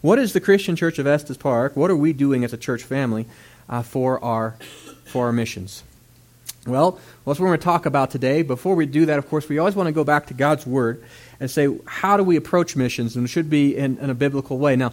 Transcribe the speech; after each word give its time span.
What 0.00 0.20
is 0.20 0.32
the 0.32 0.40
Christian 0.40 0.76
Church 0.76 1.00
of 1.00 1.08
Estes 1.08 1.36
Park? 1.36 1.74
What 1.74 1.90
are 1.90 1.96
we 1.96 2.12
doing 2.12 2.44
as 2.44 2.52
a 2.52 2.56
church 2.56 2.84
family 2.84 3.26
uh, 3.68 3.82
for, 3.82 4.22
our, 4.22 4.56
for 5.06 5.26
our 5.26 5.32
missions? 5.32 5.82
Well, 6.66 6.92
that's 6.92 7.24
what 7.24 7.40
we're 7.40 7.46
going 7.48 7.58
to 7.58 7.64
talk 7.64 7.84
about 7.84 8.12
today. 8.12 8.42
Before 8.42 8.76
we 8.76 8.86
do 8.86 9.06
that, 9.06 9.18
of 9.18 9.28
course, 9.28 9.48
we 9.48 9.58
always 9.58 9.74
want 9.74 9.88
to 9.88 9.92
go 9.92 10.04
back 10.04 10.26
to 10.26 10.34
God's 10.34 10.64
Word 10.64 11.02
and 11.40 11.50
say, 11.50 11.68
how 11.84 12.16
do 12.16 12.22
we 12.22 12.36
approach 12.36 12.76
missions? 12.76 13.16
And 13.16 13.24
it 13.24 13.28
should 13.28 13.50
be 13.50 13.76
in, 13.76 13.98
in 13.98 14.08
a 14.08 14.14
biblical 14.14 14.58
way. 14.58 14.76
Now, 14.76 14.92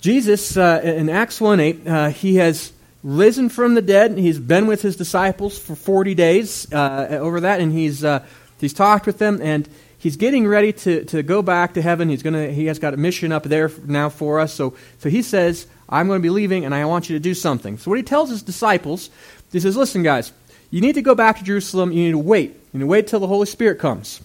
Jesus, 0.00 0.54
uh, 0.54 0.82
in 0.84 1.08
Acts 1.08 1.40
1 1.40 1.60
8, 1.60 1.86
uh, 1.86 2.08
he 2.10 2.36
has 2.36 2.74
risen 3.02 3.48
from 3.48 3.74
the 3.74 3.82
dead. 3.82 4.10
And 4.10 4.20
he's 4.20 4.38
been 4.38 4.66
with 4.66 4.82
his 4.82 4.96
disciples 4.96 5.58
for 5.58 5.74
40 5.74 6.14
days 6.14 6.70
uh, 6.74 7.06
over 7.10 7.40
that, 7.40 7.60
and 7.60 7.72
he's, 7.72 8.04
uh, 8.04 8.22
he's 8.60 8.74
talked 8.74 9.06
with 9.06 9.16
them, 9.16 9.40
and 9.40 9.66
he's 10.04 10.16
getting 10.16 10.46
ready 10.46 10.70
to, 10.70 11.02
to 11.06 11.22
go 11.22 11.40
back 11.40 11.72
to 11.74 11.82
heaven. 11.82 12.10
He's 12.10 12.22
gonna, 12.22 12.48
he 12.48 12.66
has 12.66 12.78
got 12.78 12.92
a 12.92 12.98
mission 12.98 13.32
up 13.32 13.44
there 13.44 13.70
now 13.86 14.10
for 14.10 14.38
us. 14.38 14.52
So, 14.52 14.76
so 14.98 15.08
he 15.08 15.22
says, 15.22 15.66
I'm 15.88 16.06
going 16.08 16.18
to 16.18 16.22
be 16.22 16.30
leaving, 16.30 16.66
and 16.66 16.74
I 16.74 16.84
want 16.84 17.08
you 17.08 17.16
to 17.16 17.20
do 17.20 17.32
something. 17.34 17.78
So, 17.78 17.90
what 17.90 17.96
he 17.96 18.04
tells 18.04 18.28
his 18.28 18.42
disciples, 18.42 19.08
he 19.50 19.60
says, 19.60 19.76
Listen, 19.76 20.02
guys, 20.02 20.32
you 20.70 20.82
need 20.82 20.94
to 20.94 21.02
go 21.02 21.14
back 21.14 21.38
to 21.38 21.44
Jerusalem. 21.44 21.90
You 21.90 22.04
need 22.04 22.10
to 22.12 22.18
wait. 22.18 22.50
You 22.50 22.78
need 22.78 22.80
to 22.80 22.86
wait 22.86 23.06
till 23.06 23.20
the 23.20 23.26
Holy 23.26 23.46
Spirit 23.46 23.78
comes. 23.78 24.20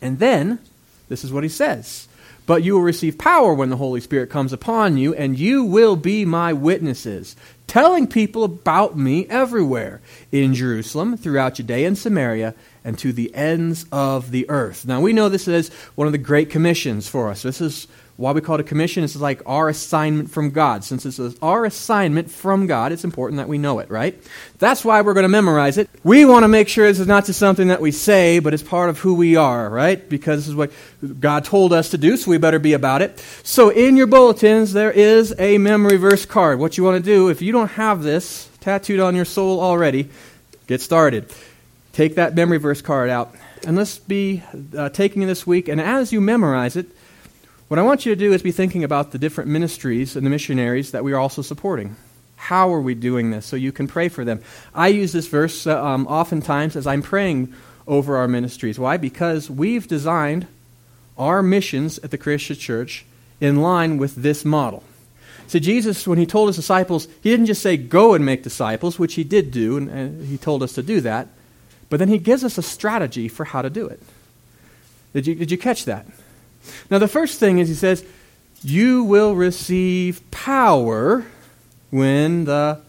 And 0.00 0.20
then, 0.20 0.60
this 1.08 1.24
is 1.24 1.32
what 1.32 1.42
he 1.42 1.48
says. 1.48 2.06
But 2.46 2.62
you 2.62 2.74
will 2.74 2.82
receive 2.82 3.18
power 3.18 3.54
when 3.54 3.70
the 3.70 3.76
Holy 3.76 4.00
Spirit 4.00 4.30
comes 4.30 4.52
upon 4.52 4.96
you, 4.96 5.14
and 5.14 5.38
you 5.38 5.64
will 5.64 5.96
be 5.96 6.24
my 6.24 6.52
witnesses, 6.52 7.34
telling 7.66 8.06
people 8.06 8.44
about 8.44 8.96
me 8.96 9.26
everywhere 9.26 10.00
in 10.30 10.54
Jerusalem, 10.54 11.16
throughout 11.16 11.54
Judea 11.54 11.88
and 11.88 11.98
Samaria, 11.98 12.54
and 12.84 12.98
to 12.98 13.12
the 13.12 13.34
ends 13.34 13.86
of 13.92 14.30
the 14.30 14.48
earth. 14.50 14.86
Now, 14.86 15.00
we 15.00 15.12
know 15.12 15.28
this 15.28 15.48
is 15.48 15.70
one 15.94 16.06
of 16.06 16.12
the 16.12 16.18
great 16.18 16.50
commissions 16.50 17.08
for 17.08 17.30
us. 17.30 17.42
This 17.42 17.60
is 17.60 17.86
why 18.16 18.32
we 18.32 18.40
call 18.40 18.56
it 18.56 18.60
a 18.60 18.64
commission. 18.64 19.02
This 19.02 19.14
is 19.14 19.22
like 19.22 19.40
our 19.46 19.68
assignment 19.68 20.30
from 20.30 20.50
God. 20.50 20.84
Since 20.84 21.04
this 21.04 21.18
is 21.18 21.36
our 21.40 21.64
assignment 21.64 22.30
from 22.30 22.66
God, 22.66 22.92
it's 22.92 23.04
important 23.04 23.38
that 23.38 23.48
we 23.48 23.56
know 23.56 23.78
it, 23.78 23.90
right? 23.90 24.20
That's 24.58 24.84
why 24.84 25.00
we're 25.00 25.14
going 25.14 25.24
to 25.24 25.28
memorize 25.28 25.78
it. 25.78 25.88
We 26.04 26.24
want 26.24 26.44
to 26.44 26.48
make 26.48 26.68
sure 26.68 26.86
this 26.86 27.00
is 27.00 27.06
not 27.06 27.24
just 27.24 27.38
something 27.38 27.68
that 27.68 27.80
we 27.80 27.90
say, 27.90 28.38
but 28.38 28.52
it's 28.52 28.62
part 28.62 28.90
of 28.90 28.98
who 28.98 29.14
we 29.14 29.36
are, 29.36 29.68
right? 29.68 30.08
Because 30.08 30.40
this 30.40 30.48
is 30.48 30.54
what 30.54 30.72
God 31.20 31.44
told 31.44 31.72
us 31.72 31.90
to 31.90 31.98
do, 31.98 32.16
so 32.16 32.30
we 32.30 32.38
better 32.38 32.58
be 32.58 32.74
about 32.74 33.00
it. 33.00 33.18
So 33.42 33.70
in 33.70 33.96
your 33.96 34.06
bulletins, 34.06 34.72
there 34.72 34.92
is 34.92 35.34
a 35.38 35.58
memory 35.58 35.96
verse 35.96 36.26
card. 36.26 36.58
What 36.58 36.76
you 36.76 36.84
want 36.84 37.02
to 37.02 37.10
do, 37.10 37.28
if 37.28 37.40
you 37.40 37.50
don't 37.50 37.70
have 37.72 38.02
this 38.02 38.48
tattooed 38.60 39.00
on 39.00 39.16
your 39.16 39.24
soul 39.24 39.58
already, 39.58 40.10
get 40.66 40.80
started. 40.80 41.32
Take 41.92 42.14
that 42.14 42.34
memory 42.34 42.58
verse 42.58 42.80
card 42.80 43.10
out. 43.10 43.34
And 43.66 43.76
let's 43.76 43.98
be 43.98 44.42
uh, 44.76 44.88
taking 44.88 45.26
this 45.26 45.46
week. 45.46 45.68
And 45.68 45.80
as 45.80 46.12
you 46.12 46.20
memorize 46.20 46.76
it, 46.76 46.86
what 47.68 47.78
I 47.78 47.82
want 47.82 48.04
you 48.04 48.14
to 48.14 48.18
do 48.18 48.32
is 48.32 48.42
be 48.42 48.52
thinking 48.52 48.84
about 48.84 49.12
the 49.12 49.18
different 49.18 49.50
ministries 49.50 50.16
and 50.16 50.26
the 50.26 50.30
missionaries 50.30 50.92
that 50.92 51.04
we 51.04 51.12
are 51.12 51.18
also 51.18 51.42
supporting. 51.42 51.96
How 52.36 52.72
are 52.74 52.80
we 52.80 52.94
doing 52.94 53.30
this? 53.30 53.46
So 53.46 53.56
you 53.56 53.72
can 53.72 53.86
pray 53.86 54.08
for 54.08 54.24
them. 54.24 54.40
I 54.74 54.88
use 54.88 55.12
this 55.12 55.28
verse 55.28 55.66
uh, 55.66 55.82
um, 55.82 56.06
oftentimes 56.06 56.76
as 56.76 56.86
I'm 56.86 57.02
praying 57.02 57.54
over 57.86 58.16
our 58.16 58.28
ministries. 58.28 58.78
Why? 58.78 58.96
Because 58.96 59.50
we've 59.50 59.86
designed 59.86 60.46
our 61.16 61.42
missions 61.42 61.98
at 61.98 62.10
the 62.10 62.18
Christian 62.18 62.56
church 62.56 63.04
in 63.40 63.60
line 63.60 63.98
with 63.98 64.16
this 64.16 64.44
model. 64.44 64.82
So, 65.46 65.58
Jesus, 65.58 66.06
when 66.06 66.18
he 66.18 66.26
told 66.26 66.48
his 66.48 66.56
disciples, 66.56 67.06
he 67.20 67.30
didn't 67.30 67.46
just 67.46 67.62
say, 67.62 67.76
go 67.76 68.14
and 68.14 68.24
make 68.24 68.42
disciples, 68.42 68.98
which 68.98 69.14
he 69.14 69.24
did 69.24 69.50
do, 69.50 69.76
and, 69.76 69.90
and 69.90 70.26
he 70.26 70.38
told 70.38 70.62
us 70.62 70.72
to 70.74 70.82
do 70.82 71.00
that, 71.02 71.28
but 71.92 71.98
then 71.98 72.08
he 72.08 72.16
gives 72.16 72.42
us 72.42 72.56
a 72.56 72.62
strategy 72.62 73.28
for 73.28 73.44
how 73.44 73.60
to 73.60 73.68
do 73.68 73.86
it. 73.86 74.00
Did 75.12 75.26
you, 75.26 75.34
did 75.34 75.50
you 75.50 75.58
catch 75.58 75.84
that? 75.84 76.06
Now, 76.90 76.96
the 76.96 77.06
first 77.06 77.38
thing 77.38 77.58
is 77.58 77.68
he 77.68 77.74
says, 77.74 78.02
You 78.62 79.04
will 79.04 79.36
receive 79.36 80.22
power 80.30 81.26
when 81.90 82.46
the 82.46 82.80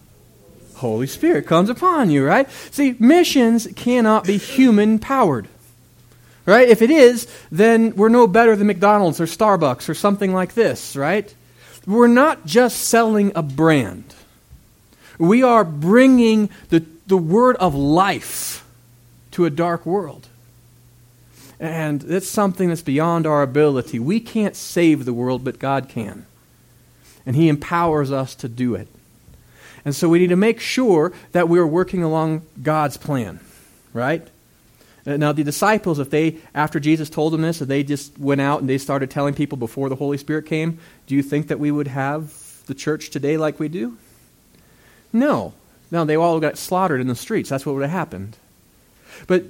Holy 0.76 1.06
Spirit 1.06 1.48
comes 1.48 1.70
upon 1.70 2.12
you, 2.12 2.26
right? 2.26 2.50
See, 2.72 2.96
missions 2.98 3.68
cannot 3.76 4.24
be 4.24 4.38
human 4.38 5.00
powered. 5.00 5.50
Right? 6.46 6.70
If 6.70 6.82
it 6.82 6.90
is, 6.90 7.28
then 7.52 7.98
we're 7.98 8.08
no 8.08 8.26
better 8.26 8.56
than 8.56 8.68
McDonald's 8.68 9.20
or 9.20 9.26
Starbucks 9.26 9.90
or 9.90 9.96
something 9.96 10.32
like 10.32 10.54
this, 10.54 10.96
right? 10.96 11.36
We're 11.86 12.08
not 12.08 12.46
just 12.46 12.80
selling 12.80 13.34
a 13.36 13.44
brand. 13.44 14.16
We 15.20 15.44
are 15.44 15.66
bringing 15.66 16.50
the, 16.70 16.86
the 17.06 17.18
word 17.18 17.58
of 17.58 17.76
life 17.76 18.63
to 19.34 19.46
a 19.46 19.50
dark 19.50 19.86
world. 19.86 20.28
And 21.60 22.04
it's 22.04 22.28
something 22.28 22.70
that's 22.70 22.82
beyond 22.82 23.26
our 23.26 23.42
ability. 23.42 24.00
We 24.00 24.20
can't 24.20 24.56
save 24.56 25.06
the 25.06 25.14
world, 25.14 25.44
but 25.44 25.60
God 25.60 25.88
can. 25.88 26.26
And 27.26 27.36
He 27.36 27.48
empowers 27.48 28.12
us 28.12 28.36
to 28.36 28.50
do 28.50 28.76
it. 28.76 28.88
And 29.86 29.96
so 29.96 30.10
we 30.10 30.20
need 30.20 30.30
to 30.30 30.36
make 30.36 30.60
sure 30.60 31.14
that 31.34 31.50
we're 31.50 31.68
working 31.68 32.04
along 32.04 32.44
God's 32.62 32.98
plan, 32.98 33.40
right? 33.94 34.28
Now, 35.06 35.34
the 35.34 35.44
disciples, 35.44 36.00
if 36.00 36.10
they, 36.10 36.38
after 36.56 36.80
Jesus 36.80 37.10
told 37.10 37.34
them 37.34 37.42
this, 37.42 37.62
if 37.62 37.68
they 37.68 37.84
just 37.84 38.18
went 38.18 38.40
out 38.40 38.62
and 38.62 38.70
they 38.70 38.78
started 38.78 39.12
telling 39.12 39.34
people 39.34 39.58
before 39.58 39.90
the 39.90 39.96
Holy 39.96 40.18
Spirit 40.18 40.46
came, 40.46 40.80
do 41.08 41.16
you 41.16 41.22
think 41.22 41.50
that 41.50 41.60
we 41.60 41.72
would 41.72 41.88
have 41.88 42.34
the 42.68 42.74
church 42.74 43.10
today 43.10 43.36
like 43.36 43.60
we 43.60 43.68
do? 43.68 43.98
No. 45.12 45.54
No, 45.92 46.06
they 46.06 46.16
all 46.16 46.40
got 46.40 46.58
slaughtered 46.58 47.02
in 47.02 47.08
the 47.08 47.16
streets. 47.16 47.50
That's 47.50 47.66
what 47.66 47.76
would 47.76 47.82
have 47.82 47.92
happened. 47.92 48.38
But 49.28 49.44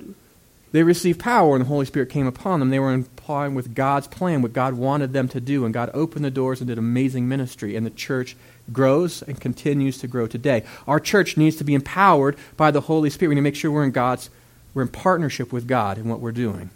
they 0.71 0.83
received 0.83 1.19
power 1.19 1.55
and 1.55 1.63
the 1.63 1.69
Holy 1.69 1.85
Spirit 1.85 2.09
came 2.09 2.25
upon 2.25 2.59
them. 2.59 2.69
They 2.69 2.79
were 2.79 2.93
in 2.93 3.07
line 3.27 3.53
with 3.53 3.75
God's 3.75 4.07
plan, 4.07 4.41
what 4.41 4.53
God 4.53 4.73
wanted 4.73 5.13
them 5.13 5.27
to 5.29 5.39
do, 5.39 5.65
and 5.65 5.73
God 5.73 5.91
opened 5.93 6.25
the 6.25 6.31
doors 6.31 6.59
and 6.59 6.67
did 6.67 6.77
amazing 6.77 7.27
ministry. 7.27 7.75
And 7.75 7.85
the 7.85 7.91
church 7.91 8.35
grows 8.71 9.21
and 9.21 9.39
continues 9.39 9.99
to 9.99 10.07
grow 10.07 10.25
today. 10.27 10.63
Our 10.87 10.99
church 10.99 11.37
needs 11.37 11.57
to 11.57 11.63
be 11.63 11.75
empowered 11.75 12.37
by 12.57 12.71
the 12.71 12.81
Holy 12.81 13.09
Spirit. 13.09 13.29
We 13.29 13.35
need 13.35 13.41
to 13.41 13.43
make 13.43 13.55
sure 13.55 13.71
we're 13.71 13.83
in 13.83 13.91
God's, 13.91 14.29
we're 14.73 14.81
in 14.81 14.87
partnership 14.87 15.53
with 15.53 15.67
God 15.67 15.97
in 15.97 16.09
what 16.09 16.19
we're 16.19 16.31
doing. 16.31 16.69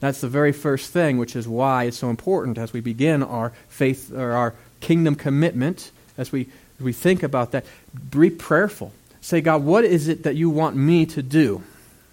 That's 0.00 0.20
the 0.20 0.28
very 0.28 0.52
first 0.52 0.92
thing, 0.92 1.18
which 1.18 1.34
is 1.34 1.48
why 1.48 1.84
it's 1.84 1.96
so 1.96 2.10
important 2.10 2.58
as 2.58 2.72
we 2.72 2.80
begin 2.80 3.22
our 3.22 3.52
faith 3.68 4.12
or 4.12 4.32
our 4.32 4.54
kingdom 4.80 5.14
commitment, 5.14 5.90
as 6.16 6.30
we, 6.30 6.48
as 6.78 6.84
we 6.84 6.92
think 6.92 7.22
about 7.22 7.52
that, 7.52 7.64
be 8.10 8.30
prayerful. 8.30 8.92
Say, 9.20 9.40
God, 9.40 9.64
what 9.64 9.84
is 9.84 10.08
it 10.08 10.22
that 10.22 10.36
you 10.36 10.50
want 10.50 10.76
me 10.76 11.06
to 11.06 11.22
do? 11.22 11.62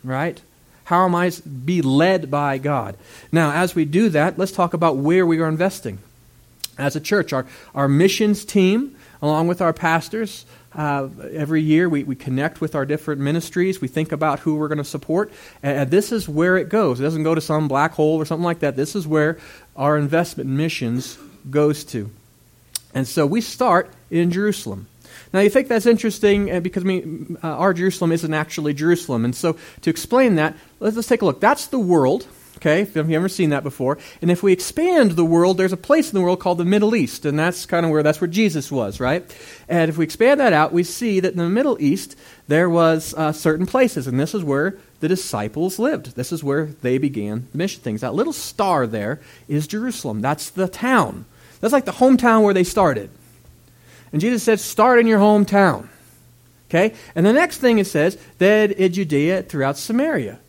Right? 0.05 0.39
How 0.85 1.05
am 1.05 1.15
I 1.15 1.31
be 1.65 1.81
led 1.81 2.29
by 2.29 2.59
God? 2.59 2.95
Now, 3.31 3.51
as 3.51 3.73
we 3.73 3.85
do 3.85 4.09
that, 4.09 4.37
let's 4.37 4.51
talk 4.51 4.73
about 4.73 4.97
where 4.97 5.25
we 5.25 5.39
are 5.39 5.47
investing. 5.47 5.97
As 6.77 6.95
a 6.95 6.99
church, 6.99 7.33
our, 7.33 7.45
our 7.73 7.87
missions 7.87 8.45
team, 8.45 8.95
along 9.21 9.47
with 9.47 9.61
our 9.61 9.73
pastors, 9.73 10.45
uh, 10.75 11.07
every 11.31 11.61
year 11.61 11.89
we, 11.89 12.03
we 12.03 12.15
connect 12.15 12.61
with 12.61 12.75
our 12.75 12.85
different 12.85 13.21
ministries. 13.21 13.81
We 13.81 13.87
think 13.87 14.11
about 14.11 14.39
who 14.41 14.55
we're 14.55 14.67
going 14.67 14.77
to 14.77 14.83
support. 14.83 15.31
And 15.63 15.89
this 15.89 16.11
is 16.11 16.29
where 16.29 16.57
it 16.57 16.69
goes. 16.69 16.99
It 16.99 17.03
doesn't 17.03 17.23
go 17.23 17.33
to 17.33 17.41
some 17.41 17.67
black 17.67 17.93
hole 17.93 18.17
or 18.17 18.25
something 18.25 18.43
like 18.43 18.59
that. 18.59 18.75
This 18.75 18.95
is 18.95 19.07
where 19.07 19.39
our 19.75 19.97
investment 19.97 20.49
in 20.49 20.57
missions 20.57 21.17
goes 21.49 21.83
to. 21.85 22.11
And 22.93 23.07
so 23.07 23.25
we 23.25 23.41
start 23.41 23.91
in 24.11 24.31
Jerusalem. 24.31 24.87
Now, 25.33 25.39
you 25.41 25.49
think 25.49 25.67
that's 25.67 25.85
interesting 25.85 26.51
uh, 26.51 26.59
because 26.59 26.85
uh, 26.85 27.35
our 27.41 27.73
Jerusalem 27.73 28.11
isn't 28.11 28.33
actually 28.33 28.73
Jerusalem. 28.73 29.25
And 29.25 29.35
so, 29.35 29.57
to 29.81 29.89
explain 29.89 30.35
that, 30.35 30.55
let's, 30.79 30.95
let's 30.95 31.07
take 31.07 31.21
a 31.21 31.25
look. 31.25 31.41
That's 31.41 31.67
the 31.67 31.79
world, 31.79 32.27
okay, 32.57 32.81
if 32.81 32.95
you've 32.95 33.11
ever 33.11 33.29
seen 33.29 33.49
that 33.49 33.63
before. 33.63 33.97
And 34.21 34.31
if 34.31 34.43
we 34.43 34.53
expand 34.53 35.11
the 35.11 35.25
world, 35.25 35.57
there's 35.57 35.73
a 35.73 35.77
place 35.77 36.09
in 36.09 36.15
the 36.15 36.21
world 36.21 36.39
called 36.39 36.57
the 36.57 36.65
Middle 36.65 36.95
East. 36.95 37.25
And 37.25 37.37
that's 37.37 37.65
kind 37.65 37.85
of 37.85 37.91
where, 37.91 38.03
that's 38.03 38.21
where 38.21 38.27
Jesus 38.27 38.71
was, 38.71 38.99
right? 38.99 39.23
And 39.67 39.89
if 39.89 39.97
we 39.97 40.05
expand 40.05 40.39
that 40.39 40.53
out, 40.53 40.71
we 40.71 40.83
see 40.83 41.19
that 41.19 41.33
in 41.33 41.37
the 41.37 41.49
Middle 41.49 41.77
East, 41.81 42.15
there 42.47 42.69
was 42.69 43.13
uh, 43.15 43.31
certain 43.31 43.65
places. 43.65 44.07
And 44.07 44.19
this 44.19 44.33
is 44.33 44.43
where 44.43 44.77
the 44.99 45.07
disciples 45.07 45.77
lived. 45.79 46.15
This 46.15 46.31
is 46.31 46.43
where 46.43 46.67
they 46.81 46.97
began 46.97 47.47
the 47.51 47.57
mission 47.57 47.81
things. 47.81 48.01
That 48.01 48.15
little 48.15 48.33
star 48.33 48.87
there 48.87 49.19
is 49.47 49.67
Jerusalem. 49.67 50.21
That's 50.21 50.49
the 50.49 50.67
town. 50.67 51.25
That's 51.59 51.73
like 51.73 51.85
the 51.85 51.91
hometown 51.91 52.43
where 52.43 52.53
they 52.53 52.63
started. 52.63 53.09
And 54.11 54.21
Jesus 54.21 54.43
said, 54.43 54.59
start 54.59 54.99
in 54.99 55.07
your 55.07 55.19
hometown. 55.19 55.87
Okay? 56.69 56.95
And 57.15 57.25
the 57.25 57.33
next 57.33 57.57
thing 57.57 57.79
it 57.79 57.87
says, 57.87 58.17
that 58.37 58.71
in 58.71 58.93
Judea 58.93 59.43
throughout 59.43 59.77
Samaria. 59.77 60.39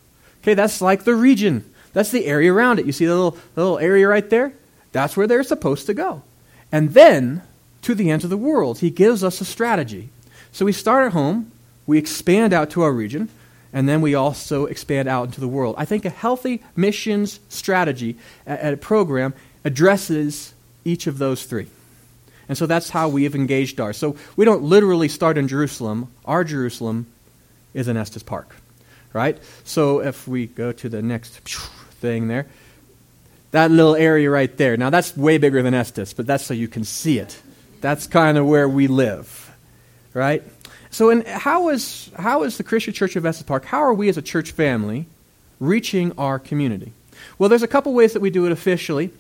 Okay, 0.43 0.55
that's 0.55 0.81
like 0.81 1.05
the 1.05 1.15
region. 1.15 1.71
That's 1.93 2.11
the 2.11 2.27
area 2.27 2.53
around 2.53 2.79
it. 2.79 2.87
You 2.87 2.93
see 2.93 3.07
the 3.07 3.15
little, 3.15 3.39
the 3.55 3.63
little 3.63 3.79
area 3.79 4.07
right 4.07 4.29
there? 4.31 4.53
That's 4.93 5.17
where 5.17 5.27
they're 5.27 5.43
supposed 5.43 5.87
to 5.87 5.95
go. 5.95 6.23
And 6.71 6.95
then 6.95 7.43
to 7.83 7.95
the 7.95 8.11
ends 8.11 8.25
of 8.25 8.31
the 8.31 8.37
world. 8.37 8.81
He 8.81 8.91
gives 8.91 9.23
us 9.23 9.41
a 9.41 9.45
strategy. 9.45 10.09
So 10.53 10.65
we 10.65 10.73
start 10.73 11.07
at 11.07 11.13
home, 11.13 11.53
we 11.87 11.99
expand 11.99 12.53
out 12.53 12.71
to 12.71 12.83
our 12.83 12.93
region, 12.93 13.29
and 13.73 13.89
then 13.89 14.01
we 14.01 14.15
also 14.15 14.67
expand 14.67 15.09
out 15.09 15.27
into 15.27 15.41
the 15.41 15.49
world. 15.49 15.77
I 15.79 15.85
think 15.85 16.05
a 16.05 16.11
healthy 16.11 16.63
missions 16.75 17.39
strategy 17.49 18.17
at 18.47 18.73
a 18.73 18.77
program 18.77 19.35
addresses 19.65 20.55
each 20.85 21.07
of 21.07 21.19
those 21.19 21.45
three. 21.45 21.69
And 22.49 22.57
so 22.57 22.67
that's 22.67 22.91
how 22.91 23.09
we 23.09 23.25
have 23.25 23.35
engaged 23.35 23.81
ours. 23.81 23.97
So 23.97 24.17
we 24.37 24.45
don't 24.45 24.63
literally 24.63 25.09
start 25.09 25.37
in 25.39 25.49
Jerusalem. 25.49 26.13
Our 26.25 26.45
Jerusalem 26.45 27.07
is 27.75 27.89
in 27.89 27.97
Estes 27.97 28.23
Park, 28.23 28.55
right? 29.13 29.39
So 29.65 30.01
if 30.01 30.29
we 30.29 30.47
go 30.47 30.73
to 30.73 30.89
the 30.89 31.03
next 31.03 31.41
thing 32.01 32.29
there, 32.29 32.47
that 33.51 33.71
little 33.71 33.97
area 33.97 34.31
right 34.31 34.55
there. 34.57 34.77
Now, 34.77 34.91
that's 34.91 35.17
way 35.17 35.39
bigger 35.39 35.63
than 35.63 35.75
Estes, 35.75 36.13
but 36.13 36.27
that's 36.27 36.45
so 36.45 36.55
you 36.55 36.69
can 36.69 36.85
see 36.85 37.19
it. 37.19 37.41
That's 37.81 38.07
kind 38.07 38.39
of 38.39 38.47
where 38.47 38.69
we 38.69 38.87
live, 38.87 39.51
right? 40.15 40.43
So, 40.91 41.11
in, 41.11 41.25
how, 41.25 41.69
is, 41.71 42.11
how 42.19 42.43
is 42.43 42.59
the 42.59 42.65
Christian 42.65 42.93
Church 42.95 43.17
of 43.17 43.27
Estes 43.27 43.45
Park, 43.45 43.65
how 43.65 43.79
are 43.79 43.95
we 43.95 44.09
as 44.09 44.17
a 44.17 44.23
church 44.23 44.53
family 44.53 45.07
reaching 45.61 46.13
our 46.19 46.39
community? 46.39 46.93
Well, 47.39 47.49
there's 47.49 47.63
a 47.63 47.69
couple 47.69 47.93
ways 47.93 48.13
that 48.13 48.21
we 48.21 48.31
do 48.31 48.47
it 48.47 48.53
officially. 48.53 49.11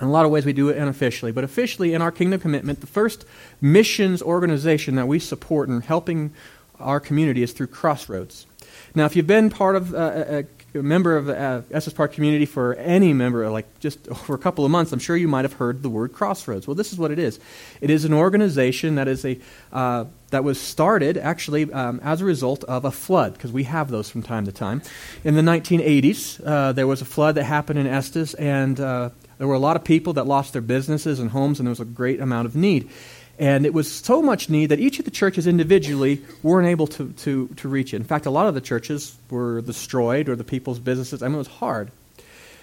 In 0.00 0.04
a 0.04 0.10
lot 0.10 0.24
of 0.24 0.30
ways, 0.30 0.46
we 0.46 0.52
do 0.52 0.68
it 0.68 0.76
unofficially. 0.76 1.32
But 1.32 1.44
officially, 1.44 1.92
in 1.92 2.02
our 2.02 2.12
Kingdom 2.12 2.40
Commitment, 2.40 2.80
the 2.80 2.86
first 2.86 3.24
missions 3.60 4.22
organization 4.22 4.94
that 4.94 5.08
we 5.08 5.18
support 5.18 5.68
in 5.68 5.80
helping 5.80 6.32
our 6.78 7.00
community 7.00 7.42
is 7.42 7.52
through 7.52 7.66
Crossroads. 7.66 8.46
Now, 8.94 9.06
if 9.06 9.16
you've 9.16 9.26
been 9.26 9.50
part 9.50 9.74
of 9.74 9.92
uh, 9.92 10.44
a, 10.74 10.78
a 10.78 10.82
member 10.82 11.16
of 11.16 11.26
the 11.26 11.38
uh, 11.38 11.62
Estes 11.72 11.92
Park 11.92 12.12
community 12.12 12.46
for 12.46 12.74
any 12.74 13.12
member, 13.12 13.48
like 13.50 13.80
just 13.80 14.06
for 14.24 14.34
a 14.34 14.38
couple 14.38 14.64
of 14.64 14.70
months, 14.70 14.92
I'm 14.92 15.00
sure 15.00 15.16
you 15.16 15.26
might 15.26 15.44
have 15.44 15.54
heard 15.54 15.82
the 15.82 15.90
word 15.90 16.12
Crossroads. 16.12 16.68
Well, 16.68 16.76
this 16.76 16.92
is 16.92 16.98
what 16.98 17.10
it 17.10 17.18
is. 17.18 17.40
It 17.80 17.90
is 17.90 18.04
an 18.04 18.12
organization 18.12 18.94
that 18.94 19.08
is 19.08 19.24
a 19.24 19.38
uh, 19.72 20.04
that 20.30 20.44
was 20.44 20.60
started 20.60 21.16
actually 21.16 21.72
um, 21.72 22.00
as 22.04 22.20
a 22.20 22.24
result 22.24 22.62
of 22.64 22.84
a 22.84 22.90
flood, 22.90 23.32
because 23.32 23.50
we 23.50 23.64
have 23.64 23.90
those 23.90 24.10
from 24.10 24.22
time 24.22 24.44
to 24.44 24.52
time. 24.52 24.82
In 25.24 25.34
the 25.34 25.42
1980s, 25.42 26.40
uh, 26.46 26.72
there 26.72 26.86
was 26.86 27.00
a 27.00 27.06
flood 27.06 27.34
that 27.36 27.44
happened 27.44 27.78
in 27.78 27.86
Estes, 27.86 28.34
and 28.34 28.78
uh, 28.78 29.10
there 29.38 29.46
were 29.46 29.54
a 29.54 29.60
lot 29.60 29.76
of 29.76 29.84
people 29.84 30.12
that 30.14 30.26
lost 30.26 30.52
their 30.52 30.62
businesses 30.62 31.20
and 31.20 31.30
homes, 31.30 31.58
and 31.58 31.66
there 31.66 31.70
was 31.70 31.80
a 31.80 31.84
great 31.84 32.20
amount 32.20 32.46
of 32.46 32.56
need. 32.56 32.90
And 33.38 33.64
it 33.64 33.72
was 33.72 33.90
so 33.90 34.20
much 34.20 34.50
need 34.50 34.66
that 34.66 34.80
each 34.80 34.98
of 34.98 35.04
the 35.04 35.12
churches 35.12 35.46
individually 35.46 36.24
weren't 36.42 36.66
able 36.66 36.88
to, 36.88 37.12
to, 37.12 37.46
to 37.48 37.68
reach 37.68 37.94
it. 37.94 37.96
In 37.98 38.04
fact, 38.04 38.26
a 38.26 38.30
lot 38.30 38.48
of 38.48 38.54
the 38.54 38.60
churches 38.60 39.16
were 39.30 39.60
destroyed 39.60 40.28
or 40.28 40.34
the 40.34 40.42
people's 40.42 40.80
businesses. 40.80 41.22
I 41.22 41.28
mean, 41.28 41.36
it 41.36 41.38
was 41.38 41.46
hard. 41.46 41.92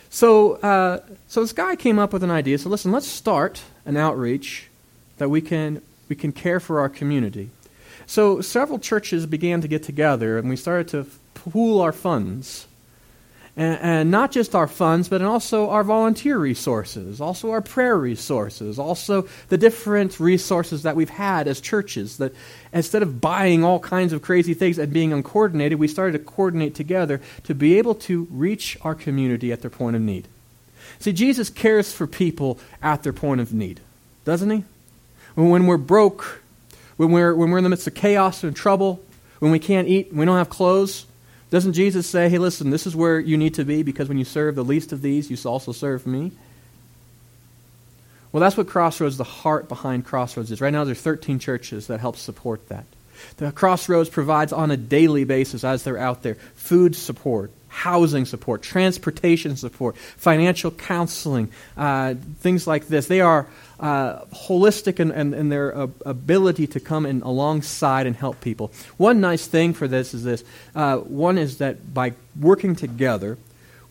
So, 0.09 0.53
uh, 0.55 0.99
so 1.27 1.41
this 1.41 1.53
guy 1.53 1.77
came 1.77 1.97
up 1.97 2.11
with 2.11 2.23
an 2.23 2.31
idea. 2.31 2.57
So, 2.57 2.69
listen, 2.69 2.91
let's 2.91 3.07
start 3.07 3.63
an 3.85 3.95
outreach 3.95 4.67
that 5.17 5.29
we 5.29 5.41
can, 5.41 5.81
we 6.09 6.15
can 6.15 6.33
care 6.33 6.59
for 6.59 6.81
our 6.81 6.89
community. 6.89 7.51
So, 8.05 8.41
several 8.41 8.77
churches 8.77 9.25
began 9.25 9.61
to 9.61 9.69
get 9.69 9.83
together 9.83 10.37
and 10.37 10.49
we 10.49 10.57
started 10.57 10.89
to 10.89 11.07
pool 11.35 11.79
our 11.79 11.93
funds 11.93 12.67
and, 13.57 13.79
and, 13.81 14.11
not 14.11 14.31
just 14.31 14.53
our 14.53 14.67
funds, 14.67 15.07
but 15.07 15.21
also 15.21 15.69
our 15.69 15.83
volunteer 15.83 16.37
resources, 16.37 17.21
also 17.21 17.51
our 17.51 17.61
prayer 17.61 17.97
resources, 17.97 18.77
also 18.77 19.27
the 19.47 19.57
different 19.57 20.19
resources 20.19 20.83
that 20.83 20.95
we've 20.95 21.09
had 21.09 21.47
as 21.47 21.61
churches. 21.61 22.17
That 22.17 22.33
instead 22.73 23.01
of 23.01 23.21
buying 23.21 23.63
all 23.63 23.79
kinds 23.79 24.11
of 24.11 24.21
crazy 24.21 24.53
things 24.53 24.77
and 24.77 24.91
being 24.91 25.13
uncoordinated, 25.13 25.79
we 25.79 25.87
started 25.87 26.17
to 26.17 26.19
coordinate 26.19 26.75
together 26.75 27.21
to 27.43 27.55
be 27.55 27.77
able 27.77 27.95
to 27.95 28.27
reach 28.29 28.77
our 28.81 28.95
community 28.95 29.53
at 29.53 29.61
their 29.61 29.71
point 29.71 29.95
of 29.95 30.01
need. 30.01 30.27
See, 30.99 31.13
Jesus 31.13 31.49
cares 31.49 31.93
for 31.93 32.07
people 32.07 32.59
at 32.81 33.03
their 33.03 33.13
point 33.13 33.41
of 33.41 33.53
need, 33.53 33.79
doesn't 34.25 34.49
he? 34.49 34.63
When 35.35 35.65
we're 35.65 35.77
broke, 35.77 36.41
when 36.97 37.11
we're, 37.11 37.35
when 37.35 37.51
we're 37.51 37.57
in 37.57 37.63
the 37.63 37.69
midst 37.69 37.87
of 37.87 37.93
chaos 37.93 38.43
and 38.43 38.55
trouble, 38.55 39.03
when 39.39 39.51
we 39.51 39.59
can't 39.59 39.87
eat, 39.87 40.13
we 40.13 40.25
don't 40.25 40.37
have 40.37 40.49
clothes, 40.49 41.05
doesn't 41.55 41.71
Jesus 41.71 42.05
say, 42.05 42.27
hey, 42.27 42.37
listen, 42.37 42.69
this 42.69 42.85
is 42.85 42.97
where 42.97 43.17
you 43.17 43.37
need 43.37 43.53
to 43.53 43.63
be 43.63 43.81
because 43.81 44.09
when 44.09 44.17
you 44.17 44.25
serve 44.25 44.55
the 44.55 44.63
least 44.63 44.91
of 44.91 45.01
these, 45.01 45.31
you 45.31 45.37
also 45.49 45.71
serve 45.71 46.05
me? 46.05 46.33
Well, 48.33 48.41
that's 48.41 48.57
what 48.57 48.67
Crossroads, 48.67 49.15
the 49.15 49.23
heart 49.23 49.69
behind 49.69 50.03
Crossroads 50.03 50.51
is. 50.51 50.59
Right 50.59 50.73
now, 50.73 50.83
there 50.83 50.91
are 50.91 50.95
13 50.95 51.39
churches 51.39 51.87
that 51.87 52.01
help 52.01 52.17
support 52.17 52.67
that. 52.67 52.83
The 53.37 53.53
Crossroads 53.53 54.09
provides 54.09 54.51
on 54.51 54.69
a 54.69 54.75
daily 54.75 55.23
basis 55.23 55.63
as 55.63 55.83
they're 55.83 55.97
out 55.97 56.23
there 56.23 56.35
food 56.55 56.93
support, 56.93 57.51
housing 57.69 58.25
support, 58.25 58.61
transportation 58.61 59.55
support, 59.55 59.95
financial 59.97 60.71
counseling, 60.71 61.49
uh, 61.77 62.15
things 62.39 62.67
like 62.67 62.89
this. 62.89 63.07
They 63.07 63.21
are 63.21 63.47
uh, 63.79 64.25
holistic 64.25 64.99
in, 64.99 65.11
in, 65.11 65.33
in 65.33 65.49
their 65.49 65.75
uh, 65.75 65.87
ability 66.05 66.67
to 66.67 66.79
come 66.79 67.05
in 67.05 67.21
alongside 67.21 68.07
and 68.07 68.15
help 68.15 68.41
people. 68.41 68.71
One 68.97 69.19
nice 69.19 69.47
thing 69.47 69.73
for 69.73 69.87
this 69.87 70.13
is 70.13 70.23
this 70.23 70.43
uh, 70.75 70.97
one 70.97 71.37
is 71.37 71.57
that 71.57 71.93
by 71.93 72.13
working 72.39 72.75
together, 72.75 73.37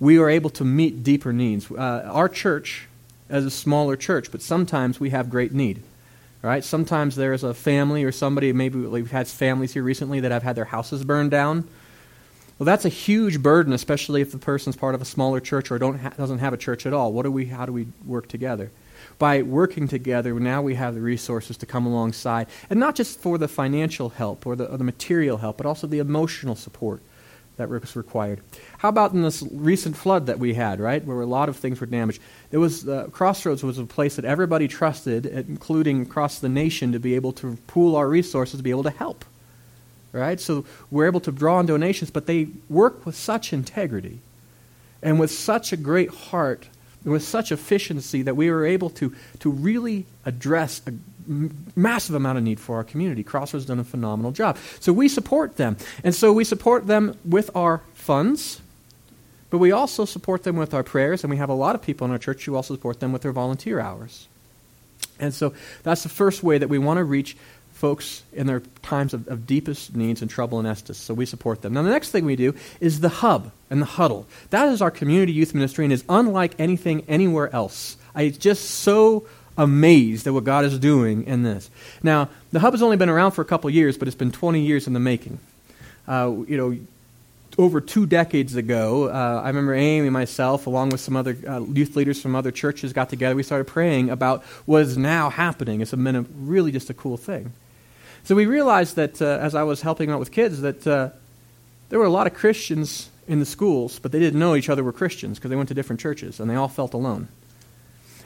we 0.00 0.19
are 0.19 0.28
able 0.28 0.50
to 0.50 0.64
meet 0.64 1.02
deeper 1.02 1.32
needs. 1.32 1.70
Uh, 1.70 2.08
our 2.10 2.28
church 2.28 2.88
is 3.31 3.44
a 3.44 3.50
smaller 3.50 3.96
church, 3.96 4.31
but 4.31 4.42
sometimes 4.42 5.00
we 5.00 5.10
have 5.10 5.31
great 5.31 5.52
need. 5.52 5.82
Right? 6.42 6.62
Sometimes 6.62 7.16
there's 7.16 7.42
a 7.42 7.54
family 7.54 8.04
or 8.04 8.12
somebody, 8.12 8.52
maybe 8.52 8.78
we've 8.78 9.10
had 9.10 9.26
families 9.28 9.72
here 9.72 9.82
recently 9.82 10.20
that 10.20 10.31
have 10.31 10.42
had 10.42 10.56
their 10.56 10.66
houses 10.66 11.02
burned 11.02 11.31
down. 11.31 11.66
Well, 12.58 12.66
that's 12.66 12.84
a 12.84 12.90
huge 12.90 13.42
burden, 13.42 13.72
especially 13.72 14.20
if 14.20 14.31
the 14.31 14.38
person's 14.38 14.76
part 14.76 14.94
of 14.94 15.00
a 15.00 15.06
smaller 15.06 15.40
church 15.40 15.70
or 15.70 15.78
don't 15.78 15.98
ha- 15.98 16.12
doesn't 16.19 16.40
have 16.40 16.52
a 16.52 16.58
church 16.58 16.84
at 16.84 16.92
all. 16.92 17.14
What 17.14 17.22
do 17.22 17.32
we, 17.32 17.46
how 17.46 17.64
do 17.64 17.72
we 17.72 17.86
work 18.06 18.28
together? 18.28 18.70
By 19.19 19.43
working 19.43 19.88
together, 19.88 20.38
now 20.38 20.62
we 20.62 20.75
have 20.75 20.94
the 20.94 21.00
resources 21.00 21.56
to 21.58 21.66
come 21.66 21.87
alongside, 21.87 22.46
and 22.69 22.81
not 22.81 22.94
just 22.94 23.20
for 23.20 23.38
the 23.38 23.49
financial 23.49 24.11
help 24.11 24.46
or 24.46 24.56
the, 24.56 24.66
or 24.66 24.76
the 24.76 24.84
material 24.84 25.38
help, 25.38 25.56
but 25.56 25.66
also 25.66 25.87
the 25.87 25.99
emotional 25.99 26.56
support 26.56 27.00
that 27.56 27.69
was 27.69 27.94
required. 27.94 28.40
How 28.78 28.88
about 28.88 29.12
in 29.12 29.22
this 29.22 29.43
recent 29.52 29.96
flood 29.96 30.26
that 30.26 30.38
we 30.38 30.55
had, 30.55 30.81
right, 30.81 31.05
where 31.05 31.20
a 31.20 31.26
lot 31.26 31.49
of 31.49 31.56
things 31.56 31.81
were 31.81 31.87
damaged? 31.87 32.20
It 32.50 32.58
was 32.58 32.88
uh, 32.88 33.08
Crossroads 33.12 33.62
was 33.62 33.78
a 33.78 33.84
place 33.84 34.16
that 34.16 34.25
everybody 34.25 34.66
trusted, 34.66 35.26
including 35.26 36.02
across 36.02 36.40
the 36.40 36.49
nation, 36.49 36.93
to 36.93 36.99
be 36.99 37.14
able 37.14 37.32
to 37.34 37.56
pool 37.69 37.94
our 37.94 38.08
resources 38.08 38.58
to 38.58 38.64
be 38.64 38.70
able 38.70 38.82
to 38.82 38.90
help. 38.90 39.25
Right, 40.12 40.40
so 40.40 40.64
we're 40.93 41.06
able 41.06 41.19
to 41.20 41.32
draw 41.32 41.56
on 41.56 41.67
donations, 41.67 42.12
but 42.12 42.26
they 42.26 42.46
work 42.69 43.05
with 43.05 43.17
such 43.17 43.52
integrity 43.52 44.20
and 45.02 45.19
with 45.19 45.32
such 45.32 45.72
a 45.72 45.76
great 45.76 46.10
heart 46.10 46.69
with 47.05 47.23
such 47.23 47.53
efficiency 47.53 48.23
that 48.23 48.37
we 48.37 48.51
were 48.51 48.65
able 48.65 48.91
to, 48.91 49.15
to 49.41 49.51
really 49.51 50.06
address 50.25 50.81
a 50.87 50.93
massive 51.77 52.15
amount 52.15 52.39
of 52.39 52.45
need 52.45 52.61
for 52.61 52.77
our 52.77 52.85
community. 52.85 53.23
Crossroads 53.23 53.67
done 53.67 53.79
a 53.79 53.85
phenomenal 53.85 54.33
job. 54.33 54.59
So 54.81 54.93
we 54.93 55.09
support 55.09 55.56
them. 55.56 55.77
And 56.03 56.15
so 56.15 56.33
we 56.33 56.45
support 56.45 56.87
them 56.87 57.19
with 57.25 57.51
our 57.55 57.83
funds, 57.95 58.61
but 59.51 59.59
we 59.59 59.73
also 59.73 60.05
support 60.05 60.43
them 60.43 60.56
with 60.56 60.75
our 60.75 60.83
prayers, 60.83 61.23
and 61.25 61.31
we 61.31 61.37
have 61.37 61.49
a 61.49 61.55
lot 61.55 61.75
of 61.75 61.83
people 61.83 62.05
in 62.05 62.11
our 62.11 62.19
church 62.19 62.45
who 62.45 62.56
also 62.56 62.75
support 62.75 63.01
them 63.01 63.12
with 63.12 63.23
their 63.23 63.33
volunteer 63.33 63.81
hours. 63.81 64.29
And 65.21 65.33
so 65.33 65.55
that's 65.83 66.03
the 66.03 66.09
first 66.09 66.43
way 66.43 66.59
that 66.59 66.69
we 66.69 66.79
want 66.79 66.99
to 66.99 67.05
reach 67.05 67.37
folks 67.84 68.22
in 68.32 68.46
their 68.46 68.60
times 68.81 69.12
of, 69.12 69.28
of, 69.28 69.46
deepest 69.46 69.94
needs 69.94 70.22
and 70.22 70.31
trouble 70.31 70.58
and 70.58 70.66
Estes. 70.66 70.96
So 70.96 71.12
we 71.12 71.26
support 71.26 71.60
them. 71.60 71.75
Now, 71.75 71.82
the 71.82 71.90
next 71.90 72.12
thing 72.12 72.25
we 72.25 72.34
do 72.34 72.54
is 72.81 73.00
the 73.00 73.10
hub 73.10 73.52
and 73.69 73.82
the 73.82 73.90
huddle. 74.00 74.26
That 74.48 74.70
is 74.70 74.81
our 74.81 74.90
community 74.90 75.32
youth 75.32 75.52
ministry 75.52 75.84
and 75.84 75.92
is 75.92 76.02
unlike 76.08 76.54
anything 76.58 77.04
anywhere 77.08 77.54
else. 77.54 77.98
I'm 78.14 78.32
just 78.32 78.64
so 78.70 79.26
amazed 79.58 80.26
at 80.26 80.32
what 80.32 80.44
God 80.44 80.64
is 80.64 80.78
doing 80.78 81.26
in 81.26 81.42
this. 81.42 81.69
Now, 82.03 82.31
the 82.53 82.60
hub 82.60 82.72
has 82.72 82.81
only 82.81 82.96
been 82.96 83.10
around 83.10 83.32
for 83.32 83.43
a 83.43 83.44
couple 83.44 83.69
years, 83.69 83.98
but 83.98 84.08
it's 84.08 84.17
been 84.17 84.32
20 84.32 84.62
years 84.62 84.86
in 84.86 84.94
the 84.94 84.98
making. 84.98 85.38
Uh, 86.08 86.32
you 86.48 86.56
know, 86.56 86.79
over 87.58 87.82
two 87.82 88.06
decades 88.06 88.56
ago, 88.56 89.10
uh, 89.10 89.43
I 89.44 89.48
remember 89.48 89.74
Amy 89.74 90.06
and 90.06 90.14
myself, 90.14 90.67
along 90.67 90.88
with 90.88 91.03
some 91.03 91.17
other 91.17 91.36
uh, 91.46 91.60
youth 91.60 91.96
leaders 91.96 92.22
from 92.22 92.34
other 92.34 92.50
churches, 92.50 92.94
got 92.94 93.10
together. 93.10 93.36
We 93.36 93.43
started 93.43 93.67
praying 93.67 94.08
about 94.08 94.43
what 94.64 94.81
is 94.81 94.96
now 94.96 95.29
happening. 95.29 95.82
It's 95.82 95.91
been 95.91 96.17
a, 96.17 96.22
really 96.22 96.72
just 96.72 96.88
a 96.88 96.94
cool 96.94 97.19
thing. 97.19 97.53
So 98.24 98.34
we 98.34 98.46
realized 98.46 98.96
that 98.96 99.20
uh, 99.20 99.26
as 99.26 99.54
I 99.54 99.64
was 99.64 99.82
helping 99.82 100.10
out 100.10 100.19
with 100.19 100.32
kids, 100.32 100.62
that 100.62 100.86
uh, 100.86 101.10
there 101.90 101.98
were 101.98 102.06
a 102.06 102.10
lot 102.10 102.26
of 102.26 102.32
Christians 102.32 103.10
in 103.28 103.38
the 103.38 103.44
schools, 103.44 103.98
but 103.98 104.12
they 104.12 104.19
didn't 104.19 104.40
know 104.40 104.54
each 104.56 104.70
other 104.70 104.82
were 104.82 104.93
Christians 104.93 105.38
because 105.38 105.50
they 105.50 105.56
went 105.56 105.69
to 105.69 105.74
different 105.74 106.00
churches 106.00 106.40
and 106.40 106.50
they 106.50 106.54
all 106.54 106.69
felt 106.69 106.94
alone. 106.94 107.28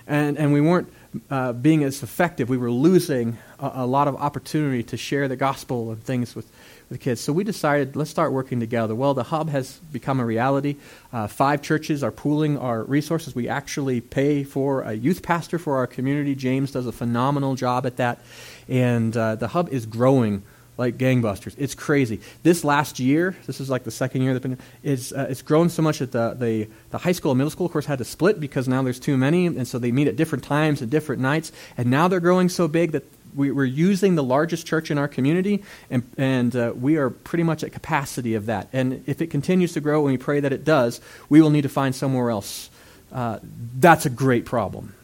And, 0.07 0.39
and 0.39 0.53
we 0.53 0.61
weren't 0.61 0.93
uh, 1.31 1.53
being 1.53 1.83
as 1.83 2.03
effective. 2.03 2.49
We 2.49 2.59
were 2.59 2.71
losing 2.71 3.39
a, 3.59 3.73
a, 3.75 3.87
lot 3.87 4.09
of 4.09 4.17
opportunity 4.17 4.83
to 4.85 4.97
share 4.97 5.27
the 5.27 5.37
gospel 5.37 5.91
and 5.91 6.03
things 6.03 6.35
with, 6.35 6.49
with 6.91 7.01
kids. 7.01 7.21
So 7.21 7.33
we 7.33 7.45
decided, 7.45 7.97
let's 7.97 8.11
start 8.11 8.33
working 8.33 8.61
together. 8.61 8.95
Well, 8.95 9.15
the 9.15 9.25
hub 9.25 9.51
has 9.51 9.79
become 9.93 10.21
a 10.21 10.25
reality. 10.25 10.77
Uh, 11.13 11.27
five 11.27 11.63
churches 11.63 12.03
are 12.03 12.13
pooling 12.13 12.59
our 12.59 12.83
resources. 12.83 13.35
We 13.35 13.49
actually 13.49 14.01
pay 14.01 14.45
for 14.45 14.83
a 14.83 14.93
youth 14.93 15.23
pastor 15.23 15.59
for 15.59 15.77
our 15.77 15.87
community. 15.87 16.35
James 16.35 16.73
does 16.73 16.87
a 16.87 16.93
phenomenal 16.93 17.55
job 17.55 17.87
at 17.87 17.97
that 17.97 18.21
and 18.69 19.17
uh, 19.17 19.35
the 19.35 19.49
hub 19.49 19.69
is 19.71 19.87
growing 19.87 20.43
like 20.77 20.97
gangbusters. 20.97 21.55
It's 21.59 21.75
crazy. 21.75 22.21
This 22.45 22.63
last 22.63 23.01
year, 23.01 23.37
this 23.47 23.61
is 23.61 23.69
like 23.69 23.83
the 23.83 23.91
second 23.91 24.23
year 24.23 24.39
been, 24.39 24.59
it's, 24.85 25.13
uh, 25.13 25.27
it's 25.29 25.43
grown 25.43 25.69
so 25.71 25.83
much 25.83 25.99
that 25.99 26.13
the, 26.13 26.37
the, 26.39 26.69
the 26.91 26.99
high 26.99 27.13
school 27.13 27.33
and 27.33 27.39
middle 27.39 27.51
school, 27.51 27.67
of 27.67 27.73
course, 27.73 27.87
had 27.87 27.99
to 27.99 28.05
split 28.05 28.39
because 28.39 28.69
now 28.69 28.81
there's 28.83 29.01
too 29.01 29.17
many, 29.17 29.47
and 29.47 29.67
so 29.67 29.79
they 29.81 29.91
meet 29.91 30.07
at 30.07 30.15
different 30.15 30.45
times 30.45 30.81
and 30.81 30.89
different 30.89 31.21
nights. 31.21 31.51
And 31.77 31.91
now 31.91 32.07
they're 32.07 32.21
growing 32.21 32.49
so 32.49 32.69
big 32.69 32.93
that 32.93 33.05
we, 33.35 33.51
are 33.51 33.65
using 33.65 34.15
the 34.15 34.23
largest 34.23 34.67
church 34.67 34.91
in 34.91 34.99
our 34.99 35.09
community, 35.09 35.63
and, 35.91 36.03
and 36.17 36.55
uh, 36.55 36.73
we 36.75 36.97
are 36.97 37.11
pretty 37.11 37.45
much 37.45 37.63
at 37.63 37.73
capacity 37.73 38.35
of 38.35 38.47
that. 38.47 38.69
And 38.73 39.03
if 39.07 39.21
it 39.21 39.29
continues 39.29 39.73
to 39.75 39.81
grow, 39.81 40.07
and 40.07 40.13
we 40.13 40.19
pray 40.19 40.41
that 40.41 40.53
it 40.53 40.65
does, 40.65 41.01
we 41.29 41.41
will 41.41 41.51
need 41.51 41.63
to 41.63 41.69
find 41.69 41.95
somewhere 41.95 42.31
else. 42.31 42.71
Uh, 43.13 43.39
that's 43.79 44.07
a 44.07 44.11
great 44.11 44.45
problem. 44.45 44.95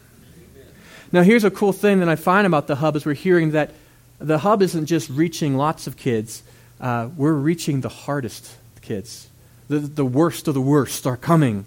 Now, 1.11 1.23
here's 1.23 1.43
a 1.43 1.51
cool 1.51 1.73
thing 1.73 1.99
that 1.99 2.09
I 2.09 2.15
find 2.15 2.45
about 2.45 2.67
the 2.67 2.75
hub 2.75 2.95
is 2.95 3.05
we're 3.05 3.13
hearing 3.13 3.51
that 3.51 3.71
the 4.19 4.39
hub 4.39 4.61
isn't 4.61 4.85
just 4.85 5.09
reaching 5.09 5.55
lots 5.55 5.87
of 5.87 5.97
kids, 5.97 6.43
uh, 6.81 7.09
we're 7.15 7.33
reaching 7.33 7.81
the 7.81 7.89
hardest 7.89 8.55
kids. 8.81 9.29
The, 9.67 9.79
the 9.79 10.05
worst 10.05 10.47
of 10.47 10.53
the 10.53 10.61
worst 10.61 11.07
are 11.07 11.17
coming. 11.17 11.65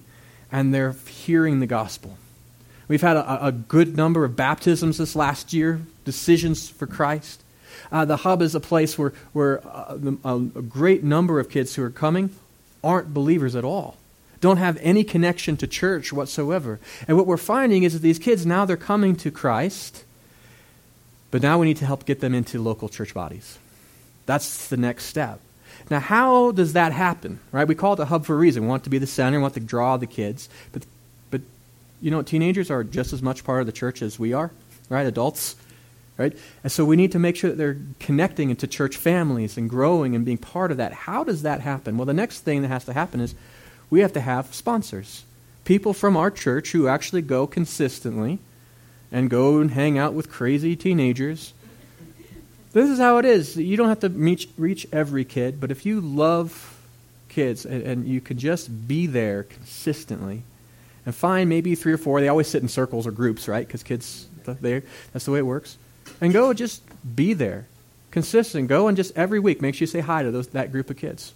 and 0.50 0.73
they're 0.75 0.95
hearing 1.07 1.61
the 1.61 1.67
gospel. 1.67 2.17
We've 2.88 3.02
had 3.02 3.16
a, 3.16 3.47
a 3.47 3.52
good 3.52 3.97
number 3.97 4.25
of 4.25 4.35
baptisms 4.35 4.99
this 4.99 5.14
last 5.14 5.52
year, 5.52 5.83
decisions 6.04 6.68
for 6.68 6.87
Christ. 6.87 7.42
Uh, 7.92 8.04
the 8.04 8.18
hub 8.18 8.42
is 8.42 8.54
a 8.54 8.61
place 8.61 8.99
where, 8.99 9.12
where 9.33 9.66
uh, 9.66 9.99
a, 10.25 10.35
a 10.35 10.62
great 10.62 11.04
number 11.04 11.38
of 11.38 11.49
kids 11.49 11.75
who 11.75 11.83
are 11.83 11.90
coming 11.90 12.30
aren't 12.83 13.12
believers 13.12 13.54
at 13.54 13.64
all 13.64 13.97
don't 14.40 14.59
have 14.59 14.78
any 14.80 15.04
connection 15.04 15.57
to 15.57 15.66
church 15.66 16.12
whatsoever. 16.12 16.78
And 17.07 17.16
what 17.16 17.26
we're 17.26 17.37
finding 17.37 17.83
is 17.83 17.92
that 17.95 18.02
these 18.02 18.18
kids 18.18 18.47
now 18.47 18.64
they're 18.64 18.76
coming 18.76 19.16
to 19.16 19.30
Christ, 19.30 20.04
but 21.30 21.42
now 21.42 21.59
we 21.59 21.66
need 21.66 21.78
to 21.78 21.87
help 21.87 22.04
get 22.04 22.21
them 22.21 22.35
into 22.35 22.62
local 22.62 22.88
church 22.88 23.14
bodies. 23.14 23.59
That's 24.26 24.68
the 24.68 24.76
next 24.76 25.07
step. 25.07 25.40
Now, 25.90 26.00
how 26.00 26.52
does 26.52 26.75
that 26.75 26.92
happen? 26.92 27.40
Right? 27.50 27.66
We 27.66 27.75
call 27.75 27.95
it 27.95 28.00
a 28.00 28.04
hub 28.04 28.26
for 28.26 28.35
a 28.35 28.38
reason. 28.38 28.62
We 28.62 28.68
want 28.68 28.85
to 28.85 28.90
be 28.90 28.99
the 28.99 29.07
center, 29.07 29.38
we 29.38 29.42
want 29.42 29.54
to 29.54 29.61
draw 29.61 29.97
the 29.97 30.07
kids. 30.07 30.49
But 30.73 30.85
you 32.00 32.11
know, 32.11 32.23
teenagers 32.23 32.71
are 32.71 32.85
just 32.85 33.12
as 33.12 33.23
much 33.23 33.45
part 33.45 33.61
of 33.61 33.67
the 33.67 33.73
church 33.73 34.02
as 34.02 34.19
we 34.19 34.33
are, 34.33 34.50
right? 34.88 35.07
Adults, 35.07 35.57
right? 36.17 36.37
And 36.62 36.71
so 36.71 36.85
we 36.85 36.97
need 36.97 37.12
to 37.12 37.19
make 37.19 37.37
sure 37.37 37.50
that 37.50 37.57
they're 37.57 37.78
connecting 38.00 38.50
into 38.50 38.67
church 38.67 38.97
families 38.97 39.57
and 39.57 39.69
growing 39.69 40.14
and 40.14 40.25
being 40.25 40.38
part 40.38 40.71
of 40.71 40.76
that. 40.76 40.93
How 40.93 41.25
does 41.25 41.43
that 41.43 41.61
happen? 41.61 41.97
Well, 41.97 42.07
the 42.07 42.14
next 42.14 42.40
thing 42.40 42.62
that 42.62 42.69
has 42.69 42.85
to 42.87 42.93
happen 42.93 43.21
is 43.21 43.35
we 43.90 44.00
have 44.00 44.12
to 44.14 44.21
have 44.21 44.55
sponsors. 44.55 45.25
People 45.64 45.93
from 45.93 46.17
our 46.17 46.31
church 46.31 46.73
who 46.73 46.88
actually 46.88 47.23
go 47.23 47.47
consistently 47.47 48.38
and 49.11 49.31
go 49.31 49.59
and 49.59 49.71
hang 49.71 49.99
out 49.99 50.14
with 50.14 50.31
crazy 50.31 50.76
teenagers. 50.76 51.52
This 52.73 52.90
is 52.90 52.99
how 52.99 53.19
it 53.19 53.25
is. 53.25 53.57
You 53.57 53.76
don't 53.76 53.88
have 53.88 54.00
to 54.00 54.09
reach, 54.09 54.49
reach 54.57 54.87
every 54.93 55.25
kid, 55.25 55.61
but 55.61 55.71
if 55.71 55.87
you 55.87 56.00
love 56.00 56.78
kids 57.28 57.64
and, 57.64 57.83
and 57.83 58.09
you 58.09 58.21
can 58.21 58.38
just 58.38 58.88
be 58.88 59.07
there 59.07 59.45
consistently 59.45 60.43
and 61.09 61.15
find 61.15 61.49
maybe 61.49 61.75
three 61.75 61.95
or 61.95 61.97
four, 61.97 62.21
they 62.21 62.29
always 62.29 62.49
sit 62.49 62.61
in 62.61 62.69
circles 62.69 63.07
or 63.07 63.12
groups, 63.12 63.49
right? 63.49 63.67
Because 63.67 63.83
kids, 63.83 64.27
that's 64.45 65.25
the 65.25 65.31
way 65.31 65.38
it 65.38 65.47
works. 65.47 65.79
And 66.21 66.35
go 66.35 66.53
just 66.53 66.83
be 67.17 67.33
there. 67.33 67.67
Consistent. 68.11 68.69
Go 68.69 68.88
and 68.88 68.95
just 68.95 69.17
every 69.17 69.41
week 69.41 69.62
make 69.62 69.75
sure 69.75 69.85
you 69.85 69.87
say 69.87 70.00
hi 70.00 70.23
to 70.23 70.31
those, 70.31 70.49
that 70.49 70.71
group 70.71 70.91
of 70.91 70.99
kids 70.99 71.33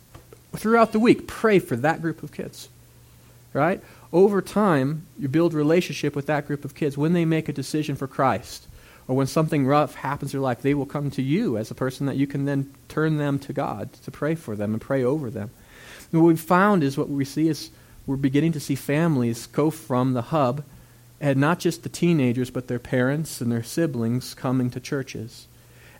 throughout 0.56 0.92
the 0.92 0.98
week, 0.98 1.26
pray 1.26 1.58
for 1.58 1.74
that 1.76 2.02
group 2.02 2.22
of 2.22 2.32
kids. 2.32 2.68
Right? 3.54 3.82
Over 4.12 4.42
time, 4.42 5.06
you 5.18 5.28
build 5.28 5.54
relationship 5.54 6.14
with 6.14 6.26
that 6.26 6.46
group 6.46 6.66
of 6.66 6.74
kids. 6.74 6.98
When 6.98 7.14
they 7.14 7.24
make 7.24 7.48
a 7.48 7.52
decision 7.54 7.96
for 7.96 8.06
Christ, 8.06 8.66
or 9.08 9.16
when 9.16 9.26
something 9.26 9.66
rough 9.66 9.94
happens 9.94 10.34
in 10.34 10.38
their 10.38 10.44
life, 10.44 10.60
they 10.60 10.74
will 10.74 10.84
come 10.84 11.10
to 11.12 11.22
you 11.22 11.56
as 11.56 11.70
a 11.70 11.74
person 11.74 12.06
that 12.08 12.16
you 12.16 12.26
can 12.26 12.44
then 12.44 12.74
turn 12.88 13.16
them 13.16 13.38
to 13.38 13.54
God 13.54 13.90
to 14.04 14.10
pray 14.10 14.34
for 14.34 14.54
them 14.54 14.74
and 14.74 14.82
pray 14.82 15.02
over 15.02 15.30
them. 15.30 15.50
And 16.12 16.20
what 16.20 16.28
we've 16.28 16.38
found 16.38 16.82
is 16.82 16.98
what 16.98 17.08
we 17.08 17.24
see 17.24 17.48
is 17.48 17.70
we're 18.06 18.16
beginning 18.16 18.52
to 18.52 18.60
see 18.60 18.74
families 18.74 19.46
go 19.46 19.70
from 19.70 20.12
the 20.12 20.22
hub, 20.22 20.64
and 21.20 21.38
not 21.38 21.60
just 21.60 21.82
the 21.84 21.88
teenagers, 21.88 22.50
but 22.50 22.66
their 22.66 22.80
parents 22.80 23.40
and 23.40 23.50
their 23.52 23.62
siblings 23.62 24.34
coming 24.34 24.70
to 24.70 24.80
churches. 24.80 25.46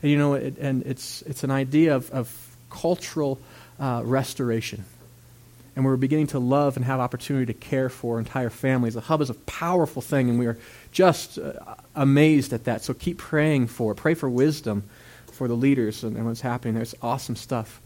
And 0.02 0.10
you 0.10 0.18
know, 0.18 0.34
it, 0.34 0.58
and 0.58 0.82
it's 0.82 1.22
it's 1.22 1.44
an 1.44 1.50
idea 1.50 1.94
of, 1.94 2.10
of 2.10 2.56
cultural 2.70 3.38
uh, 3.78 4.02
restoration. 4.04 4.84
And 5.74 5.84
we're 5.86 5.96
beginning 5.96 6.26
to 6.28 6.38
love 6.38 6.76
and 6.76 6.84
have 6.84 7.00
opportunity 7.00 7.46
to 7.46 7.58
care 7.58 7.88
for 7.88 8.18
entire 8.18 8.50
families. 8.50 8.94
The 8.94 9.00
hub 9.00 9.22
is 9.22 9.30
a 9.30 9.34
powerful 9.34 10.02
thing, 10.02 10.28
and 10.28 10.38
we 10.38 10.46
are 10.46 10.58
just 10.90 11.38
uh, 11.38 11.52
amazed 11.94 12.52
at 12.52 12.64
that. 12.64 12.82
So 12.82 12.92
keep 12.92 13.16
praying 13.16 13.68
for 13.68 13.92
it. 13.92 13.94
Pray 13.94 14.14
for 14.14 14.28
wisdom 14.28 14.82
for 15.28 15.48
the 15.48 15.54
leaders 15.54 16.04
and, 16.04 16.16
and 16.16 16.26
what's 16.26 16.42
happening 16.42 16.74
there. 16.74 16.82
It's 16.82 16.94
awesome 17.00 17.36
stuff. 17.36 17.80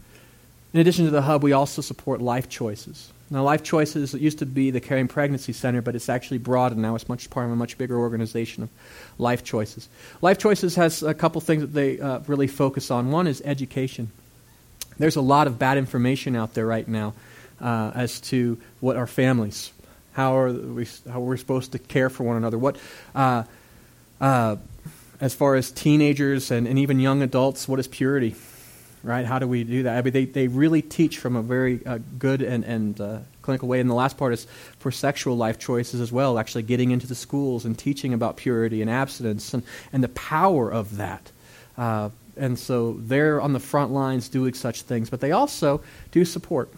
In 0.73 0.81
addition 0.81 1.05
to 1.05 1.11
the 1.11 1.21
hub, 1.21 1.43
we 1.43 1.53
also 1.53 1.81
support 1.81 2.19
Life 2.19 2.49
Choices. 2.49 3.09
Now, 3.29 3.43
Life 3.43 3.63
Choices 3.63 4.13
it 4.13 4.21
used 4.21 4.39
to 4.39 4.45
be 4.45 4.71
the 4.71 4.79
Caring 4.79 5.09
Pregnancy 5.09 5.51
Center, 5.51 5.81
but 5.81 5.95
it's 5.95 6.07
actually 6.07 6.37
broadened 6.37 6.81
now. 6.81 6.95
It's 6.95 7.09
much 7.09 7.29
part 7.29 7.45
of 7.45 7.51
a 7.51 7.55
much 7.55 7.77
bigger 7.77 7.97
organization 7.97 8.63
of 8.63 8.69
Life 9.17 9.43
Choices. 9.43 9.89
Life 10.21 10.37
Choices 10.37 10.75
has 10.75 11.03
a 11.03 11.13
couple 11.13 11.41
things 11.41 11.61
that 11.61 11.73
they 11.73 11.99
uh, 11.99 12.19
really 12.27 12.47
focus 12.47 12.89
on. 12.89 13.11
One 13.11 13.27
is 13.27 13.41
education. 13.43 14.11
There's 14.97 15.17
a 15.17 15.21
lot 15.21 15.47
of 15.47 15.59
bad 15.59 15.77
information 15.77 16.35
out 16.35 16.53
there 16.53 16.65
right 16.65 16.87
now 16.87 17.13
uh, 17.59 17.91
as 17.93 18.21
to 18.21 18.57
what 18.79 18.95
our 18.95 19.07
families, 19.07 19.71
how 20.13 20.37
are 20.37 20.51
we, 20.51 20.87
how 21.11 21.19
we're 21.19 21.37
supposed 21.37 21.73
to 21.73 21.79
care 21.79 22.09
for 22.09 22.23
one 22.23 22.37
another. 22.37 22.57
What, 22.57 22.77
uh, 23.13 23.43
uh, 24.21 24.55
as 25.19 25.33
far 25.33 25.55
as 25.55 25.69
teenagers 25.69 26.49
and, 26.49 26.65
and 26.67 26.79
even 26.79 26.99
young 26.99 27.21
adults, 27.21 27.67
what 27.67 27.79
is 27.79 27.87
purity? 27.87 28.35
Right? 29.03 29.25
How 29.25 29.39
do 29.39 29.47
we 29.47 29.63
do 29.63 29.83
that? 29.83 29.97
I 29.97 30.01
mean, 30.01 30.11
they, 30.11 30.25
they 30.25 30.47
really 30.47 30.81
teach 30.81 31.19
from 31.19 31.35
a 31.35 31.41
very 31.41 31.85
uh, 31.85 31.99
good 32.17 32.41
and, 32.41 32.63
and 32.65 32.99
uh, 32.99 33.19
clinical 33.41 33.69
way. 33.69 33.79
And 33.79 33.89
the 33.89 33.93
last 33.93 34.17
part 34.17 34.33
is 34.33 34.47
for 34.79 34.91
sexual 34.91 35.37
life 35.37 35.59
choices 35.59 36.01
as 36.01 36.11
well, 36.11 36.37
actually 36.37 36.63
getting 36.63 36.91
into 36.91 37.07
the 37.07 37.15
schools 37.15 37.63
and 37.63 37.77
teaching 37.77 38.13
about 38.13 38.37
purity 38.37 38.81
and 38.81 38.89
abstinence 38.89 39.53
and, 39.53 39.63
and 39.93 40.03
the 40.03 40.09
power 40.09 40.69
of 40.69 40.97
that. 40.97 41.31
Uh, 41.77 42.09
and 42.35 42.59
so 42.59 42.93
they're 42.99 43.39
on 43.39 43.53
the 43.53 43.59
front 43.59 43.91
lines 43.91 44.29
doing 44.29 44.53
such 44.53 44.81
things, 44.81 45.09
but 45.09 45.21
they 45.21 45.31
also 45.31 45.81
do 46.11 46.25
support. 46.25 46.69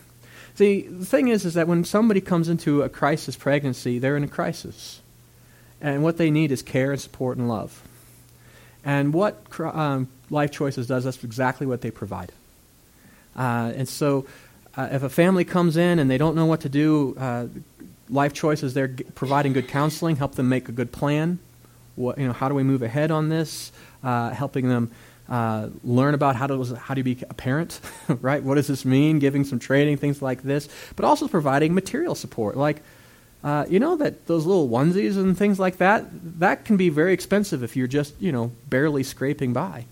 See, 0.56 0.82
the 0.82 1.06
thing 1.06 1.30
is, 1.30 1.46
is 1.46 1.54
that 1.54 1.68
when 1.68 1.84
somebody 1.86 2.22
comes 2.22 2.50
into 2.50 2.82
a 2.82 2.90
crisis 2.90 3.36
pregnancy, 3.36 3.98
they're 3.98 4.18
in 4.18 4.24
a 4.24 4.28
crisis. 4.28 5.02
And 5.82 6.04
what 6.04 6.18
they 6.18 6.30
need 6.30 6.52
is 6.52 6.62
care 6.62 6.92
and 6.92 7.00
support 7.00 7.38
and 7.38 7.48
love. 7.48 7.82
And 8.84 9.14
what 9.14 9.42
um, 9.60 10.08
Life 10.30 10.52
Choices 10.52 10.88
does, 10.88 11.04
that's 11.04 11.24
exactly 11.24 11.66
what 11.66 11.82
they 11.82 11.92
provide. 11.92 12.32
Uh, 13.36 13.72
and 13.76 13.88
so 13.88 14.26
uh, 14.76 14.90
if 14.92 15.04
a 15.04 15.10
family 15.10 15.46
comes 15.46 15.78
in 15.78 16.00
and 16.00 16.10
they 16.10 16.18
don't 16.18 16.36
know 16.36 16.46
what 16.46 16.62
to 16.62 16.70
do, 16.70 17.16
uh, 17.18 17.48
Life 18.10 18.34
Choices, 18.34 18.74
they're 18.74 18.88
g- 18.88 19.04
providing 19.16 19.54
good 19.54 19.68
counseling, 19.68 20.16
help 20.16 20.36
them 20.36 20.50
make 20.50 20.70
a 20.70 20.72
good 20.72 20.92
plan. 20.92 21.40
What, 21.96 22.18
you 22.18 22.28
know, 22.28 22.34
how 22.34 22.50
do 22.50 22.56
we 22.56 22.64
move 22.64 22.82
ahead 22.82 23.12
on 23.12 23.30
this? 23.30 23.72
Uh, 24.04 24.30
helping 24.30 24.70
them 24.70 24.92
uh, 25.28 25.68
learn 25.84 26.14
about 26.14 26.36
how 26.36 26.48
to 26.48 26.76
how 26.76 26.96
you 26.96 27.04
be 27.04 27.18
a 27.30 27.34
parent, 27.34 27.80
right? 28.22 28.42
What 28.42 28.56
does 28.56 28.68
this 28.68 28.86
mean? 28.86 29.20
Giving 29.20 29.44
some 29.44 29.60
training, 29.60 29.98
things 29.98 30.22
like 30.22 30.42
this, 30.44 30.70
but 30.96 31.06
also 31.06 31.28
providing 31.28 31.74
material 31.74 32.16
support, 32.16 32.58
like. 32.58 32.82
Uh, 33.42 33.66
you 33.70 33.80
know 33.80 33.96
that 33.96 34.28
those 34.28 34.46
little 34.46 34.68
onesies 34.68 35.16
and 35.16 35.38
things 35.38 35.58
like 35.58 35.78
that 35.78 36.04
that 36.42 36.66
can 36.66 36.76
be 36.76 36.90
very 36.90 37.14
expensive 37.14 37.64
if 37.64 37.74
you're 37.78 37.88
just 37.88 38.14
you 38.20 38.34
know 38.34 38.52
barely 38.70 39.02
scraping 39.02 39.54
by. 39.54 39.86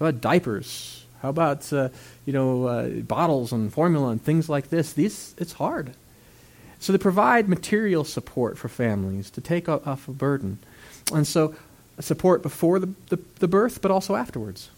How 0.00 0.06
about 0.06 0.20
diapers? 0.20 1.04
How 1.22 1.28
about 1.28 1.72
uh, 1.72 1.90
you 2.26 2.32
know 2.32 2.66
uh, 2.66 2.88
bottles 2.88 3.52
and 3.52 3.72
formula 3.72 4.08
and 4.08 4.20
things 4.20 4.48
like 4.48 4.70
this? 4.70 4.92
These 4.92 5.36
it's 5.38 5.52
hard. 5.52 5.92
So 6.80 6.92
they 6.92 6.98
provide 6.98 7.48
material 7.48 8.04
support 8.04 8.58
for 8.58 8.68
families 8.68 9.30
to 9.30 9.40
take 9.40 9.68
off 9.68 10.08
a 10.08 10.12
burden, 10.12 10.58
and 11.12 11.26
so 11.26 11.54
support 12.00 12.42
before 12.42 12.78
the, 12.78 12.88
the, 13.10 13.18
the 13.40 13.46
birth, 13.46 13.82
but 13.82 13.90
also 13.90 14.16
afterwards 14.16 14.70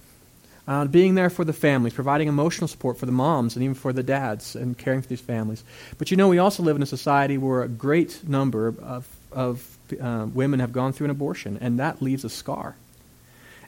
uh, 0.69 0.85
being 0.85 1.15
there 1.15 1.31
for 1.31 1.45
the 1.45 1.53
families, 1.53 1.93
providing 1.93 2.29
emotional 2.29 2.69
support 2.69 2.99
for 2.99 3.07
the 3.07 3.13
moms 3.13 3.57
and 3.57 3.63
even 3.63 3.75
for 3.75 3.93
the 3.93 4.03
dads, 4.03 4.55
and 4.55 4.79
caring 4.79 5.03
for 5.03 5.09
these 5.09 5.21
families. 5.21 5.65
But 5.99 6.11
you 6.11 6.17
know, 6.17 6.29
we 6.29 6.39
also 6.39 6.63
live 6.63 6.77
in 6.77 6.83
a 6.83 6.87
society 6.87 7.39
where 7.39 7.63
a 7.63 7.69
great 7.69 8.27
number 8.29 8.69
of, 8.69 9.09
of 9.33 9.77
uh, 10.01 10.27
women 10.33 10.61
have 10.61 10.73
gone 10.73 10.93
through 10.93 11.07
an 11.07 11.11
abortion, 11.11 11.59
and 11.61 11.79
that 11.79 12.01
leaves 12.01 12.25
a 12.25 12.31
scar. 12.31 12.77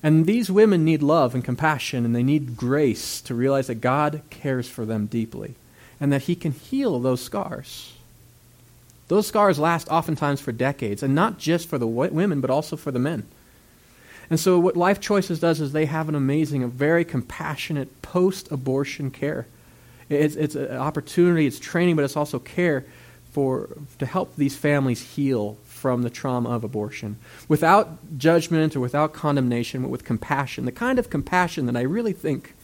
And 0.05 0.27
these 0.27 0.51
women 0.51 0.85
need 0.85 1.03
love 1.03 1.35
and 1.35 1.43
compassion, 1.43 2.05
and 2.05 2.15
they 2.15 2.23
need 2.23 2.59
grace 2.59 3.23
to 3.23 3.35
realize 3.35 3.69
that 3.69 3.77
God 3.77 4.21
cares 4.29 4.69
for 4.69 4.85
them 4.85 5.07
deeply 5.07 5.55
and 5.99 6.13
that 6.13 6.25
He 6.25 6.37
can 6.37 6.53
heal 6.53 7.01
those 7.01 7.23
scars. 7.23 7.95
Those 9.09 9.27
scars 9.27 9.59
last 9.59 9.89
oftentimes 9.89 10.43
for 10.43 10.53
decades, 10.53 11.03
and 11.03 11.15
not 11.15 11.39
just 11.39 11.67
for 11.67 11.79
the 11.79 11.87
women, 11.87 12.43
but 12.43 12.51
also 12.51 12.77
for 12.77 12.91
the 12.91 12.99
men. 12.99 13.27
And 14.29 14.39
so, 14.39 14.59
what 14.59 14.77
Life 14.77 15.01
Choices 15.01 15.41
does 15.41 15.59
is 15.63 15.73
they 15.73 15.87
have 15.87 16.11
an 16.11 16.15
amazing, 16.15 16.63
a 16.63 16.69
very 16.69 17.07
compassionate 17.07 18.03
post 18.03 18.53
abortion 18.53 19.11
care. 19.11 19.47
It's, 20.11 20.37
it's 20.37 20.55
an 20.55 20.77
opportunity, 20.77 21.47
it's 21.47 21.59
training, 21.59 21.97
but 21.97 22.05
it's 22.05 22.17
also 22.17 22.39
care 22.39 22.85
for, 23.33 23.71
to 23.99 24.05
help 24.05 24.37
these 24.37 24.55
families 24.55 25.01
heal 25.01 25.57
from 25.85 26.01
the 26.01 26.09
trauma 26.09 26.49
of 26.49 26.65
abortion 26.65 27.19
without 27.47 28.17
judgment 28.17 28.75
or 28.75 28.81
without 28.81 29.13
condemnation, 29.13 29.83
but 29.83 29.91
with 29.91 30.03
compassion, 30.03 30.65
the 30.65 30.73
kind 30.73 30.99
of 30.99 31.11
compassion 31.11 31.67
that 31.67 31.77
I 31.77 31.83
really 31.83 32.15
think 32.15 32.55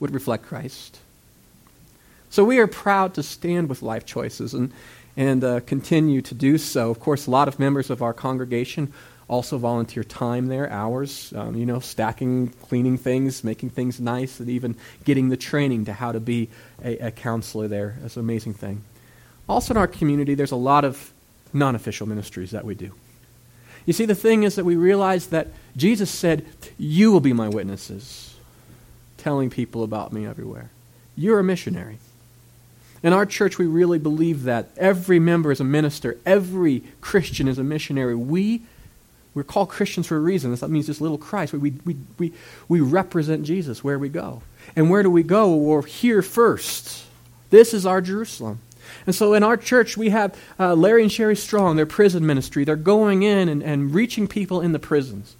would 0.00 0.10
reflect 0.10 0.44
Christ. 0.44 0.98
So, 2.28 2.42
we 2.42 2.58
are 2.58 2.66
proud 2.66 3.14
to 3.14 3.22
stand 3.22 3.68
with 3.68 3.82
Life 3.82 4.04
Choices 4.04 4.52
and, 4.52 4.72
and 5.16 5.44
uh, 5.44 5.60
continue 5.60 6.20
to 6.22 6.34
do 6.34 6.58
so. 6.58 6.90
Of 6.90 6.98
course, 6.98 7.28
a 7.28 7.30
lot 7.30 7.46
of 7.46 7.60
members 7.60 7.88
of 7.88 8.02
our 8.02 8.12
congregation 8.12 8.92
also 9.28 9.58
volunteer 9.58 10.02
time 10.02 10.48
there, 10.48 10.68
hours, 10.68 11.32
um, 11.36 11.54
you 11.54 11.66
know, 11.66 11.78
stacking, 11.78 12.48
cleaning 12.48 12.98
things, 12.98 13.44
making 13.44 13.70
things 13.70 14.00
nice, 14.00 14.40
and 14.40 14.48
even 14.48 14.74
getting 15.04 15.28
the 15.28 15.36
training 15.36 15.84
to 15.84 15.92
how 15.92 16.10
to 16.10 16.18
be 16.18 16.48
a, 16.82 16.98
a 16.98 17.10
counselor 17.12 17.68
there. 17.68 17.96
That's 18.00 18.16
an 18.16 18.22
amazing 18.22 18.54
thing. 18.54 18.82
Also, 19.48 19.72
in 19.72 19.78
our 19.78 19.86
community, 19.86 20.34
there's 20.34 20.50
a 20.50 20.56
lot 20.56 20.84
of 20.84 21.12
non 21.52 21.74
official 21.74 22.08
ministries 22.08 22.50
that 22.50 22.64
we 22.64 22.74
do. 22.74 22.92
You 23.86 23.92
see, 23.92 24.04
the 24.04 24.14
thing 24.14 24.42
is 24.42 24.56
that 24.56 24.64
we 24.64 24.76
realize 24.76 25.28
that 25.28 25.48
Jesus 25.76 26.10
said, 26.10 26.44
You 26.76 27.12
will 27.12 27.20
be 27.20 27.32
my 27.32 27.48
witnesses, 27.48 28.34
telling 29.16 29.48
people 29.48 29.82
about 29.84 30.12
me 30.12 30.26
everywhere. 30.26 30.70
You're 31.16 31.38
a 31.38 31.44
missionary. 31.44 31.98
In 33.02 33.12
our 33.12 33.24
church, 33.24 33.58
we 33.58 33.66
really 33.66 33.98
believe 33.98 34.42
that. 34.44 34.70
Every 34.76 35.20
member 35.20 35.52
is 35.52 35.60
a 35.60 35.64
minister, 35.64 36.18
every 36.26 36.82
Christian 37.00 37.46
is 37.46 37.58
a 37.58 37.64
missionary. 37.64 38.16
We, 38.16 38.62
we're 39.34 39.44
called 39.44 39.68
Christians 39.68 40.08
for 40.08 40.16
a 40.16 40.20
reason. 40.20 40.54
That 40.54 40.70
means 40.70 40.86
this 40.86 41.00
little 41.00 41.18
Christ. 41.18 41.52
We, 41.52 41.70
we, 41.84 41.96
we, 42.18 42.32
we 42.68 42.80
represent 42.80 43.44
Jesus 43.44 43.84
where 43.84 43.98
we 43.98 44.08
go. 44.08 44.42
And 44.74 44.90
where 44.90 45.02
do 45.02 45.10
we 45.10 45.22
go? 45.22 45.54
We're 45.54 45.82
here 45.82 46.22
first. 46.22 47.04
This 47.50 47.72
is 47.72 47.86
our 47.86 48.00
Jerusalem. 48.00 48.60
And 49.06 49.14
so 49.14 49.34
in 49.34 49.42
our 49.42 49.56
church, 49.56 49.96
we 49.96 50.10
have 50.10 50.38
uh, 50.58 50.74
Larry 50.74 51.02
and 51.02 51.12
Sherry 51.12 51.36
Strong, 51.36 51.76
their 51.76 51.86
prison 51.86 52.26
ministry. 52.26 52.64
They're 52.64 52.76
going 52.76 53.22
in 53.22 53.48
and, 53.48 53.62
and 53.62 53.94
reaching 53.94 54.26
people 54.28 54.60
in 54.60 54.72
the 54.72 54.78
prisons. 54.78 55.36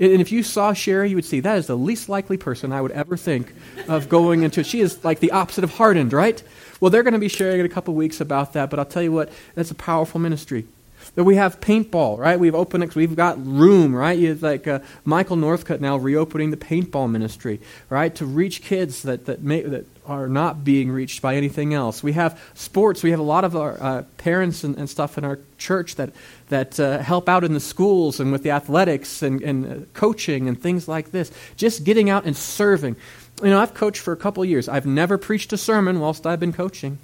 And 0.00 0.20
if 0.20 0.32
you 0.32 0.42
saw 0.42 0.72
Sherry, 0.72 1.10
you 1.10 1.16
would 1.16 1.24
see 1.24 1.40
that 1.40 1.58
is 1.58 1.68
the 1.68 1.76
least 1.76 2.08
likely 2.08 2.36
person 2.36 2.72
I 2.72 2.80
would 2.80 2.90
ever 2.90 3.16
think 3.16 3.54
of 3.88 4.08
going 4.08 4.42
into. 4.42 4.64
She 4.64 4.80
is 4.80 5.04
like 5.04 5.20
the 5.20 5.30
opposite 5.30 5.62
of 5.62 5.74
hardened, 5.74 6.12
right? 6.12 6.42
Well, 6.80 6.90
they're 6.90 7.04
going 7.04 7.14
to 7.14 7.20
be 7.20 7.28
sharing 7.28 7.60
in 7.60 7.66
a 7.66 7.68
couple 7.68 7.94
weeks 7.94 8.20
about 8.20 8.54
that, 8.54 8.70
but 8.70 8.78
I'll 8.78 8.84
tell 8.84 9.02
you 9.02 9.12
what, 9.12 9.32
that's 9.54 9.70
a 9.70 9.74
powerful 9.74 10.20
ministry. 10.20 10.66
That 11.14 11.24
we 11.24 11.36
have 11.36 11.60
paintball, 11.60 12.18
right? 12.18 12.38
We've 12.38 12.54
opened, 12.54 12.92
we've 12.94 13.14
got 13.14 13.44
room, 13.44 13.94
right? 13.94 14.18
You 14.18 14.34
like 14.34 14.66
uh, 14.66 14.80
Michael 15.04 15.36
Northcutt 15.36 15.80
now 15.80 15.96
reopening 15.96 16.50
the 16.50 16.56
paintball 16.56 17.10
ministry, 17.10 17.60
right? 17.88 18.14
To 18.16 18.26
reach 18.26 18.62
kids 18.62 19.02
that 19.02 19.26
that 19.26 19.42
may, 19.42 19.62
that 19.62 19.86
are 20.06 20.28
not 20.28 20.64
being 20.64 20.90
reached 20.90 21.22
by 21.22 21.34
anything 21.36 21.72
else. 21.72 22.02
We 22.02 22.12
have 22.12 22.40
sports. 22.54 23.02
We 23.02 23.10
have 23.10 23.20
a 23.20 23.24
lot 23.24 23.44
of 23.44 23.56
our 23.56 23.82
uh, 23.82 24.02
parents 24.18 24.64
and, 24.64 24.76
and, 24.76 24.88
stuff 24.88 25.16
in 25.16 25.24
our 25.24 25.38
church 25.56 25.94
that, 25.94 26.10
that 26.48 26.78
uh, 26.78 26.98
help 26.98 27.28
out 27.28 27.42
in 27.42 27.54
the 27.54 27.60
schools 27.60 28.20
and 28.20 28.30
with 28.30 28.42
the 28.42 28.50
athletics 28.50 29.22
and, 29.22 29.40
and 29.42 29.66
uh, 29.66 29.86
coaching 29.94 30.46
and 30.48 30.60
things 30.60 30.88
like 30.88 31.10
this. 31.10 31.32
Just 31.56 31.84
getting 31.84 32.10
out 32.10 32.26
and 32.26 32.36
serving. 32.36 32.96
You 33.42 33.50
know, 33.50 33.60
I've 33.60 33.74
coached 33.74 34.00
for 34.00 34.12
a 34.12 34.16
couple 34.16 34.44
years. 34.44 34.68
I've 34.68 34.86
never 34.86 35.16
preached 35.16 35.52
a 35.52 35.58
sermon 35.58 36.00
whilst 36.00 36.26
I've 36.26 36.40
been 36.40 36.52
coaching. 36.52 36.98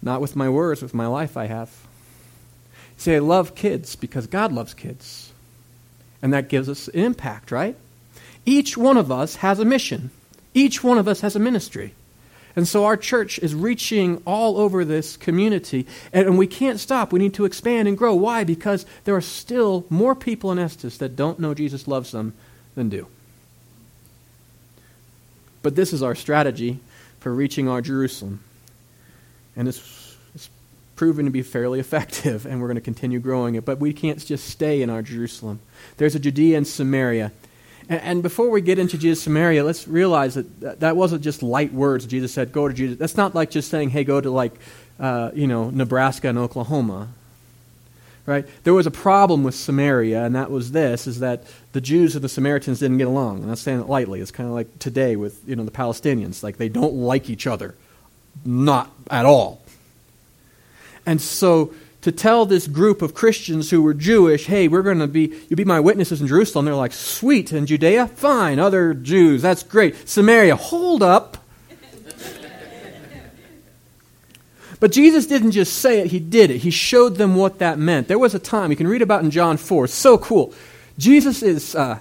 Not 0.00 0.20
with 0.20 0.36
my 0.36 0.48
words, 0.48 0.82
with 0.82 0.94
my 0.94 1.06
life 1.06 1.36
I 1.36 1.46
have. 1.46 1.81
See, 3.02 3.16
I 3.16 3.18
love 3.18 3.56
kids 3.56 3.96
because 3.96 4.28
God 4.28 4.52
loves 4.52 4.74
kids. 4.74 5.32
And 6.22 6.32
that 6.32 6.48
gives 6.48 6.68
us 6.68 6.86
an 6.86 7.00
impact, 7.00 7.50
right? 7.50 7.74
Each 8.46 8.76
one 8.76 8.96
of 8.96 9.10
us 9.10 9.34
has 9.34 9.58
a 9.58 9.64
mission. 9.64 10.12
Each 10.54 10.84
one 10.84 10.98
of 10.98 11.08
us 11.08 11.20
has 11.22 11.34
a 11.34 11.40
ministry. 11.40 11.94
And 12.54 12.68
so 12.68 12.84
our 12.84 12.96
church 12.96 13.40
is 13.40 13.56
reaching 13.56 14.22
all 14.24 14.56
over 14.56 14.84
this 14.84 15.16
community, 15.16 15.84
and, 16.12 16.38
we 16.38 16.46
can't 16.46 16.78
stop. 16.78 17.12
We 17.12 17.18
need 17.18 17.34
to 17.34 17.44
expand 17.44 17.88
and 17.88 17.98
grow. 17.98 18.14
Why? 18.14 18.44
Because 18.44 18.86
there 19.02 19.16
are 19.16 19.20
still 19.20 19.84
more 19.90 20.14
people 20.14 20.52
in 20.52 20.60
Estes 20.60 20.98
that 20.98 21.16
don't 21.16 21.40
know 21.40 21.54
Jesus 21.54 21.88
loves 21.88 22.12
them 22.12 22.34
than 22.76 22.88
do. 22.88 23.08
But 25.64 25.74
this 25.74 25.92
is 25.92 26.04
our 26.04 26.14
strategy 26.14 26.78
for 27.18 27.34
reaching 27.34 27.68
our 27.68 27.80
Jerusalem. 27.80 28.44
And 29.56 29.66
it's 29.66 30.01
proven 31.02 31.24
to 31.24 31.32
be 31.32 31.42
fairly 31.42 31.80
effective, 31.80 32.46
and 32.46 32.60
we're 32.60 32.68
going 32.68 32.76
to 32.76 32.80
continue 32.80 33.18
growing 33.18 33.56
it. 33.56 33.64
But 33.64 33.78
we 33.78 33.92
can't 33.92 34.24
just 34.24 34.48
stay 34.48 34.82
in 34.82 34.90
our 34.90 35.02
Jerusalem. 35.02 35.60
There's 35.96 36.14
a 36.14 36.20
Judea 36.20 36.56
and 36.56 36.66
Samaria 36.66 37.32
and, 37.88 38.00
and 38.02 38.22
before 38.22 38.50
we 38.50 38.60
get 38.60 38.78
into 38.78 38.98
Jesus 38.98 39.22
Samaria, 39.22 39.64
let's 39.64 39.86
realize 39.86 40.34
that 40.34 40.80
that 40.80 40.96
wasn't 40.96 41.22
just 41.22 41.42
light 41.42 41.72
words. 41.72 42.06
Jesus 42.06 42.32
said, 42.32 42.52
"Go 42.52 42.68
to 42.68 42.74
Jesus." 42.74 42.98
That's 42.98 43.16
not 43.16 43.34
like 43.34 43.50
just 43.50 43.70
saying, 43.70 43.90
"Hey, 43.90 44.04
go 44.04 44.20
to 44.20 44.30
like, 44.30 44.54
uh, 44.98 45.30
you 45.34 45.46
know, 45.46 45.70
Nebraska 45.70 46.28
and 46.28 46.38
Oklahoma." 46.38 47.08
Right? 48.24 48.46
There 48.62 48.72
was 48.72 48.86
a 48.86 48.90
problem 48.90 49.42
with 49.42 49.56
Samaria, 49.56 50.24
and 50.24 50.36
that 50.36 50.50
was 50.50 50.72
this: 50.72 51.06
is 51.06 51.20
that 51.20 51.44
the 51.72 51.80
Jews 51.80 52.14
and 52.14 52.22
the 52.22 52.28
Samaritans 52.28 52.78
didn't 52.78 52.98
get 52.98 53.08
along. 53.08 53.42
And 53.42 53.50
I'm 53.50 53.56
saying 53.56 53.80
it 53.80 53.88
lightly. 53.88 54.20
It's 54.20 54.30
kind 54.30 54.48
of 54.48 54.54
like 54.54 54.78
today 54.78 55.16
with 55.16 55.40
you 55.46 55.56
know 55.56 55.64
the 55.64 55.72
Palestinians. 55.72 56.42
Like 56.42 56.56
they 56.56 56.68
don't 56.68 56.94
like 56.94 57.28
each 57.28 57.46
other, 57.46 57.74
not 58.44 58.90
at 59.10 59.26
all. 59.26 59.61
And 61.06 61.20
so 61.20 61.74
to 62.02 62.10
tell 62.10 62.46
this 62.46 62.66
group 62.66 63.00
of 63.00 63.14
Christians 63.14 63.70
who 63.70 63.82
were 63.82 63.94
Jewish, 63.94 64.46
hey, 64.46 64.68
we're 64.68 64.82
going 64.82 64.98
to 64.98 65.06
be, 65.06 65.32
you'll 65.48 65.56
be 65.56 65.64
my 65.64 65.80
witnesses 65.80 66.20
in 66.20 66.26
Jerusalem. 66.26 66.64
They're 66.64 66.74
like, 66.74 66.92
sweet. 66.92 67.52
And 67.52 67.66
Judea? 67.66 68.08
Fine. 68.08 68.58
Other 68.58 68.92
Jews, 68.92 69.40
that's 69.42 69.62
great. 69.62 70.08
Samaria, 70.08 70.56
hold 70.56 71.02
up. 71.02 71.38
But 74.80 74.90
Jesus 74.90 75.26
didn't 75.26 75.52
just 75.52 75.74
say 75.74 76.00
it, 76.00 76.08
he 76.08 76.18
did 76.18 76.50
it. 76.50 76.58
He 76.58 76.72
showed 76.72 77.14
them 77.14 77.36
what 77.36 77.60
that 77.60 77.78
meant. 77.78 78.08
There 78.08 78.18
was 78.18 78.34
a 78.34 78.40
time, 78.40 78.72
you 78.72 78.76
can 78.76 78.88
read 78.88 79.00
about 79.00 79.22
in 79.22 79.30
John 79.30 79.56
4, 79.56 79.86
so 79.86 80.18
cool. 80.18 80.52
Jesus 80.98 81.40
is, 81.40 81.76
uh, 81.76 82.00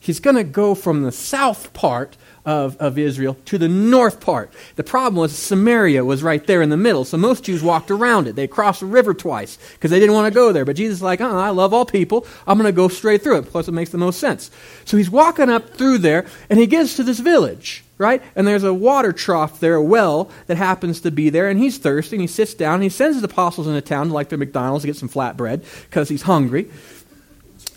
he's 0.00 0.18
going 0.18 0.34
to 0.34 0.42
go 0.42 0.74
from 0.74 1.04
the 1.04 1.12
south 1.12 1.72
part 1.72 2.16
of, 2.46 2.76
of 2.78 2.96
Israel 2.96 3.36
to 3.46 3.58
the 3.58 3.68
north 3.68 4.20
part. 4.20 4.50
The 4.76 4.84
problem 4.84 5.16
was 5.16 5.36
Samaria 5.36 6.04
was 6.04 6.22
right 6.22 6.46
there 6.46 6.62
in 6.62 6.70
the 6.70 6.76
middle, 6.76 7.04
so 7.04 7.18
most 7.18 7.44
Jews 7.44 7.62
walked 7.62 7.90
around 7.90 8.28
it. 8.28 8.36
They 8.36 8.46
crossed 8.46 8.80
the 8.80 8.86
river 8.86 9.12
twice 9.12 9.58
because 9.72 9.90
they 9.90 9.98
didn't 9.98 10.14
want 10.14 10.32
to 10.32 10.34
go 10.34 10.52
there. 10.52 10.64
But 10.64 10.76
Jesus 10.76 10.98
is 10.98 11.02
like, 11.02 11.20
oh, 11.20 11.38
I 11.38 11.50
love 11.50 11.74
all 11.74 11.84
people. 11.84 12.24
I'm 12.46 12.56
going 12.56 12.72
to 12.72 12.76
go 12.76 12.88
straight 12.88 13.22
through 13.22 13.38
it. 13.38 13.50
Plus, 13.50 13.66
it 13.66 13.72
makes 13.72 13.90
the 13.90 13.98
most 13.98 14.20
sense. 14.20 14.50
So 14.84 14.96
he's 14.96 15.10
walking 15.10 15.50
up 15.50 15.70
through 15.70 15.98
there, 15.98 16.26
and 16.48 16.58
he 16.58 16.66
gets 16.66 16.94
to 16.96 17.02
this 17.02 17.18
village 17.18 17.82
right? 17.98 18.22
And 18.34 18.46
there's 18.46 18.62
a 18.62 18.74
water 18.74 19.10
trough 19.10 19.58
there, 19.58 19.76
a 19.76 19.82
well 19.82 20.30
that 20.48 20.58
happens 20.58 21.00
to 21.00 21.10
be 21.10 21.30
there, 21.30 21.48
and 21.48 21.58
he's 21.58 21.78
thirsty, 21.78 22.16
and 22.16 22.20
he 22.20 22.26
sits 22.26 22.52
down, 22.52 22.74
and 22.74 22.82
he 22.82 22.90
sends 22.90 23.16
his 23.16 23.24
apostles 23.24 23.66
into 23.66 23.80
town 23.80 24.08
to 24.08 24.12
like 24.12 24.28
their 24.28 24.36
McDonald's 24.36 24.82
to 24.82 24.86
get 24.86 24.96
some 24.96 25.08
flatbread 25.08 25.64
because 25.84 26.10
he's 26.10 26.20
hungry. 26.20 26.70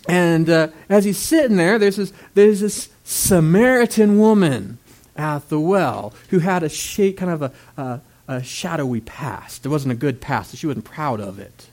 And 0.08 0.50
uh, 0.50 0.68
as 0.88 1.04
he's 1.04 1.18
sitting 1.18 1.56
there, 1.56 1.78
there's 1.78 1.96
this, 1.96 2.12
there's 2.34 2.60
this 2.60 2.90
Samaritan 3.10 4.20
woman 4.20 4.78
at 5.16 5.48
the 5.48 5.58
well 5.58 6.14
who 6.28 6.38
had 6.38 6.62
a 6.62 6.68
kind 7.14 7.32
of 7.32 7.42
a, 7.42 7.52
a, 7.76 8.00
a 8.28 8.42
shadowy 8.44 9.00
past. 9.00 9.66
It 9.66 9.68
wasn't 9.68 9.90
a 9.90 9.96
good 9.96 10.20
past. 10.20 10.56
She 10.56 10.68
wasn't 10.68 10.84
proud 10.84 11.20
of 11.20 11.40
it. 11.40 11.66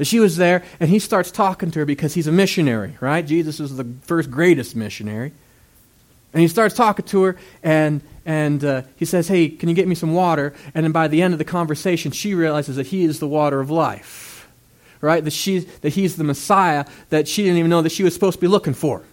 And 0.00 0.06
she 0.06 0.18
was 0.18 0.36
there, 0.36 0.64
and 0.80 0.90
he 0.90 0.98
starts 0.98 1.30
talking 1.30 1.70
to 1.70 1.78
her 1.78 1.84
because 1.84 2.14
he's 2.14 2.26
a 2.26 2.32
missionary, 2.32 2.96
right? 3.00 3.24
Jesus 3.24 3.60
is 3.60 3.76
the 3.76 3.84
first 4.02 4.32
greatest 4.32 4.74
missionary. 4.74 5.30
And 6.32 6.42
he 6.42 6.48
starts 6.48 6.74
talking 6.74 7.06
to 7.06 7.22
her, 7.22 7.36
and, 7.62 8.00
and 8.26 8.64
uh, 8.64 8.82
he 8.96 9.04
says, 9.04 9.28
Hey, 9.28 9.48
can 9.48 9.68
you 9.68 9.76
get 9.76 9.86
me 9.86 9.94
some 9.94 10.12
water? 10.12 10.54
And 10.74 10.82
then 10.82 10.92
by 10.92 11.06
the 11.06 11.22
end 11.22 11.34
of 11.34 11.38
the 11.38 11.44
conversation, 11.44 12.10
she 12.10 12.34
realizes 12.34 12.74
that 12.74 12.88
he 12.88 13.04
is 13.04 13.20
the 13.20 13.28
water 13.28 13.60
of 13.60 13.70
life, 13.70 14.48
right? 15.00 15.22
That, 15.22 15.32
she, 15.32 15.60
that 15.60 15.90
he's 15.90 16.16
the 16.16 16.24
Messiah 16.24 16.84
that 17.10 17.28
she 17.28 17.44
didn't 17.44 17.58
even 17.58 17.70
know 17.70 17.82
that 17.82 17.92
she 17.92 18.02
was 18.02 18.12
supposed 18.12 18.38
to 18.38 18.40
be 18.40 18.48
looking 18.48 18.74
for. 18.74 19.04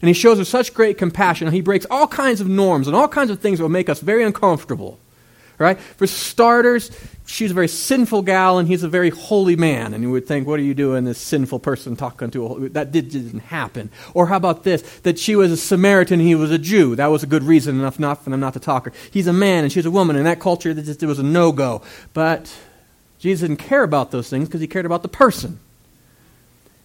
And 0.00 0.08
he 0.08 0.14
shows 0.14 0.38
her 0.38 0.44
such 0.44 0.74
great 0.74 0.98
compassion. 0.98 1.50
He 1.50 1.60
breaks 1.60 1.86
all 1.90 2.06
kinds 2.06 2.40
of 2.40 2.48
norms 2.48 2.86
and 2.86 2.96
all 2.96 3.08
kinds 3.08 3.30
of 3.30 3.40
things 3.40 3.58
that 3.58 3.64
will 3.64 3.70
make 3.70 3.88
us 3.88 4.00
very 4.00 4.22
uncomfortable. 4.22 4.98
Right? 5.58 5.78
For 5.78 6.06
starters, 6.06 6.90
she's 7.26 7.50
a 7.50 7.54
very 7.54 7.68
sinful 7.68 8.22
gal 8.22 8.58
and 8.58 8.66
he's 8.66 8.82
a 8.82 8.88
very 8.88 9.10
holy 9.10 9.56
man. 9.56 9.92
And 9.92 10.02
you 10.02 10.10
would 10.10 10.26
think, 10.26 10.46
what 10.46 10.58
are 10.58 10.62
you 10.62 10.72
doing, 10.72 11.04
this 11.04 11.18
sinful 11.18 11.58
person 11.58 11.96
talking 11.96 12.30
to 12.30 12.46
a 12.46 12.48
holy 12.48 12.68
That 12.68 12.92
did, 12.92 13.10
didn't 13.10 13.40
happen. 13.40 13.90
Or 14.14 14.26
how 14.26 14.38
about 14.38 14.64
this? 14.64 14.80
That 15.00 15.18
she 15.18 15.36
was 15.36 15.52
a 15.52 15.58
Samaritan 15.58 16.20
and 16.20 16.26
he 16.26 16.34
was 16.34 16.50
a 16.50 16.58
Jew. 16.58 16.96
That 16.96 17.08
was 17.08 17.22
a 17.22 17.26
good 17.26 17.42
reason 17.42 17.78
enough 17.78 17.98
not 17.98 18.24
for 18.24 18.30
them 18.30 18.40
not 18.40 18.54
to 18.54 18.60
talk 18.60 18.86
her. 18.86 18.92
He's 19.10 19.26
a 19.26 19.34
man 19.34 19.64
and 19.64 19.72
she's 19.72 19.84
a 19.84 19.90
woman. 19.90 20.16
In 20.16 20.24
that 20.24 20.40
culture, 20.40 20.70
it, 20.70 21.02
was 21.02 21.18
a 21.18 21.22
no 21.22 21.52
go. 21.52 21.82
But 22.14 22.50
Jesus 23.18 23.46
didn't 23.46 23.60
care 23.60 23.82
about 23.82 24.12
those 24.12 24.30
things 24.30 24.48
because 24.48 24.62
he 24.62 24.66
cared 24.66 24.86
about 24.86 25.02
the 25.02 25.08
person. 25.08 25.60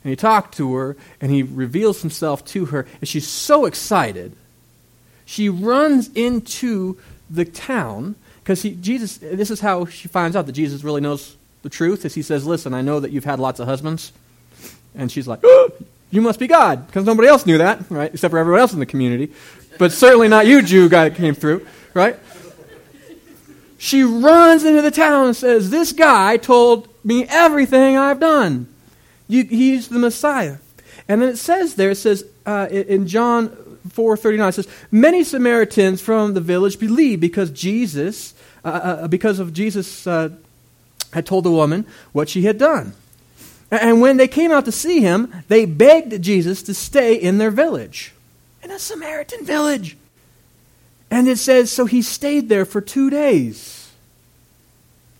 And 0.06 0.12
he 0.12 0.15
talked 0.15 0.56
to 0.58 0.76
her 0.76 0.96
and 1.20 1.32
he 1.32 1.41
reveals 1.41 2.04
himself 2.04 2.46
to 2.46 2.65
her. 2.65 2.86
And 3.02 3.10
she's 3.10 3.28
so 3.28 3.65
excited. 3.65 4.34
She 5.26 5.50
runs 5.50 6.10
into 6.13 7.00
the 7.28 7.44
town 7.44 8.13
because 8.44 8.62
Jesus, 8.62 9.18
this 9.18 9.50
is 9.50 9.62
how 9.62 9.86
she 9.88 10.08
finds 10.08 10.36
out 10.36 10.46
that 10.46 10.52
Jesus 10.52 10.84
really 10.84 11.02
knows 11.02 11.36
the 11.63 11.70
truth. 11.70 12.06
As 12.06 12.13
he 12.13 12.22
says, 12.22 12.46
Listen, 12.46 12.76
I 12.76 12.84
know 12.84 13.00
that 13.00 13.10
you've 13.10 13.24
had 13.24 13.39
lots 13.39 13.60
of 13.60 13.65
husbands. 13.65 14.13
And 14.94 15.12
she's 15.12 15.28
like, 15.28 15.39
oh, 15.44 15.72
You 16.12 16.22
must 16.22 16.38
be 16.38 16.46
God, 16.46 16.86
because 16.86 17.04
nobody 17.04 17.28
else 17.28 17.48
knew 17.48 17.58
that, 17.58 17.89
right? 17.89 18.13
Except 18.13 18.30
for 18.32 18.38
everyone 18.38 18.62
else 18.62 18.74
in 18.74 18.80
the 18.80 18.86
community. 18.86 19.34
But 19.80 19.91
certainly 19.91 20.28
not 20.28 20.46
you, 20.46 20.62
Jew 20.62 20.88
guy 20.88 21.10
that 21.10 21.18
came 21.18 21.34
through, 21.34 21.65
right? 21.96 22.15
She 23.80 24.04
runs 24.04 24.63
into 24.63 24.84
the 24.84 24.91
town 24.91 25.26
and 25.26 25.36
says, 25.36 25.72
This 25.72 25.94
guy 25.94 26.38
told 26.38 26.88
me 27.04 27.26
everything 27.28 27.98
I've 27.98 28.20
done. 28.20 28.68
You, 29.27 29.43
he's 29.45 29.88
the 29.88 29.99
Messiah. 29.99 30.57
And 31.07 31.21
then 31.21 31.29
it 31.29 31.38
says 31.38 31.75
there, 31.75 31.91
it 31.91 31.95
says 31.95 32.23
uh, 32.45 32.67
in 32.69 33.07
John 33.07 33.49
4.39, 33.89 34.49
it 34.49 34.51
says, 34.53 34.67
Many 34.91 35.23
Samaritans 35.23 36.01
from 36.01 36.33
the 36.33 36.41
village 36.41 36.79
believed 36.79 37.21
because 37.21 37.51
Jesus, 37.51 38.33
uh, 38.63 38.67
uh, 38.67 38.71
uh 38.71 39.07
because 39.07 39.39
of 39.39 39.53
Jesus 39.53 40.07
uh, 40.07 40.29
had 41.13 41.25
told 41.25 41.45
the 41.45 41.51
woman 41.51 41.85
what 42.11 42.29
she 42.29 42.43
had 42.43 42.57
done. 42.57 42.93
And 43.71 43.99
when 43.99 44.17
they 44.17 44.27
came 44.27 44.51
out 44.51 44.65
to 44.65 44.71
see 44.71 45.01
him, 45.01 45.33
they 45.47 45.65
begged 45.65 46.21
Jesus 46.21 46.61
to 46.63 46.73
stay 46.73 47.15
in 47.15 47.39
their 47.39 47.51
village, 47.51 48.13
in 48.63 48.71
a 48.71 48.79
Samaritan 48.79 49.43
village. 49.45 49.97
And 51.09 51.27
it 51.27 51.38
says, 51.38 51.71
so 51.71 51.85
he 51.85 52.01
stayed 52.01 52.49
there 52.49 52.65
for 52.65 52.81
two 52.81 53.09
days, 53.09 53.91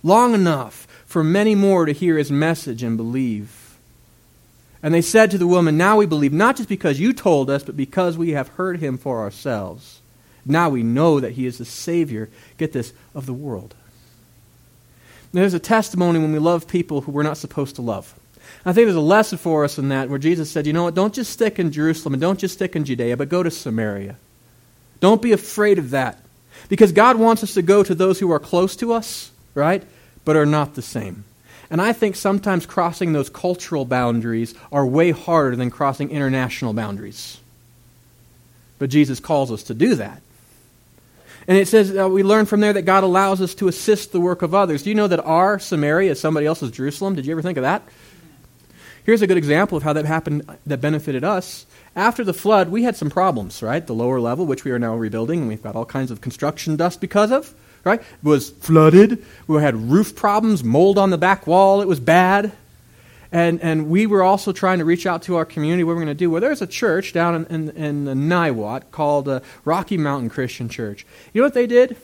long 0.02 0.34
enough 0.34 0.86
for 1.06 1.24
many 1.24 1.54
more 1.54 1.86
to 1.86 1.92
hear 1.92 2.18
his 2.18 2.30
message 2.30 2.82
and 2.82 2.96
believe. 2.96 3.65
And 4.86 4.94
they 4.94 5.02
said 5.02 5.32
to 5.32 5.38
the 5.38 5.48
woman, 5.48 5.76
Now 5.76 5.96
we 5.96 6.06
believe, 6.06 6.32
not 6.32 6.54
just 6.54 6.68
because 6.68 7.00
you 7.00 7.12
told 7.12 7.50
us, 7.50 7.64
but 7.64 7.76
because 7.76 8.16
we 8.16 8.30
have 8.30 8.46
heard 8.50 8.78
him 8.78 8.96
for 8.96 9.18
ourselves. 9.18 10.00
Now 10.44 10.68
we 10.68 10.84
know 10.84 11.18
that 11.18 11.32
he 11.32 11.44
is 11.44 11.58
the 11.58 11.64
Savior, 11.64 12.28
get 12.56 12.72
this, 12.72 12.92
of 13.12 13.26
the 13.26 13.32
world. 13.32 13.74
There's 15.32 15.54
a 15.54 15.58
testimony 15.58 16.20
when 16.20 16.30
we 16.30 16.38
love 16.38 16.68
people 16.68 17.00
who 17.00 17.10
we're 17.10 17.24
not 17.24 17.36
supposed 17.36 17.74
to 17.74 17.82
love. 17.82 18.14
I 18.64 18.72
think 18.72 18.86
there's 18.86 18.94
a 18.94 19.00
lesson 19.00 19.38
for 19.38 19.64
us 19.64 19.76
in 19.76 19.88
that 19.88 20.08
where 20.08 20.20
Jesus 20.20 20.52
said, 20.52 20.68
you 20.68 20.72
know 20.72 20.84
what, 20.84 20.94
don't 20.94 21.12
just 21.12 21.32
stick 21.32 21.58
in 21.58 21.72
Jerusalem 21.72 22.14
and 22.14 22.20
don't 22.20 22.38
just 22.38 22.54
stick 22.54 22.76
in 22.76 22.84
Judea, 22.84 23.16
but 23.16 23.28
go 23.28 23.42
to 23.42 23.50
Samaria. 23.50 24.14
Don't 25.00 25.20
be 25.20 25.32
afraid 25.32 25.80
of 25.80 25.90
that. 25.90 26.20
Because 26.68 26.92
God 26.92 27.16
wants 27.16 27.42
us 27.42 27.54
to 27.54 27.62
go 27.62 27.82
to 27.82 27.96
those 27.96 28.20
who 28.20 28.30
are 28.30 28.38
close 28.38 28.76
to 28.76 28.92
us, 28.92 29.32
right, 29.52 29.82
but 30.24 30.36
are 30.36 30.46
not 30.46 30.76
the 30.76 30.80
same. 30.82 31.24
And 31.70 31.80
I 31.80 31.92
think 31.92 32.16
sometimes 32.16 32.66
crossing 32.66 33.12
those 33.12 33.28
cultural 33.28 33.84
boundaries 33.84 34.54
are 34.70 34.86
way 34.86 35.10
harder 35.10 35.56
than 35.56 35.70
crossing 35.70 36.10
international 36.10 36.72
boundaries. 36.72 37.38
But 38.78 38.90
Jesus 38.90 39.20
calls 39.20 39.50
us 39.50 39.64
to 39.64 39.74
do 39.74 39.94
that. 39.96 40.22
And 41.48 41.56
it 41.56 41.68
says 41.68 41.96
uh, 41.96 42.08
we 42.08 42.22
learn 42.22 42.46
from 42.46 42.60
there 42.60 42.72
that 42.72 42.82
God 42.82 43.04
allows 43.04 43.40
us 43.40 43.54
to 43.56 43.68
assist 43.68 44.12
the 44.12 44.20
work 44.20 44.42
of 44.42 44.54
others. 44.54 44.82
Do 44.82 44.90
you 44.90 44.96
know 44.96 45.06
that 45.06 45.24
our 45.24 45.58
Samaria 45.58 46.12
is 46.12 46.20
somebody 46.20 46.46
else's 46.46 46.72
Jerusalem? 46.72 47.14
Did 47.14 47.26
you 47.26 47.32
ever 47.32 47.42
think 47.42 47.58
of 47.58 47.62
that? 47.62 47.82
Here's 49.04 49.22
a 49.22 49.28
good 49.28 49.36
example 49.36 49.78
of 49.78 49.84
how 49.84 49.92
that 49.92 50.04
happened 50.04 50.58
that 50.66 50.80
benefited 50.80 51.22
us. 51.22 51.64
After 51.94 52.24
the 52.24 52.34
flood, 52.34 52.68
we 52.68 52.82
had 52.82 52.96
some 52.96 53.08
problems, 53.08 53.62
right? 53.62 53.86
The 53.86 53.94
lower 53.94 54.18
level, 54.18 54.46
which 54.46 54.64
we 54.64 54.72
are 54.72 54.80
now 54.80 54.96
rebuilding, 54.96 55.40
and 55.40 55.48
we've 55.48 55.62
got 55.62 55.76
all 55.76 55.84
kinds 55.86 56.10
of 56.10 56.20
construction 56.20 56.74
dust 56.74 57.00
because 57.00 57.30
of, 57.30 57.54
right? 57.86 58.02
Was 58.22 58.50
flooded. 58.50 59.24
We 59.46 59.62
had 59.62 59.76
roof 59.76 60.14
problems, 60.14 60.62
mold 60.62 60.98
on 60.98 61.10
the 61.10 61.16
back 61.16 61.46
wall. 61.46 61.80
It 61.80 61.88
was 61.88 62.00
bad. 62.00 62.52
And, 63.32 63.60
and 63.60 63.88
we 63.88 64.06
were 64.06 64.22
also 64.22 64.52
trying 64.52 64.78
to 64.78 64.84
reach 64.84 65.06
out 65.06 65.22
to 65.22 65.36
our 65.36 65.44
community. 65.44 65.84
What 65.84 65.96
we're 65.96 66.04
going 66.04 66.06
to 66.08 66.14
do? 66.14 66.30
Well, 66.30 66.40
there's 66.40 66.62
a 66.62 66.66
church 66.66 67.12
down 67.12 67.46
in, 67.48 67.70
in, 67.70 68.08
in 68.08 68.28
Niwot 68.28 68.90
called 68.90 69.28
uh, 69.28 69.40
Rocky 69.64 69.96
Mountain 69.96 70.30
Christian 70.30 70.68
Church. 70.68 71.06
You 71.32 71.40
know 71.40 71.46
what 71.46 71.54
they 71.54 71.66
did? 71.66 71.96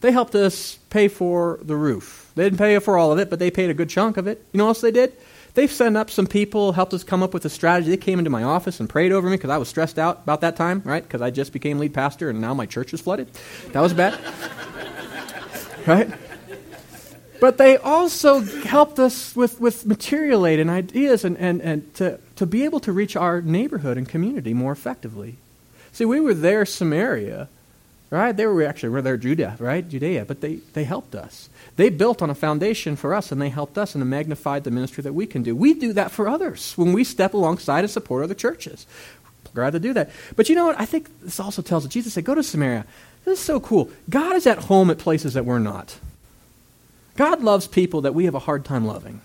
They 0.00 0.12
helped 0.12 0.34
us 0.34 0.76
pay 0.90 1.08
for 1.08 1.60
the 1.62 1.76
roof. 1.76 2.32
They 2.34 2.44
didn't 2.44 2.58
pay 2.58 2.78
for 2.80 2.98
all 2.98 3.12
of 3.12 3.18
it, 3.18 3.30
but 3.30 3.38
they 3.38 3.50
paid 3.50 3.70
a 3.70 3.74
good 3.74 3.88
chunk 3.88 4.16
of 4.16 4.26
it. 4.26 4.44
You 4.52 4.58
know 4.58 4.64
what 4.64 4.70
else 4.70 4.80
they 4.80 4.90
did? 4.90 5.16
They 5.54 5.66
sent 5.66 5.96
up 5.96 6.10
some 6.10 6.26
people, 6.26 6.72
helped 6.72 6.94
us 6.94 7.04
come 7.04 7.22
up 7.22 7.34
with 7.34 7.44
a 7.44 7.50
strategy. 7.50 7.90
They 7.90 7.98
came 7.98 8.18
into 8.18 8.30
my 8.30 8.42
office 8.42 8.80
and 8.80 8.88
prayed 8.88 9.12
over 9.12 9.28
me 9.28 9.36
because 9.36 9.50
I 9.50 9.58
was 9.58 9.68
stressed 9.68 9.98
out 9.98 10.22
about 10.24 10.40
that 10.40 10.56
time, 10.56 10.82
right? 10.84 11.02
Because 11.02 11.20
I 11.20 11.30
just 11.30 11.52
became 11.52 11.78
lead 11.78 11.92
pastor 11.92 12.30
and 12.30 12.40
now 12.40 12.54
my 12.54 12.66
church 12.66 12.94
is 12.94 13.00
flooded. 13.00 13.28
That 13.72 13.80
was 13.80 13.92
bad. 13.92 14.18
Right? 15.86 16.10
But 17.40 17.58
they 17.58 17.76
also 17.76 18.40
helped 18.40 19.00
us 19.00 19.34
with, 19.34 19.60
with 19.60 19.84
material 19.84 20.46
aid 20.46 20.60
and 20.60 20.70
ideas 20.70 21.24
and, 21.24 21.36
and, 21.38 21.60
and 21.60 21.92
to, 21.94 22.20
to 22.36 22.46
be 22.46 22.64
able 22.64 22.78
to 22.80 22.92
reach 22.92 23.16
our 23.16 23.40
neighborhood 23.40 23.98
and 23.98 24.08
community 24.08 24.54
more 24.54 24.70
effectively. 24.70 25.38
See, 25.90 26.04
we 26.04 26.20
were 26.20 26.34
there, 26.34 26.64
Samaria, 26.64 27.48
right? 28.10 28.36
They 28.36 28.46
were 28.46 28.62
actually 28.62 28.90
we 28.90 28.94
were 28.94 29.02
there, 29.02 29.16
Judea, 29.16 29.56
right? 29.58 29.88
Judea, 29.88 30.24
but 30.24 30.40
they, 30.40 30.60
they 30.74 30.84
helped 30.84 31.16
us. 31.16 31.48
They 31.74 31.88
built 31.88 32.22
on 32.22 32.30
a 32.30 32.34
foundation 32.36 32.94
for 32.94 33.12
us 33.12 33.32
and 33.32 33.42
they 33.42 33.48
helped 33.48 33.76
us 33.76 33.96
and 33.96 34.08
magnified 34.08 34.62
the 34.62 34.70
ministry 34.70 35.02
that 35.02 35.12
we 35.12 35.26
can 35.26 35.42
do. 35.42 35.56
We 35.56 35.74
do 35.74 35.92
that 35.94 36.12
for 36.12 36.28
others 36.28 36.74
when 36.76 36.92
we 36.92 37.02
step 37.02 37.34
alongside 37.34 37.80
and 37.80 37.90
support 37.90 38.22
other 38.22 38.34
churches. 38.34 38.86
Glad 39.52 39.72
to 39.72 39.80
do 39.80 39.92
that. 39.94 40.10
But 40.36 40.48
you 40.48 40.54
know 40.54 40.66
what? 40.66 40.80
I 40.80 40.84
think 40.84 41.08
this 41.20 41.40
also 41.40 41.60
tells 41.60 41.84
us 41.84 41.92
Jesus 41.92 42.14
said, 42.14 42.24
Go 42.24 42.34
to 42.34 42.42
Samaria. 42.42 42.86
This 43.24 43.38
is 43.38 43.44
so 43.44 43.60
cool. 43.60 43.90
God 44.10 44.36
is 44.36 44.46
at 44.46 44.58
home 44.58 44.90
at 44.90 44.98
places 44.98 45.34
that 45.34 45.44
we're 45.44 45.58
not. 45.58 45.98
God 47.16 47.42
loves 47.42 47.66
people 47.66 48.00
that 48.02 48.14
we 48.14 48.24
have 48.24 48.34
a 48.34 48.40
hard 48.40 48.64
time 48.64 48.86
loving. 48.86 49.20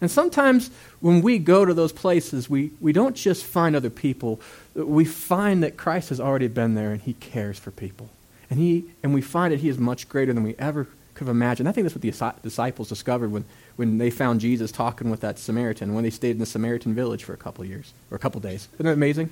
And 0.00 0.10
sometimes 0.10 0.70
when 1.00 1.20
we 1.20 1.38
go 1.38 1.64
to 1.64 1.74
those 1.74 1.92
places, 1.92 2.48
we, 2.48 2.70
we 2.80 2.92
don't 2.92 3.14
just 3.14 3.44
find 3.44 3.76
other 3.76 3.90
people, 3.90 4.40
we 4.74 5.04
find 5.04 5.62
that 5.62 5.76
Christ 5.76 6.08
has 6.08 6.20
already 6.20 6.48
been 6.48 6.74
there 6.74 6.92
and 6.92 7.00
he 7.00 7.14
cares 7.14 7.58
for 7.58 7.70
people. 7.70 8.08
And, 8.48 8.58
he, 8.58 8.84
and 9.02 9.14
we 9.14 9.20
find 9.20 9.52
that 9.52 9.60
he 9.60 9.68
is 9.68 9.78
much 9.78 10.08
greater 10.08 10.32
than 10.32 10.42
we 10.42 10.54
ever 10.58 10.88
could 11.14 11.26
have 11.26 11.36
imagined. 11.36 11.68
I 11.68 11.72
think 11.72 11.84
that's 11.84 11.94
what 11.94 12.02
the 12.02 12.40
disciples 12.42 12.88
discovered 12.88 13.30
when, 13.30 13.44
when 13.76 13.98
they 13.98 14.10
found 14.10 14.40
Jesus 14.40 14.72
talking 14.72 15.10
with 15.10 15.20
that 15.20 15.38
Samaritan, 15.38 15.94
when 15.94 16.02
they 16.02 16.10
stayed 16.10 16.32
in 16.32 16.38
the 16.38 16.46
Samaritan 16.46 16.94
village 16.94 17.22
for 17.22 17.34
a 17.34 17.36
couple 17.36 17.64
years, 17.64 17.92
or 18.10 18.16
a 18.16 18.18
couple 18.18 18.40
days. 18.40 18.68
Isn't 18.74 18.86
that 18.86 18.92
amazing? 18.92 19.30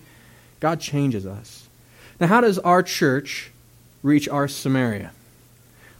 God 0.60 0.80
changes 0.80 1.24
us. 1.26 1.66
Now, 2.20 2.26
how 2.26 2.40
does 2.40 2.58
our 2.58 2.82
church 2.82 3.52
reach 4.02 4.28
our 4.28 4.48
Samaria? 4.48 5.12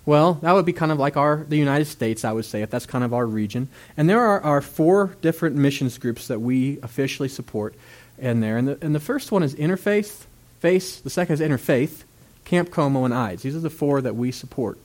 Well, 0.06 0.34
that 0.34 0.52
would 0.52 0.64
be 0.64 0.72
kind 0.72 0.90
of 0.90 0.98
like 0.98 1.18
our 1.18 1.44
the 1.48 1.58
United 1.58 1.84
States, 1.84 2.24
I 2.24 2.32
would 2.32 2.46
say, 2.46 2.62
if 2.62 2.70
that's 2.70 2.86
kind 2.86 3.04
of 3.04 3.12
our 3.12 3.26
region. 3.26 3.68
And 3.96 4.08
there 4.08 4.20
are, 4.20 4.40
are 4.40 4.60
four 4.62 5.16
different 5.20 5.56
missions 5.56 5.98
groups 5.98 6.28
that 6.28 6.40
we 6.40 6.78
officially 6.82 7.28
support 7.28 7.74
in 8.16 8.40
there. 8.40 8.56
And 8.56 8.68
the, 8.68 8.78
and 8.80 8.94
the 8.94 9.00
first 9.00 9.30
one 9.30 9.42
is 9.42 9.54
Interfaith, 9.54 10.24
Face. 10.60 10.98
The 10.98 11.10
second 11.10 11.34
is 11.34 11.40
In 11.40 11.56
Faith, 11.58 12.04
Camp 12.44 12.70
Como, 12.70 13.04
and 13.04 13.14
IDES. 13.14 13.42
These 13.42 13.54
are 13.54 13.60
the 13.60 13.70
four 13.70 14.00
that 14.00 14.16
we 14.16 14.32
support. 14.32 14.78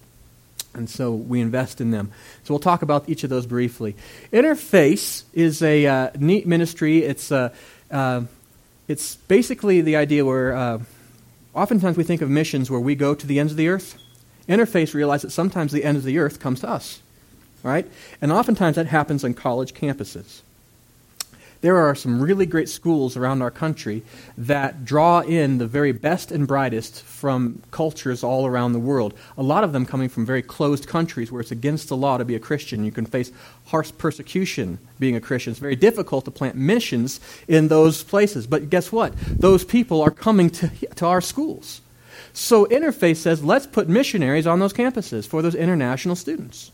And 0.73 0.89
so 0.89 1.13
we 1.13 1.39
invest 1.39 1.81
in 1.81 1.91
them. 1.91 2.11
So 2.43 2.53
we'll 2.53 2.59
talk 2.59 2.81
about 2.81 3.07
each 3.07 3.23
of 3.23 3.29
those 3.29 3.45
briefly. 3.45 3.95
Interface 4.31 5.23
is 5.33 5.61
a 5.61 5.85
uh, 5.85 6.09
neat 6.17 6.47
ministry. 6.47 6.99
It's, 6.99 7.31
uh, 7.31 7.53
uh, 7.91 8.23
it's 8.87 9.15
basically 9.15 9.81
the 9.81 9.95
idea 9.95 10.25
where 10.25 10.55
uh, 10.55 10.79
oftentimes 11.53 11.97
we 11.97 12.03
think 12.03 12.21
of 12.21 12.29
missions 12.29 12.69
where 12.69 12.79
we 12.79 12.95
go 12.95 13.13
to 13.13 13.27
the 13.27 13.39
ends 13.39 13.53
of 13.53 13.57
the 13.57 13.67
earth 13.67 13.97
Interface 14.47 14.93
realized 14.93 15.23
that 15.23 15.31
sometimes 15.31 15.71
the 15.71 15.85
end 15.85 15.97
of 15.97 16.03
the 16.03 16.17
earth 16.17 16.39
comes 16.39 16.59
to 16.61 16.69
us, 16.69 17.01
right? 17.61 17.89
And 18.21 18.31
oftentimes 18.31 18.75
that 18.75 18.87
happens 18.87 19.23
on 19.23 19.33
college 19.33 19.73
campuses. 19.73 20.41
There 21.63 21.77
are 21.77 21.95
some 21.95 22.21
really 22.21 22.45
great 22.45 22.67
schools 22.67 23.15
around 23.15 23.41
our 23.41 23.49
country 23.49 24.03
that 24.37 24.83
draw 24.83 25.21
in 25.21 25.59
the 25.59 25.65
very 25.65 25.93
best 25.93 26.29
and 26.29 26.45
brightest 26.45 27.01
from 27.01 27.61
cultures 27.71 28.21
all 28.21 28.45
around 28.45 28.73
the 28.73 28.79
world. 28.79 29.13
A 29.37 29.43
lot 29.43 29.63
of 29.63 29.71
them 29.71 29.85
coming 29.85 30.09
from 30.09 30.25
very 30.25 30.41
closed 30.41 30.89
countries 30.89 31.31
where 31.31 31.39
it's 31.39 31.51
against 31.51 31.87
the 31.87 31.95
law 31.95 32.17
to 32.17 32.25
be 32.25 32.35
a 32.35 32.39
Christian. 32.39 32.83
You 32.83 32.91
can 32.91 33.05
face 33.05 33.31
harsh 33.67 33.93
persecution 33.97 34.77
being 34.99 35.15
a 35.15 35.21
Christian. 35.21 35.51
It's 35.51 35.59
very 35.61 35.77
difficult 35.77 36.25
to 36.25 36.31
plant 36.31 36.57
missions 36.57 37.21
in 37.47 37.69
those 37.69 38.03
places. 38.03 38.45
But 38.45 38.69
guess 38.69 38.91
what? 38.91 39.13
Those 39.29 39.63
people 39.63 40.01
are 40.01 40.11
coming 40.11 40.49
to, 40.49 40.67
to 40.95 41.05
our 41.05 41.21
schools. 41.21 41.79
So 42.33 42.65
Interface 42.65 43.17
says, 43.17 43.41
let's 43.41 43.67
put 43.67 43.87
missionaries 43.87 44.45
on 44.45 44.59
those 44.59 44.73
campuses 44.73 45.25
for 45.25 45.41
those 45.41 45.55
international 45.55 46.17
students. 46.17 46.73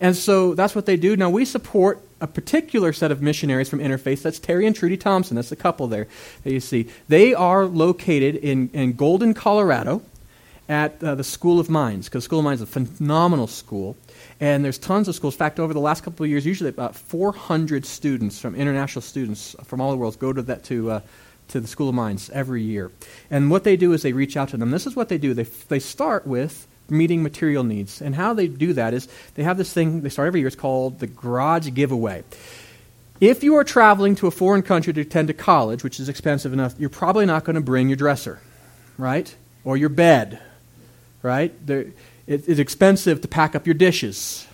And 0.00 0.16
so 0.16 0.54
that's 0.54 0.74
what 0.74 0.86
they 0.86 0.96
do. 0.96 1.18
Now, 1.18 1.28
we 1.28 1.44
support 1.44 2.00
a 2.20 2.26
particular 2.26 2.92
set 2.92 3.10
of 3.10 3.20
missionaries 3.20 3.68
from 3.68 3.78
Interface. 3.78 4.22
That's 4.22 4.38
Terry 4.38 4.66
and 4.66 4.74
Trudy 4.74 4.96
Thompson. 4.96 5.36
That's 5.36 5.50
the 5.50 5.56
couple 5.56 5.86
there 5.86 6.06
that 6.44 6.52
you 6.52 6.60
see. 6.60 6.88
They 7.08 7.34
are 7.34 7.66
located 7.66 8.36
in, 8.36 8.70
in 8.72 8.94
Golden, 8.94 9.34
Colorado 9.34 10.02
at 10.68 11.02
uh, 11.02 11.14
the 11.14 11.24
School 11.24 11.60
of 11.60 11.70
Mines, 11.70 12.06
because 12.06 12.24
School 12.24 12.40
of 12.40 12.44
Mines 12.44 12.60
is 12.60 12.68
a 12.68 12.80
phenomenal 12.80 13.46
school. 13.46 13.96
And 14.40 14.64
there's 14.64 14.78
tons 14.78 15.08
of 15.08 15.14
schools. 15.14 15.34
In 15.34 15.38
fact, 15.38 15.60
over 15.60 15.72
the 15.72 15.80
last 15.80 16.02
couple 16.02 16.24
of 16.24 16.30
years, 16.30 16.44
usually 16.44 16.70
about 16.70 16.96
400 16.96 17.86
students 17.86 18.40
from 18.40 18.54
international 18.54 19.02
students 19.02 19.54
from 19.64 19.80
all 19.80 19.90
the 19.90 19.96
world 19.96 20.18
go 20.18 20.32
to 20.32 20.42
that 20.42 20.64
to 20.64 20.90
uh, 20.90 21.00
to 21.48 21.60
the 21.60 21.68
School 21.68 21.88
of 21.88 21.94
Mines 21.94 22.30
every 22.30 22.62
year. 22.62 22.90
And 23.30 23.50
what 23.50 23.64
they 23.64 23.76
do 23.76 23.92
is 23.92 24.02
they 24.02 24.12
reach 24.12 24.36
out 24.36 24.48
to 24.50 24.56
them. 24.56 24.70
This 24.70 24.86
is 24.86 24.96
what 24.96 25.08
they 25.08 25.18
do. 25.18 25.34
They, 25.34 25.44
they 25.44 25.78
start 25.78 26.26
with 26.26 26.66
meeting 26.88 27.22
material 27.22 27.64
needs. 27.64 28.00
And 28.00 28.14
how 28.14 28.34
they 28.34 28.48
do 28.48 28.72
that 28.74 28.94
is 28.94 29.08
they 29.34 29.42
have 29.42 29.56
this 29.56 29.72
thing 29.72 30.02
they 30.02 30.08
start 30.08 30.28
every 30.28 30.40
year. 30.40 30.46
It's 30.46 30.56
called 30.56 30.98
the 30.98 31.06
Garage 31.06 31.70
Giveaway. 31.74 32.24
If 33.20 33.42
you 33.42 33.56
are 33.56 33.64
traveling 33.64 34.14
to 34.16 34.26
a 34.26 34.30
foreign 34.30 34.62
country 34.62 34.92
to 34.92 35.00
attend 35.00 35.30
a 35.30 35.34
college, 35.34 35.82
which 35.82 35.98
is 35.98 36.08
expensive 36.08 36.52
enough, 36.52 36.74
you're 36.78 36.90
probably 36.90 37.24
not 37.24 37.44
going 37.44 37.54
to 37.54 37.62
bring 37.62 37.88
your 37.88 37.96
dresser, 37.96 38.40
right? 38.98 39.34
Or 39.64 39.76
your 39.76 39.88
bed, 39.88 40.40
right? 41.22 41.54
It, 41.68 41.94
it's 42.26 42.58
expensive 42.58 43.22
to 43.22 43.28
pack 43.28 43.54
up 43.54 43.66
your 43.66 43.74
dishes. 43.74 44.46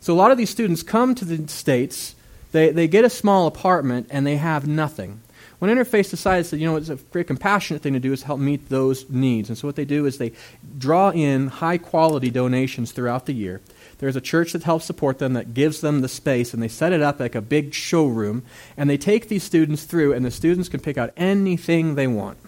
So 0.00 0.14
a 0.14 0.16
lot 0.16 0.30
of 0.30 0.38
these 0.38 0.50
students 0.50 0.82
come 0.82 1.14
to 1.14 1.24
the 1.24 1.48
States, 1.48 2.14
they, 2.52 2.70
they 2.70 2.88
get 2.88 3.04
a 3.04 3.10
small 3.10 3.46
apartment, 3.46 4.06
and 4.10 4.26
they 4.26 4.36
have 4.36 4.66
nothing. 4.66 5.20
When 5.58 5.74
Interface 5.74 6.10
decides 6.10 6.50
that, 6.50 6.58
you 6.58 6.66
know, 6.66 6.76
it's 6.76 6.88
a 6.88 6.96
very 6.96 7.24
compassionate 7.24 7.82
thing 7.82 7.92
to 7.92 8.00
do 8.00 8.12
is 8.12 8.24
help 8.24 8.40
meet 8.40 8.68
those 8.68 9.08
needs. 9.08 9.48
And 9.48 9.56
so 9.56 9.68
what 9.68 9.76
they 9.76 9.84
do 9.84 10.04
is 10.04 10.18
they 10.18 10.32
draw 10.76 11.10
in 11.10 11.48
high 11.48 11.78
quality 11.78 12.30
donations 12.30 12.92
throughout 12.92 13.26
the 13.26 13.32
year. 13.32 13.60
There's 13.98 14.16
a 14.16 14.20
church 14.20 14.52
that 14.52 14.64
helps 14.64 14.84
support 14.84 15.18
them 15.18 15.34
that 15.34 15.54
gives 15.54 15.80
them 15.80 16.00
the 16.00 16.08
space, 16.08 16.52
and 16.52 16.62
they 16.62 16.68
set 16.68 16.92
it 16.92 17.00
up 17.00 17.20
like 17.20 17.34
a 17.34 17.40
big 17.40 17.72
showroom. 17.72 18.42
And 18.76 18.90
they 18.90 18.98
take 18.98 19.28
these 19.28 19.44
students 19.44 19.84
through, 19.84 20.12
and 20.12 20.24
the 20.24 20.30
students 20.30 20.68
can 20.68 20.80
pick 20.80 20.98
out 20.98 21.12
anything 21.16 21.94
they 21.94 22.08
want. 22.08 22.38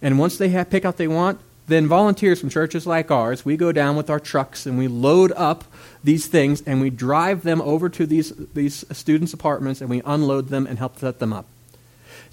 And 0.00 0.18
once 0.18 0.38
they 0.38 0.48
have, 0.48 0.70
pick 0.70 0.84
out 0.84 0.96
they 0.96 1.08
want, 1.08 1.38
then 1.68 1.86
volunteers 1.86 2.40
from 2.40 2.50
churches 2.50 2.86
like 2.86 3.10
ours, 3.10 3.44
we 3.44 3.56
go 3.56 3.70
down 3.72 3.94
with 3.96 4.10
our 4.10 4.18
trucks 4.18 4.66
and 4.66 4.76
we 4.78 4.88
load 4.88 5.32
up 5.36 5.64
these 6.02 6.26
things 6.26 6.60
and 6.66 6.80
we 6.80 6.90
drive 6.90 7.42
them 7.42 7.60
over 7.60 7.88
to 7.88 8.04
these, 8.04 8.32
these 8.52 8.84
students' 8.90 9.32
apartments 9.32 9.80
and 9.80 9.88
we 9.88 10.02
unload 10.04 10.48
them 10.48 10.66
and 10.66 10.78
help 10.78 10.98
set 10.98 11.20
them 11.20 11.32
up. 11.32 11.46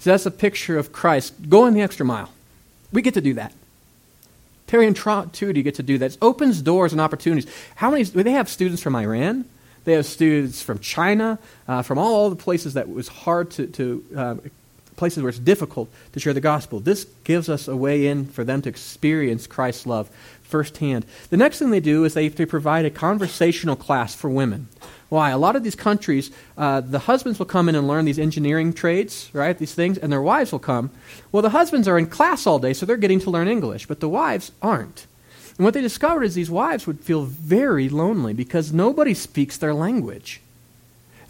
So 0.00 0.10
that's 0.10 0.26
a 0.26 0.30
picture 0.30 0.78
of 0.78 0.92
Christ 0.92 1.48
going 1.48 1.74
the 1.74 1.82
extra 1.82 2.04
mile. 2.04 2.30
We 2.90 3.02
get 3.02 3.14
to 3.14 3.20
do 3.20 3.34
that. 3.34 3.52
Terry 4.66 4.86
and 4.86 4.96
Trudy 4.96 5.62
get 5.62 5.74
to 5.76 5.82
do 5.82 5.98
that. 5.98 6.12
It 6.12 6.18
opens 6.22 6.62
doors 6.62 6.92
and 6.92 7.00
opportunities. 7.00 7.50
How 7.76 7.90
many? 7.90 8.04
They 8.04 8.32
have 8.32 8.48
students 8.48 8.82
from 8.82 8.96
Iran. 8.96 9.44
They 9.84 9.92
have 9.92 10.06
students 10.06 10.62
from 10.62 10.78
China, 10.78 11.38
uh, 11.66 11.82
from 11.82 11.98
all 11.98 12.30
the 12.30 12.36
places 12.36 12.74
that 12.74 12.88
was 12.88 13.08
hard 13.08 13.50
to, 13.52 13.66
to 13.66 14.04
uh, 14.16 14.34
places 15.00 15.22
where 15.22 15.30
it's 15.30 15.38
difficult 15.38 15.88
to 16.12 16.20
share 16.20 16.34
the 16.34 16.40
gospel. 16.40 16.78
This 16.78 17.06
gives 17.24 17.48
us 17.48 17.66
a 17.66 17.74
way 17.74 18.06
in 18.06 18.26
for 18.26 18.44
them 18.44 18.60
to 18.62 18.68
experience 18.68 19.46
Christ's 19.46 19.86
love 19.86 20.10
firsthand. 20.42 21.06
The 21.30 21.38
next 21.38 21.58
thing 21.58 21.70
they 21.70 21.80
do 21.80 22.04
is 22.04 22.12
they, 22.12 22.28
they 22.28 22.44
provide 22.44 22.84
a 22.84 22.90
conversational 22.90 23.76
class 23.76 24.14
for 24.14 24.28
women. 24.28 24.68
Why? 25.08 25.30
A 25.30 25.38
lot 25.38 25.56
of 25.56 25.64
these 25.64 25.74
countries, 25.74 26.30
uh, 26.58 26.82
the 26.82 27.00
husbands 27.00 27.38
will 27.38 27.46
come 27.46 27.68
in 27.68 27.74
and 27.74 27.88
learn 27.88 28.04
these 28.04 28.18
engineering 28.18 28.74
trades, 28.74 29.30
right? 29.32 29.58
These 29.58 29.74
things, 29.74 29.96
and 29.96 30.12
their 30.12 30.22
wives 30.22 30.52
will 30.52 30.58
come. 30.58 30.90
Well, 31.32 31.42
the 31.42 31.50
husbands 31.50 31.88
are 31.88 31.98
in 31.98 32.06
class 32.06 32.46
all 32.46 32.58
day, 32.58 32.74
so 32.74 32.84
they're 32.84 32.96
getting 32.96 33.20
to 33.20 33.30
learn 33.30 33.48
English, 33.48 33.86
but 33.86 34.00
the 34.00 34.08
wives 34.08 34.52
aren't. 34.60 35.06
And 35.56 35.64
what 35.64 35.72
they 35.72 35.80
discovered 35.80 36.24
is 36.24 36.34
these 36.34 36.50
wives 36.50 36.86
would 36.86 37.00
feel 37.00 37.24
very 37.24 37.88
lonely 37.88 38.34
because 38.34 38.72
nobody 38.72 39.14
speaks 39.14 39.56
their 39.56 39.74
language. 39.74 40.42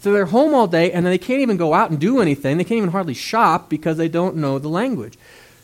So 0.01 0.11
they're 0.11 0.25
home 0.25 0.53
all 0.53 0.67
day, 0.67 0.91
and 0.91 1.05
they 1.05 1.17
can't 1.17 1.41
even 1.41 1.57
go 1.57 1.73
out 1.73 1.91
and 1.91 1.99
do 1.99 2.21
anything. 2.21 2.57
They 2.57 2.63
can't 2.63 2.79
even 2.79 2.91
hardly 2.91 3.13
shop 3.13 3.69
because 3.69 3.97
they 3.97 4.09
don't 4.09 4.35
know 4.35 4.59
the 4.59 4.67
language. 4.67 5.17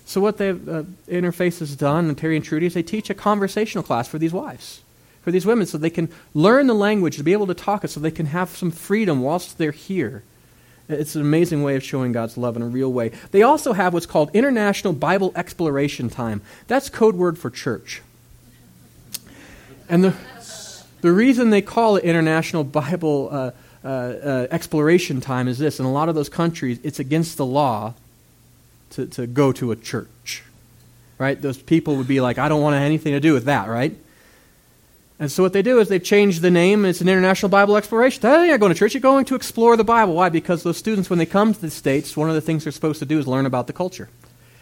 So 0.05 0.21
what 0.21 0.37
the 0.37 0.51
uh, 0.51 1.11
Interface 1.11 1.59
has 1.59 1.75
done, 1.75 2.07
and 2.07 2.17
Terry 2.17 2.35
and 2.35 2.45
Trudy, 2.45 2.67
is 2.67 2.73
they 2.73 2.83
teach 2.83 3.09
a 3.09 3.13
conversational 3.13 3.83
class 3.83 4.07
for 4.07 4.17
these 4.17 4.31
wives 4.31 4.81
for 5.27 5.31
these 5.31 5.45
women 5.45 5.65
so 5.65 5.77
they 5.77 5.89
can 5.89 6.07
learn 6.33 6.67
the 6.67 6.73
language, 6.73 7.17
to 7.17 7.23
be 7.23 7.33
able 7.33 7.47
to 7.47 7.53
talk 7.53 7.83
it, 7.83 7.89
so 7.89 7.99
they 7.99 8.09
can 8.09 8.27
have 8.27 8.47
some 8.47 8.71
freedom 8.71 9.21
whilst 9.21 9.57
they're 9.57 9.71
here. 9.71 10.23
It's 10.87 11.15
an 11.15 11.21
amazing 11.21 11.63
way 11.63 11.75
of 11.75 11.83
showing 11.83 12.13
God's 12.13 12.37
love 12.37 12.55
in 12.55 12.61
a 12.61 12.65
real 12.65 12.93
way. 12.93 13.11
They 13.31 13.41
also 13.41 13.73
have 13.73 13.93
what's 13.93 14.05
called 14.05 14.31
International 14.33 14.93
Bible 14.93 15.33
Exploration 15.35 16.09
Time. 16.09 16.41
That's 16.67 16.89
code 16.89 17.15
word 17.15 17.37
for 17.37 17.49
church. 17.49 18.01
And 19.89 20.01
the, 20.01 20.13
the 21.01 21.11
reason 21.11 21.49
they 21.49 21.61
call 21.61 21.97
it 21.97 22.05
International 22.05 22.63
Bible 22.63 23.27
uh, 23.29 23.51
uh, 23.83 23.87
uh, 23.87 24.47
Exploration 24.51 25.21
Time 25.21 25.47
is 25.47 25.57
this 25.57 25.79
in 25.79 25.85
a 25.85 25.91
lot 25.91 26.09
of 26.09 26.15
those 26.15 26.29
countries, 26.29 26.79
it's 26.83 26.99
against 26.99 27.37
the 27.37 27.45
law 27.45 27.93
to, 28.91 29.05
to 29.07 29.27
go 29.27 29.51
to 29.53 29.71
a 29.71 29.75
church. 29.75 30.43
Right? 31.17 31.41
Those 31.41 31.57
people 31.57 31.95
would 31.95 32.07
be 32.07 32.21
like, 32.21 32.37
I 32.37 32.47
don't 32.47 32.61
want 32.61 32.75
anything 32.75 33.13
to 33.13 33.19
do 33.19 33.33
with 33.33 33.45
that, 33.45 33.69
right? 33.69 33.95
And 35.19 35.31
so 35.31 35.41
what 35.41 35.53
they 35.53 35.63
do 35.63 35.79
is 35.79 35.89
they've 35.89 36.03
changed 36.03 36.41
the 36.41 36.51
name. 36.51 36.85
It's 36.85 37.01
an 37.01 37.09
International 37.09 37.49
Bible 37.49 37.75
Exploration. 37.75 38.21
You're 38.23 38.47
not 38.49 38.59
going 38.59 38.71
to 38.71 38.77
church. 38.77 38.93
You're 38.93 39.01
going 39.01 39.25
to 39.25 39.35
explore 39.35 39.75
the 39.75 39.83
Bible. 39.83 40.13
Why? 40.13 40.29
Because 40.29 40.61
those 40.61 40.77
students, 40.77 41.09
when 41.09 41.17
they 41.17 41.25
come 41.25 41.55
to 41.55 41.59
the 41.59 41.71
States, 41.71 42.15
one 42.15 42.29
of 42.29 42.35
the 42.35 42.41
things 42.41 42.65
they're 42.65 42.71
supposed 42.71 42.99
to 42.99 43.05
do 43.05 43.17
is 43.17 43.27
learn 43.27 43.47
about 43.47 43.65
the 43.65 43.73
culture. 43.73 44.09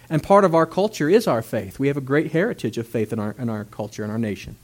And 0.09 0.23
part 0.23 0.45
of 0.45 0.55
our 0.55 0.65
culture 0.65 1.09
is 1.09 1.27
our 1.27 1.41
faith. 1.41 1.77
We 1.77 1.87
have 1.87 1.97
a 1.97 2.01
great 2.01 2.31
heritage 2.31 2.77
of 2.77 2.87
faith 2.87 3.11
in 3.11 3.19
our, 3.19 3.35
in 3.37 3.49
our 3.49 3.65
culture 3.65 4.03
and 4.03 4.11
our 4.11 4.19
nation. 4.19 4.55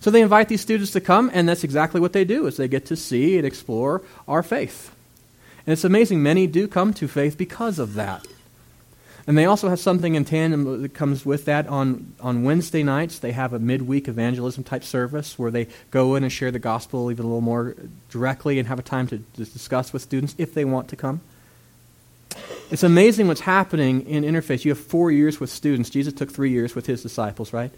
So 0.00 0.10
they 0.10 0.20
invite 0.20 0.48
these 0.48 0.60
students 0.60 0.92
to 0.92 1.00
come, 1.00 1.30
and 1.32 1.48
that's 1.48 1.64
exactly 1.64 2.00
what 2.00 2.12
they 2.12 2.24
do, 2.24 2.46
is 2.46 2.56
they 2.56 2.68
get 2.68 2.86
to 2.86 2.96
see 2.96 3.36
and 3.38 3.46
explore 3.46 4.02
our 4.28 4.42
faith. 4.42 4.94
And 5.66 5.72
it's 5.72 5.84
amazing. 5.84 6.22
Many 6.22 6.46
do 6.46 6.68
come 6.68 6.94
to 6.94 7.08
faith 7.08 7.36
because 7.36 7.78
of 7.78 7.94
that. 7.94 8.26
And 9.26 9.36
they 9.36 9.44
also 9.44 9.68
have 9.68 9.80
something 9.80 10.14
in 10.14 10.24
tandem 10.24 10.82
that 10.82 10.94
comes 10.94 11.26
with 11.26 11.46
that. 11.46 11.66
On, 11.66 12.14
on 12.20 12.44
Wednesday 12.44 12.84
nights, 12.84 13.18
they 13.18 13.32
have 13.32 13.52
a 13.52 13.58
midweek 13.58 14.06
evangelism 14.06 14.62
type 14.62 14.84
service 14.84 15.36
where 15.36 15.50
they 15.50 15.66
go 15.90 16.14
in 16.14 16.22
and 16.22 16.32
share 16.32 16.52
the 16.52 16.60
gospel 16.60 17.10
even 17.10 17.24
a 17.24 17.28
little 17.28 17.40
more 17.40 17.74
directly 18.08 18.60
and 18.60 18.68
have 18.68 18.78
a 18.78 18.82
time 18.82 19.08
to, 19.08 19.18
to 19.18 19.44
discuss 19.44 19.92
with 19.92 20.02
students 20.02 20.36
if 20.38 20.54
they 20.54 20.64
want 20.64 20.86
to 20.88 20.96
come. 20.96 21.20
It's 22.70 22.84
amazing 22.84 23.26
what's 23.26 23.40
happening 23.40 24.06
in 24.06 24.22
Interface. 24.22 24.64
You 24.64 24.70
have 24.70 24.78
four 24.78 25.10
years 25.10 25.40
with 25.40 25.50
students. 25.50 25.90
Jesus 25.90 26.12
took 26.12 26.30
three 26.30 26.50
years 26.50 26.76
with 26.76 26.86
his 26.86 27.02
disciples, 27.02 27.52
right? 27.52 27.72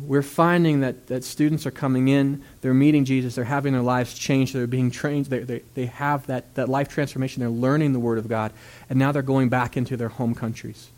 We're 0.00 0.22
finding 0.22 0.80
that, 0.80 1.06
that 1.08 1.22
students 1.22 1.66
are 1.66 1.70
coming 1.70 2.08
in, 2.08 2.42
they're 2.62 2.72
meeting 2.72 3.04
Jesus, 3.04 3.34
they're 3.34 3.44
having 3.44 3.72
their 3.72 3.82
lives 3.82 4.14
changed, 4.14 4.54
they're 4.54 4.66
being 4.66 4.90
trained, 4.90 5.26
they, 5.26 5.40
they, 5.40 5.62
they 5.74 5.86
have 5.86 6.26
that, 6.28 6.54
that 6.54 6.68
life 6.68 6.88
transformation, 6.88 7.40
they're 7.40 7.50
learning 7.50 7.92
the 7.92 8.00
Word 8.00 8.18
of 8.18 8.28
God, 8.28 8.52
and 8.88 8.98
now 8.98 9.12
they're 9.12 9.22
going 9.22 9.48
back 9.48 9.76
into 9.76 9.96
their 9.96 10.08
home 10.08 10.34
countries. 10.34 10.88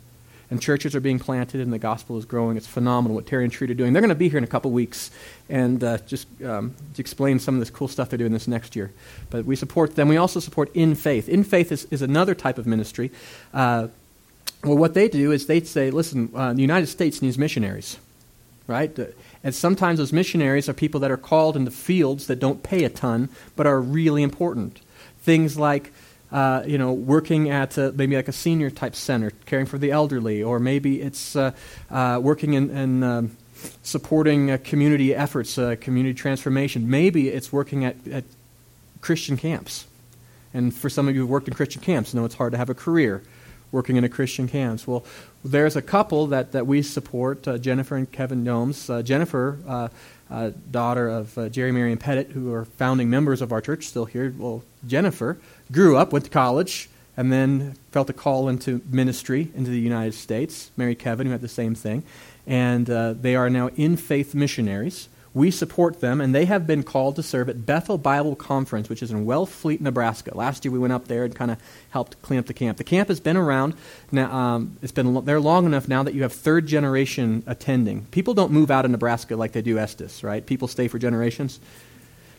And 0.49 0.61
churches 0.61 0.95
are 0.95 0.99
being 0.99 1.17
planted, 1.17 1.59
and 1.59 1.73
the 1.73 1.79
gospel 1.79 2.17
is 2.19 2.25
growing. 2.25 2.55
It's 2.55 2.67
phenomenal 2.67 3.15
what 3.15 3.25
Terry 3.25 3.43
and 3.43 3.51
Trudy 3.51 3.73
are 3.73 3.75
doing. 3.75 3.93
They're 3.93 4.01
going 4.01 4.09
to 4.09 4.15
be 4.15 4.29
here 4.29 4.37
in 4.37 4.43
a 4.43 4.47
couple 4.47 4.69
weeks 4.69 5.09
and 5.49 5.83
uh, 5.83 5.97
just 6.05 6.27
um, 6.43 6.75
explain 6.99 7.39
some 7.39 7.55
of 7.55 7.61
this 7.61 7.71
cool 7.71 7.87
stuff 7.87 8.09
they're 8.09 8.17
doing 8.17 8.31
this 8.31 8.47
next 8.47 8.75
year. 8.75 8.91
But 9.31 9.45
we 9.45 9.55
support 9.55 9.95
them. 9.95 10.07
We 10.07 10.17
also 10.17 10.39
support 10.39 10.69
In 10.75 10.93
Faith. 10.93 11.27
In 11.27 11.43
Faith 11.43 11.71
is, 11.71 11.85
is 11.85 12.03
another 12.03 12.35
type 12.35 12.59
of 12.59 12.67
ministry. 12.67 13.09
Uh, 13.55 13.87
well, 14.63 14.77
what 14.77 14.93
they 14.93 15.09
do 15.09 15.31
is 15.31 15.47
they 15.47 15.61
say, 15.61 15.89
listen, 15.89 16.29
uh, 16.35 16.53
the 16.53 16.61
United 16.61 16.87
States 16.87 17.23
needs 17.23 17.39
missionaries 17.39 17.97
right? 18.67 18.97
And 19.43 19.53
sometimes 19.53 19.99
those 19.99 20.13
missionaries 20.13 20.67
are 20.67 20.73
people 20.73 20.99
that 21.01 21.11
are 21.11 21.17
called 21.17 21.55
into 21.55 21.71
fields 21.71 22.27
that 22.27 22.39
don't 22.39 22.63
pay 22.63 22.83
a 22.83 22.89
ton, 22.89 23.29
but 23.55 23.67
are 23.67 23.79
really 23.79 24.23
important. 24.23 24.79
Things 25.21 25.57
like, 25.57 25.91
uh, 26.31 26.63
you 26.65 26.77
know, 26.77 26.91
working 26.91 27.49
at 27.49 27.77
a, 27.77 27.91
maybe 27.91 28.15
like 28.15 28.27
a 28.27 28.33
senior 28.33 28.69
type 28.69 28.95
center, 28.95 29.31
caring 29.45 29.65
for 29.65 29.77
the 29.77 29.91
elderly, 29.91 30.41
or 30.41 30.59
maybe 30.59 31.01
it's 31.01 31.35
uh, 31.35 31.51
uh, 31.91 32.19
working 32.21 32.53
in, 32.53 32.69
in 32.71 33.03
um, 33.03 33.37
supporting 33.83 34.51
uh, 34.51 34.57
community 34.63 35.13
efforts, 35.13 35.57
uh, 35.57 35.75
community 35.79 36.13
transformation. 36.13 36.89
Maybe 36.89 37.29
it's 37.29 37.51
working 37.53 37.85
at, 37.85 37.95
at 38.07 38.23
Christian 39.01 39.37
camps. 39.37 39.85
And 40.53 40.73
for 40.73 40.89
some 40.89 41.07
of 41.07 41.15
you 41.15 41.21
who've 41.21 41.29
worked 41.29 41.47
in 41.47 41.53
Christian 41.53 41.81
camps, 41.81 42.13
know 42.13 42.25
it's 42.25 42.35
hard 42.35 42.53
to 42.53 42.57
have 42.57 42.69
a 42.69 42.73
career 42.73 43.21
working 43.75 43.97
in 43.97 44.05
a 44.05 44.09
Christian 44.09 44.47
camps. 44.47 44.87
Well, 44.87 45.05
there's 45.43 45.75
a 45.75 45.81
couple 45.81 46.27
that, 46.27 46.53
that 46.53 46.65
we 46.65 46.81
support, 46.81 47.45
uh, 47.45 47.57
Jennifer 47.57 47.97
and 47.97 48.09
Kevin 48.09 48.43
Gnomes. 48.43 48.89
Uh, 48.89 49.01
Jennifer, 49.03 49.59
uh, 49.67 49.89
uh 50.31 50.51
daughter 50.71 51.09
of 51.09 51.37
uh, 51.37 51.49
Jerry 51.49 51.73
Marion 51.73 51.97
Pettit, 51.97 52.31
who 52.31 52.53
are 52.53 52.65
founding 52.65 53.09
members 53.09 53.41
of 53.41 53.51
our 53.51 53.61
church, 53.61 53.85
still 53.85 54.05
here. 54.05 54.33
Well, 54.35 54.63
Jennifer 54.87 55.37
grew 55.71 55.97
up, 55.97 56.13
went 56.13 56.25
to 56.25 56.31
college, 56.31 56.89
and 57.17 57.31
then 57.31 57.75
felt 57.91 58.09
a 58.09 58.13
call 58.13 58.47
into 58.47 58.81
ministry 58.89 59.51
into 59.55 59.69
the 59.69 59.79
United 59.79 60.13
States. 60.13 60.71
Mary 60.77 60.95
Kevin, 60.95 61.27
who 61.27 61.31
had 61.33 61.41
the 61.41 61.47
same 61.47 61.75
thing. 61.75 62.03
And 62.47 62.89
uh, 62.89 63.13
they 63.13 63.35
are 63.35 63.49
now 63.49 63.67
in 63.75 63.97
faith 63.97 64.33
missionaries. 64.33 65.09
We 65.35 65.51
support 65.51 65.99
them, 65.99 66.21
and 66.21 66.33
they 66.33 66.45
have 66.45 66.65
been 66.65 66.81
called 66.81 67.17
to 67.17 67.23
serve 67.23 67.49
at 67.49 67.65
Bethel 67.65 67.97
Bible 67.97 68.37
Conference, 68.37 68.87
which 68.87 69.03
is 69.03 69.11
in 69.11 69.25
Wellfleet, 69.25 69.81
Nebraska. 69.81 70.31
Last 70.33 70.63
year 70.63 70.71
we 70.71 70.79
went 70.79 70.93
up 70.93 71.09
there 71.09 71.25
and 71.25 71.35
kind 71.35 71.51
of 71.51 71.57
helped 71.89 72.21
clean 72.21 72.39
up 72.39 72.45
the 72.45 72.53
camp. 72.53 72.77
The 72.77 72.85
camp 72.85 73.09
has 73.09 73.19
been 73.19 73.35
around 73.35 73.73
now. 74.13 74.33
Um, 74.33 74.77
it's 74.81 74.93
been 74.93 75.25
there 75.25 75.41
long 75.41 75.65
enough 75.65 75.89
now 75.89 76.03
that 76.03 76.13
you 76.13 76.21
have 76.21 76.31
third 76.31 76.67
generation 76.67 77.43
attending. 77.45 78.05
People 78.11 78.33
don't 78.33 78.53
move 78.53 78.71
out 78.71 78.85
of 78.85 78.91
Nebraska 78.91 79.35
like 79.35 79.51
they 79.51 79.61
do 79.61 79.77
Estes, 79.77 80.23
right? 80.23 80.45
People 80.45 80.69
stay 80.69 80.87
for 80.87 80.97
generations. 80.99 81.59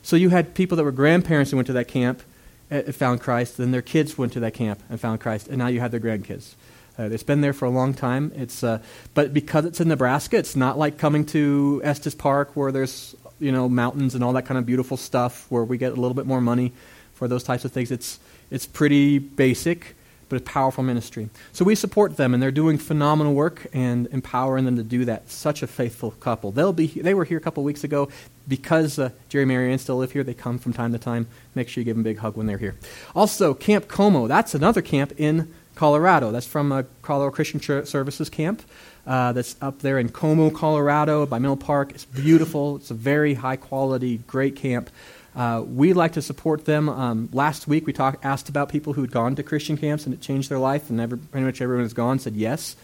So 0.03 0.17
you 0.17 0.31
had 0.31 0.55
people 0.55 0.77
that 0.77 0.85
were 0.85 0.91
grandparents 0.91 1.51
who 1.51 1.59
went 1.59 1.67
to 1.67 1.75
that 1.75 1.89
camp 1.89 2.23
and 2.71 2.95
found 2.95 3.21
Christ, 3.21 3.59
then 3.59 3.73
their 3.73 3.83
kids 3.83 4.17
went 4.17 4.33
to 4.33 4.41
that 4.41 4.55
camp 4.55 4.83
and 4.89 4.99
found 4.99 5.21
Christ, 5.21 5.49
and 5.49 5.59
now 5.59 5.67
you 5.67 5.81
have 5.81 5.91
their 5.91 6.01
grandkids. 6.01 6.55
Uh, 6.99 7.05
it's 7.05 7.23
been 7.23 7.43
there 7.43 7.53
for 7.53 7.67
a 7.67 7.71
long 7.71 7.93
time. 7.93 8.33
It's, 8.35 8.65
uh, 8.65 8.81
but 9.15 9.35
because 9.35 9.65
it's 9.65 9.81
in 9.81 9.89
Nebraska, 9.89 10.37
it's 10.39 10.57
not 10.57 10.79
like 10.79 10.99
coming 10.99 11.27
to 11.27 11.81
Estes 11.85 12.15
Park 12.15 12.57
where 12.57 12.73
there's 12.73 13.15
you 13.39 13.53
know 13.53 13.69
mountains 13.69 14.15
and 14.15 14.25
all 14.25 14.33
that 14.33 14.47
kind 14.47 14.59
of 14.59 14.67
beautiful 14.67 14.97
stuff 14.97 15.47
where 15.51 15.65
we 15.65 15.79
get 15.79 15.93
a 15.93 15.97
little 15.97 16.15
bit 16.15 16.27
more 16.27 16.41
money 16.41 16.73
for 17.15 17.29
those 17.29 17.43
types 17.43 17.65
of 17.65 17.73
things. 17.73 17.91
It's 17.91 18.19
it's 18.51 18.67
pretty 18.67 19.19
basic, 19.19 19.95
but 20.29 20.41
a 20.41 20.43
powerful 20.43 20.85
ministry. 20.85 21.29
So 21.53 21.65
we 21.65 21.75
support 21.75 22.17
them, 22.17 22.33
and 22.33 22.43
they're 22.43 22.51
doing 22.51 22.79
phenomenal 22.79 23.35
work 23.35 23.67
and 23.73 24.07
empowering 24.13 24.65
them 24.65 24.77
to 24.77 24.83
do 24.83 25.05
that. 25.05 25.31
Such 25.31 25.63
a 25.63 25.67
faithful 25.67 26.13
couple. 26.13 26.53
They'll 26.53 26.73
be 26.73 26.87
they 26.87 27.15
were 27.15 27.25
here 27.25 27.39
a 27.39 27.41
couple 27.41 27.63
weeks 27.65 27.85
ago 27.85 28.09
because 28.49 28.99
uh, 28.99 29.11
Jerry 29.29 29.45
Marianne 29.45 29.79
still 29.79 29.99
live 29.99 30.13
here. 30.13 30.25
They 30.25 30.35
come 30.35 30.59
from 30.59 30.73
time 30.73 30.93
to 30.93 30.99
time. 30.99 31.27
Make 31.55 31.69
sure 31.69 31.83
you 31.83 31.85
give 31.85 31.97
them 31.97 32.03
a 32.03 32.05
big 32.05 32.19
hug 32.19 32.37
when 32.37 32.47
they're 32.47 32.59
here. 32.59 32.77
Also, 33.15 33.53
Camp 33.55 33.89
Como. 33.89 34.27
That's 34.29 34.55
another 34.55 34.83
camp 34.83 35.13
in 35.19 35.53
Colorado. 35.77 36.33
That's 36.33 36.47
from 36.47 36.73
a 36.73 36.85
Colorado 37.03 37.33
Christian 37.33 37.61
Ch- 37.61 37.87
Services 37.87 38.29
camp 38.29 38.63
uh, 39.07 39.33
that's 39.33 39.55
up 39.61 39.79
there 39.81 40.01
in 40.01 40.09
Como, 40.09 40.51
Colorado, 40.51 41.27
by 41.27 41.39
Mill 41.39 41.57
Park. 41.57 41.93
It's 41.93 42.07
beautiful. 42.07 42.77
It's 42.77 42.91
a 42.91 42.95
very 42.95 43.35
high 43.35 43.57
quality, 43.57 44.19
great 44.27 44.57
camp. 44.57 44.91
Uh, 45.37 45.63
we 45.63 45.93
like 45.93 46.15
to 46.15 46.23
support 46.23 46.65
them. 46.65 46.89
Um, 46.89 47.29
last 47.33 47.69
week 47.69 47.87
we 47.87 47.93
talk, 47.93 48.19
asked 48.23 48.49
about 48.49 48.71
people 48.71 48.95
who 48.95 49.03
had 49.03 49.13
gone 49.13 49.37
to 49.37 49.43
Christian 49.43 49.77
camps 49.77 50.07
and 50.07 50.15
it 50.15 50.23
changed 50.23 50.49
their 50.49 50.59
life, 50.59 50.89
and 50.89 50.99
every, 50.99 51.19
pretty 51.19 51.45
much 51.45 51.61
everyone 51.61 51.85
who's 51.85 51.93
gone 51.93 52.19
said 52.19 52.35
yes. 52.35 52.75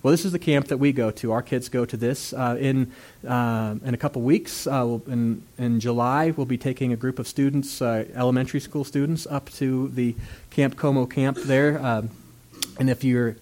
Well, 0.00 0.12
this 0.12 0.24
is 0.24 0.30
the 0.30 0.38
camp 0.38 0.68
that 0.68 0.76
we 0.76 0.92
go 0.92 1.10
to. 1.10 1.32
Our 1.32 1.42
kids 1.42 1.68
go 1.68 1.84
to 1.84 1.96
this. 1.96 2.32
Uh, 2.32 2.56
in, 2.60 2.92
uh, 3.26 3.74
in 3.84 3.94
a 3.94 3.96
couple 3.96 4.22
weeks, 4.22 4.68
uh, 4.68 4.84
we'll, 4.86 5.02
in, 5.08 5.42
in 5.58 5.80
July, 5.80 6.30
we'll 6.30 6.46
be 6.46 6.56
taking 6.56 6.92
a 6.92 6.96
group 6.96 7.18
of 7.18 7.26
students, 7.26 7.82
uh, 7.82 8.04
elementary 8.14 8.60
school 8.60 8.84
students, 8.84 9.26
up 9.26 9.50
to 9.54 9.88
the 9.88 10.14
Camp 10.50 10.76
Como 10.76 11.04
camp 11.04 11.36
there. 11.38 12.04
And 12.78 12.88
if 12.90 13.04
you 13.04 13.36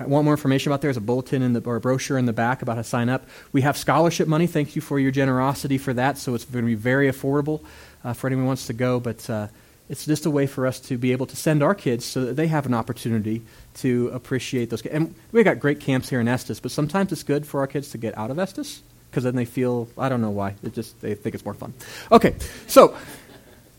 want 0.00 0.24
more 0.24 0.34
information 0.34 0.70
about 0.70 0.80
there, 0.80 0.88
there's 0.88 0.96
a 0.96 1.00
bulletin 1.00 1.42
in 1.42 1.52
the, 1.52 1.60
or 1.64 1.76
a 1.76 1.80
brochure 1.80 2.18
in 2.18 2.26
the 2.26 2.32
back 2.32 2.62
about 2.62 2.76
how 2.76 2.82
to 2.82 2.88
sign 2.88 3.08
up. 3.08 3.26
We 3.52 3.62
have 3.62 3.76
scholarship 3.76 4.28
money. 4.28 4.46
Thank 4.46 4.76
you 4.76 4.82
for 4.82 4.98
your 4.98 5.10
generosity 5.10 5.78
for 5.78 5.92
that. 5.94 6.18
So 6.18 6.34
it's 6.34 6.44
going 6.44 6.64
to 6.64 6.68
be 6.68 6.74
very 6.74 7.10
affordable 7.10 7.62
uh, 8.04 8.12
for 8.12 8.26
anyone 8.26 8.44
who 8.44 8.48
wants 8.48 8.66
to 8.66 8.72
go. 8.72 9.00
But 9.00 9.28
uh, 9.30 9.48
it's 9.88 10.06
just 10.06 10.24
a 10.24 10.30
way 10.30 10.46
for 10.46 10.66
us 10.66 10.78
to 10.80 10.96
be 10.96 11.12
able 11.12 11.26
to 11.26 11.36
send 11.36 11.62
our 11.62 11.74
kids 11.74 12.04
so 12.04 12.24
that 12.26 12.36
they 12.36 12.46
have 12.46 12.64
an 12.64 12.74
opportunity 12.74 13.42
to 13.74 14.08
appreciate 14.14 14.70
those. 14.70 14.86
And 14.86 15.14
we've 15.32 15.44
got 15.44 15.58
great 15.58 15.80
camps 15.80 16.08
here 16.08 16.20
in 16.20 16.28
Estes, 16.28 16.60
but 16.60 16.70
sometimes 16.70 17.10
it's 17.10 17.24
good 17.24 17.46
for 17.46 17.60
our 17.60 17.66
kids 17.66 17.90
to 17.90 17.98
get 17.98 18.16
out 18.16 18.30
of 18.30 18.38
Estes 18.38 18.82
because 19.10 19.24
then 19.24 19.34
they 19.34 19.44
feel, 19.44 19.88
I 19.98 20.08
don't 20.08 20.20
know 20.20 20.30
why, 20.30 20.54
it 20.62 20.74
just, 20.74 21.00
they 21.00 21.14
think 21.14 21.34
it's 21.34 21.44
more 21.44 21.54
fun. 21.54 21.74
Okay, 22.12 22.36
so 22.68 22.96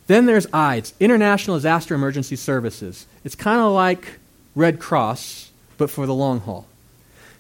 then 0.08 0.26
there's 0.26 0.46
IDES, 0.52 0.94
International 1.00 1.56
Disaster 1.56 1.96
Emergency 1.96 2.36
Services. 2.36 3.08
It's 3.24 3.36
kind 3.36 3.62
of 3.62 3.72
like 3.72 4.20
Red 4.56 4.80
Cross, 4.80 5.52
but 5.78 5.90
for 5.90 6.06
the 6.06 6.14
long 6.14 6.42
haul. 6.42 6.68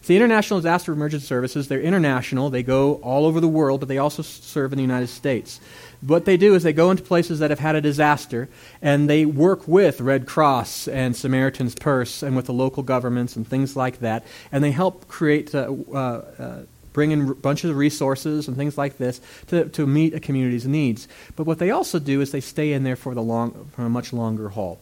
The 0.08 0.16
International 0.16 0.60
Disaster 0.60 0.92
Emergency 0.92 1.28
Services, 1.28 1.68
they're 1.68 1.80
international. 1.80 2.50
They 2.50 2.64
go 2.64 2.96
all 2.96 3.26
over 3.26 3.40
the 3.40 3.48
world, 3.48 3.82
but 3.82 3.88
they 3.88 4.00
also 4.00 4.24
serve 4.24 4.74
in 4.74 4.78
the 4.78 4.84
United 4.84 5.08
States. 5.08 5.62
What 6.02 6.26
they 6.26 6.38
do 6.38 6.56
is 6.56 6.64
they 6.64 6.74
go 6.74 6.90
into 6.90 7.04
places 7.04 7.38
that 7.40 7.52
have 7.52 7.60
had 7.60 7.76
a 7.76 7.82
disaster, 7.82 8.50
and 8.82 9.08
they 9.08 9.26
work 9.26 9.68
with 9.68 10.02
Red 10.02 10.26
Cross 10.26 10.88
and 10.88 11.16
Samaritan's 11.16 11.76
Purse 11.76 12.24
and 12.24 12.36
with 12.36 12.48
the 12.48 12.54
local 12.54 12.82
governments 12.82 13.36
and 13.36 13.48
things 13.48 13.76
like 13.76 14.00
that, 14.00 14.26
and 14.52 14.64
they 14.64 14.72
help 14.72 15.08
create, 15.08 15.54
uh, 15.54 15.72
uh, 15.94 15.96
uh, 15.96 16.60
bring 16.94 17.12
in 17.12 17.30
a 17.30 17.36
bunch 17.36 17.64
of 17.64 17.76
resources 17.76 18.48
and 18.48 18.58
things 18.58 18.80
like 18.80 18.98
this 18.98 19.22
to, 19.48 19.70
to 19.70 19.86
meet 19.86 20.16
a 20.16 20.20
community's 20.20 20.66
needs. 20.66 21.08
But 21.36 21.46
what 21.46 21.60
they 21.60 21.70
also 21.70 22.00
do 22.00 22.22
is 22.22 22.32
they 22.32 22.42
stay 22.42 22.74
in 22.74 22.84
there 22.84 22.96
for, 22.96 23.14
the 23.14 23.22
long, 23.22 23.70
for 23.76 23.84
a 23.84 23.90
much 23.90 24.12
longer 24.14 24.50
haul. 24.50 24.80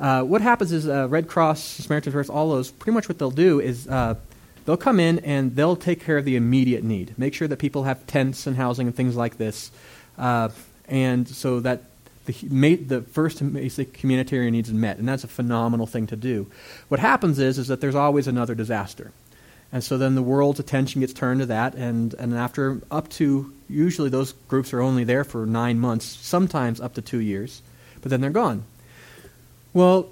Uh, 0.00 0.22
what 0.22 0.40
happens 0.40 0.72
is 0.72 0.88
uh, 0.88 1.06
Red 1.08 1.28
Cross, 1.28 1.62
Samaritan's 1.62 2.14
Purse, 2.14 2.28
all 2.30 2.50
those, 2.50 2.70
pretty 2.70 2.94
much 2.94 3.08
what 3.08 3.18
they'll 3.18 3.30
do 3.30 3.60
is 3.60 3.86
uh, 3.86 4.14
They'll 4.64 4.76
come 4.76 5.00
in 5.00 5.18
and 5.20 5.56
they'll 5.56 5.76
take 5.76 6.00
care 6.00 6.16
of 6.16 6.24
the 6.24 6.36
immediate 6.36 6.84
need. 6.84 7.18
Make 7.18 7.34
sure 7.34 7.48
that 7.48 7.58
people 7.58 7.84
have 7.84 8.06
tents 8.06 8.46
and 8.46 8.56
housing 8.56 8.86
and 8.86 8.94
things 8.94 9.16
like 9.16 9.38
this. 9.38 9.70
Uh, 10.18 10.50
and 10.88 11.26
so 11.26 11.60
that 11.60 11.82
the, 12.26 12.76
the 12.76 13.02
first 13.02 13.52
basic 13.52 13.96
humanitarian 13.96 14.52
needs 14.52 14.70
are 14.70 14.74
met. 14.74 14.98
And 14.98 15.08
that's 15.08 15.24
a 15.24 15.28
phenomenal 15.28 15.86
thing 15.86 16.06
to 16.08 16.16
do. 16.16 16.50
What 16.88 17.00
happens 17.00 17.38
is, 17.38 17.58
is 17.58 17.68
that 17.68 17.80
there's 17.80 17.94
always 17.94 18.28
another 18.28 18.54
disaster. 18.54 19.12
And 19.72 19.82
so 19.82 19.96
then 19.98 20.14
the 20.14 20.22
world's 20.22 20.60
attention 20.60 21.00
gets 21.00 21.12
turned 21.12 21.40
to 21.40 21.46
that. 21.46 21.74
And, 21.74 22.12
and 22.14 22.34
after 22.34 22.80
up 22.90 23.08
to, 23.10 23.52
usually 23.68 24.10
those 24.10 24.32
groups 24.48 24.72
are 24.72 24.80
only 24.80 25.04
there 25.04 25.24
for 25.24 25.46
nine 25.46 25.78
months, 25.78 26.04
sometimes 26.04 26.80
up 26.80 26.94
to 26.94 27.02
two 27.02 27.20
years. 27.20 27.62
But 28.02 28.10
then 28.10 28.20
they're 28.20 28.30
gone. 28.30 28.64
Well, 29.72 30.08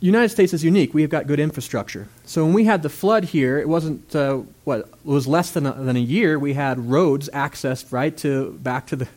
United 0.00 0.28
States 0.28 0.52
is 0.52 0.62
unique. 0.62 0.92
We 0.92 1.02
have 1.02 1.10
got 1.10 1.26
good 1.26 1.40
infrastructure. 1.40 2.08
So 2.26 2.44
when 2.44 2.54
we 2.54 2.64
had 2.64 2.82
the 2.82 2.88
flood 2.88 3.24
here, 3.24 3.58
it 3.58 3.68
wasn't 3.68 4.14
uh, 4.14 4.42
what 4.64 4.80
it 4.80 4.86
was 5.04 5.26
less 5.26 5.50
than 5.50 5.66
a, 5.66 5.72
than 5.72 5.96
a 5.96 6.00
year. 6.00 6.38
We 6.38 6.52
had 6.52 6.78
roads 6.78 7.30
accessed 7.32 7.92
right 7.92 8.16
to 8.18 8.52
back 8.52 8.86
to 8.88 8.96
the 8.96 9.08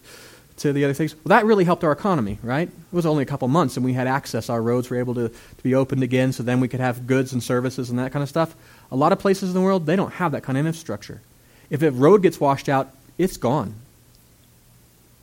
to 0.58 0.74
the 0.74 0.84
other 0.84 0.94
things. 0.94 1.16
Well, 1.16 1.38
that 1.38 1.46
really 1.46 1.64
helped 1.64 1.84
our 1.84 1.92
economy, 1.92 2.38
right? 2.44 2.68
It 2.68 2.96
was 2.96 3.06
only 3.06 3.24
a 3.24 3.26
couple 3.26 3.48
months, 3.48 3.78
and 3.78 3.86
we 3.86 3.94
had 3.94 4.08
access. 4.08 4.50
Our 4.50 4.62
roads 4.62 4.90
were 4.90 4.98
able 4.98 5.16
to, 5.16 5.30
to 5.30 5.64
be 5.64 5.74
opened 5.74 6.04
again, 6.04 6.34
so 6.34 6.44
then 6.44 6.60
we 6.60 6.68
could 6.68 6.82
have 6.82 7.08
goods 7.08 7.32
and 7.32 7.42
services 7.42 7.90
and 7.90 7.98
that 7.98 8.12
kind 8.12 8.24
of 8.24 8.30
stuff. 8.30 8.56
A 8.92 8.96
lot 8.96 9.14
of 9.14 9.20
places 9.20 9.50
in 9.50 9.56
the 9.56 9.62
world 9.62 9.86
they 9.86 9.96
don't 9.96 10.14
have 10.14 10.34
that 10.34 10.44
kind 10.44 10.58
of 10.58 10.66
infrastructure. 10.66 11.22
If 11.70 11.82
a 11.82 11.92
road 11.92 12.24
gets 12.24 12.40
washed 12.40 12.68
out, 12.68 12.90
it's 13.18 13.38
gone. 13.38 13.76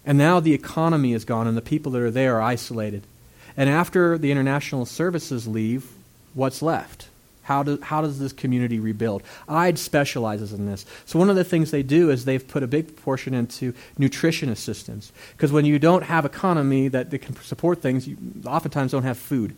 And 0.04 0.16
now 0.16 0.40
the 0.40 0.54
economy 0.54 1.12
is 1.12 1.24
gone, 1.24 1.46
and 1.46 1.56
the 1.56 1.62
people 1.62 1.92
that 1.92 2.02
are 2.02 2.10
there 2.10 2.36
are 2.36 2.42
isolated. 2.42 3.02
And 3.56 3.70
after 3.70 4.18
the 4.18 4.30
international 4.30 4.86
services 4.86 5.46
leave, 5.46 5.90
what's 6.34 6.62
left? 6.62 7.08
How, 7.42 7.62
do, 7.62 7.80
how 7.80 8.00
does 8.00 8.18
this 8.18 8.32
community 8.32 8.80
rebuild? 8.80 9.22
IDES 9.48 9.80
specializes 9.80 10.52
in 10.52 10.66
this. 10.66 10.84
So, 11.04 11.16
one 11.16 11.30
of 11.30 11.36
the 11.36 11.44
things 11.44 11.70
they 11.70 11.84
do 11.84 12.10
is 12.10 12.24
they've 12.24 12.46
put 12.46 12.64
a 12.64 12.66
big 12.66 12.96
portion 12.96 13.34
into 13.34 13.72
nutrition 13.98 14.48
assistance. 14.48 15.12
Because 15.32 15.52
when 15.52 15.64
you 15.64 15.78
don't 15.78 16.02
have 16.02 16.24
economy 16.24 16.88
that, 16.88 17.10
that 17.10 17.18
can 17.20 17.36
support 17.36 17.80
things, 17.80 18.08
you 18.08 18.16
oftentimes 18.44 18.90
don't 18.90 19.04
have 19.04 19.16
food. 19.16 19.54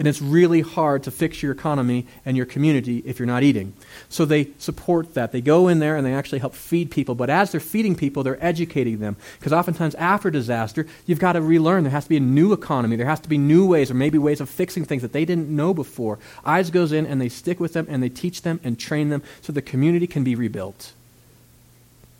And 0.00 0.08
it's 0.08 0.22
really 0.22 0.62
hard 0.62 1.02
to 1.02 1.10
fix 1.10 1.42
your 1.42 1.52
economy 1.52 2.06
and 2.24 2.34
your 2.34 2.46
community 2.46 3.02
if 3.04 3.18
you're 3.18 3.26
not 3.26 3.42
eating. 3.42 3.74
So 4.08 4.24
they 4.24 4.48
support 4.58 5.12
that. 5.12 5.30
They 5.30 5.42
go 5.42 5.68
in 5.68 5.78
there 5.78 5.94
and 5.94 6.06
they 6.06 6.14
actually 6.14 6.38
help 6.38 6.54
feed 6.54 6.90
people. 6.90 7.14
But 7.14 7.28
as 7.28 7.52
they're 7.52 7.60
feeding 7.60 7.94
people, 7.94 8.22
they're 8.22 8.42
educating 8.42 9.00
them. 9.00 9.18
Because 9.38 9.52
oftentimes 9.52 9.94
after 9.96 10.30
disaster, 10.30 10.86
you've 11.04 11.18
got 11.18 11.34
to 11.34 11.42
relearn. 11.42 11.84
There 11.84 11.90
has 11.90 12.04
to 12.04 12.08
be 12.08 12.16
a 12.16 12.20
new 12.20 12.54
economy. 12.54 12.96
There 12.96 13.04
has 13.04 13.20
to 13.20 13.28
be 13.28 13.36
new 13.36 13.66
ways 13.66 13.90
or 13.90 13.94
maybe 13.94 14.16
ways 14.16 14.40
of 14.40 14.48
fixing 14.48 14.86
things 14.86 15.02
that 15.02 15.12
they 15.12 15.26
didn't 15.26 15.54
know 15.54 15.74
before. 15.74 16.18
IDES 16.46 16.70
goes 16.70 16.92
in 16.92 17.04
and 17.04 17.20
they 17.20 17.28
stick 17.28 17.60
with 17.60 17.74
them 17.74 17.86
and 17.90 18.02
they 18.02 18.08
teach 18.08 18.40
them 18.40 18.58
and 18.64 18.78
train 18.78 19.10
them 19.10 19.22
so 19.42 19.52
the 19.52 19.60
community 19.60 20.06
can 20.06 20.24
be 20.24 20.34
rebuilt. 20.34 20.94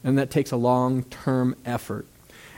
And 0.04 0.18
that 0.18 0.30
takes 0.30 0.52
a 0.52 0.56
long 0.58 1.04
term 1.04 1.56
effort. 1.64 2.04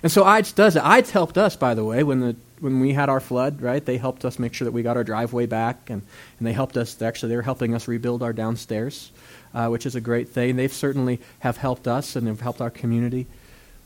And 0.03 0.11
so 0.11 0.25
IDES 0.25 0.53
does 0.53 0.77
it. 0.77 0.85
IDES 0.85 1.11
helped 1.11 1.39
us, 1.39 1.57
by 1.57 1.75
the 1.75 1.85
way, 1.85 2.03
when 2.03 2.21
the 2.21 2.37
when 2.63 2.79
we 2.79 2.93
had 2.93 3.09
our 3.09 3.19
flood, 3.19 3.61
right, 3.61 3.85
they 3.85 3.99
helped 3.99 4.25
us 4.25 4.39
make 4.39 4.55
sure 4.55 4.67
that 4.67 4.73
we 4.73 4.85
got 4.85 4.97
our 4.97 5.03
driveway 5.03 5.47
back, 5.47 5.91
and, 5.91 6.01
and 6.39 6.47
they 6.47 6.53
helped 6.53 6.77
us. 6.77 7.03
Actually, 7.03 7.31
they 7.31 7.37
were 7.37 7.43
helping 7.43 7.75
us 7.75 7.89
rebuild 7.89 8.23
our 8.23 8.33
downstairs, 8.33 9.11
uh, 9.53 9.67
which 9.67 9.85
is 9.85 9.97
a 9.97 10.01
great 10.01 10.29
thing. 10.29 10.55
They've 10.55 10.73
certainly 10.73 11.21
have 11.41 11.57
helped 11.57 11.89
us 11.89 12.15
and 12.15 12.29
have 12.29 12.41
helped 12.41 12.61
our 12.61 12.71
community. 12.71 13.27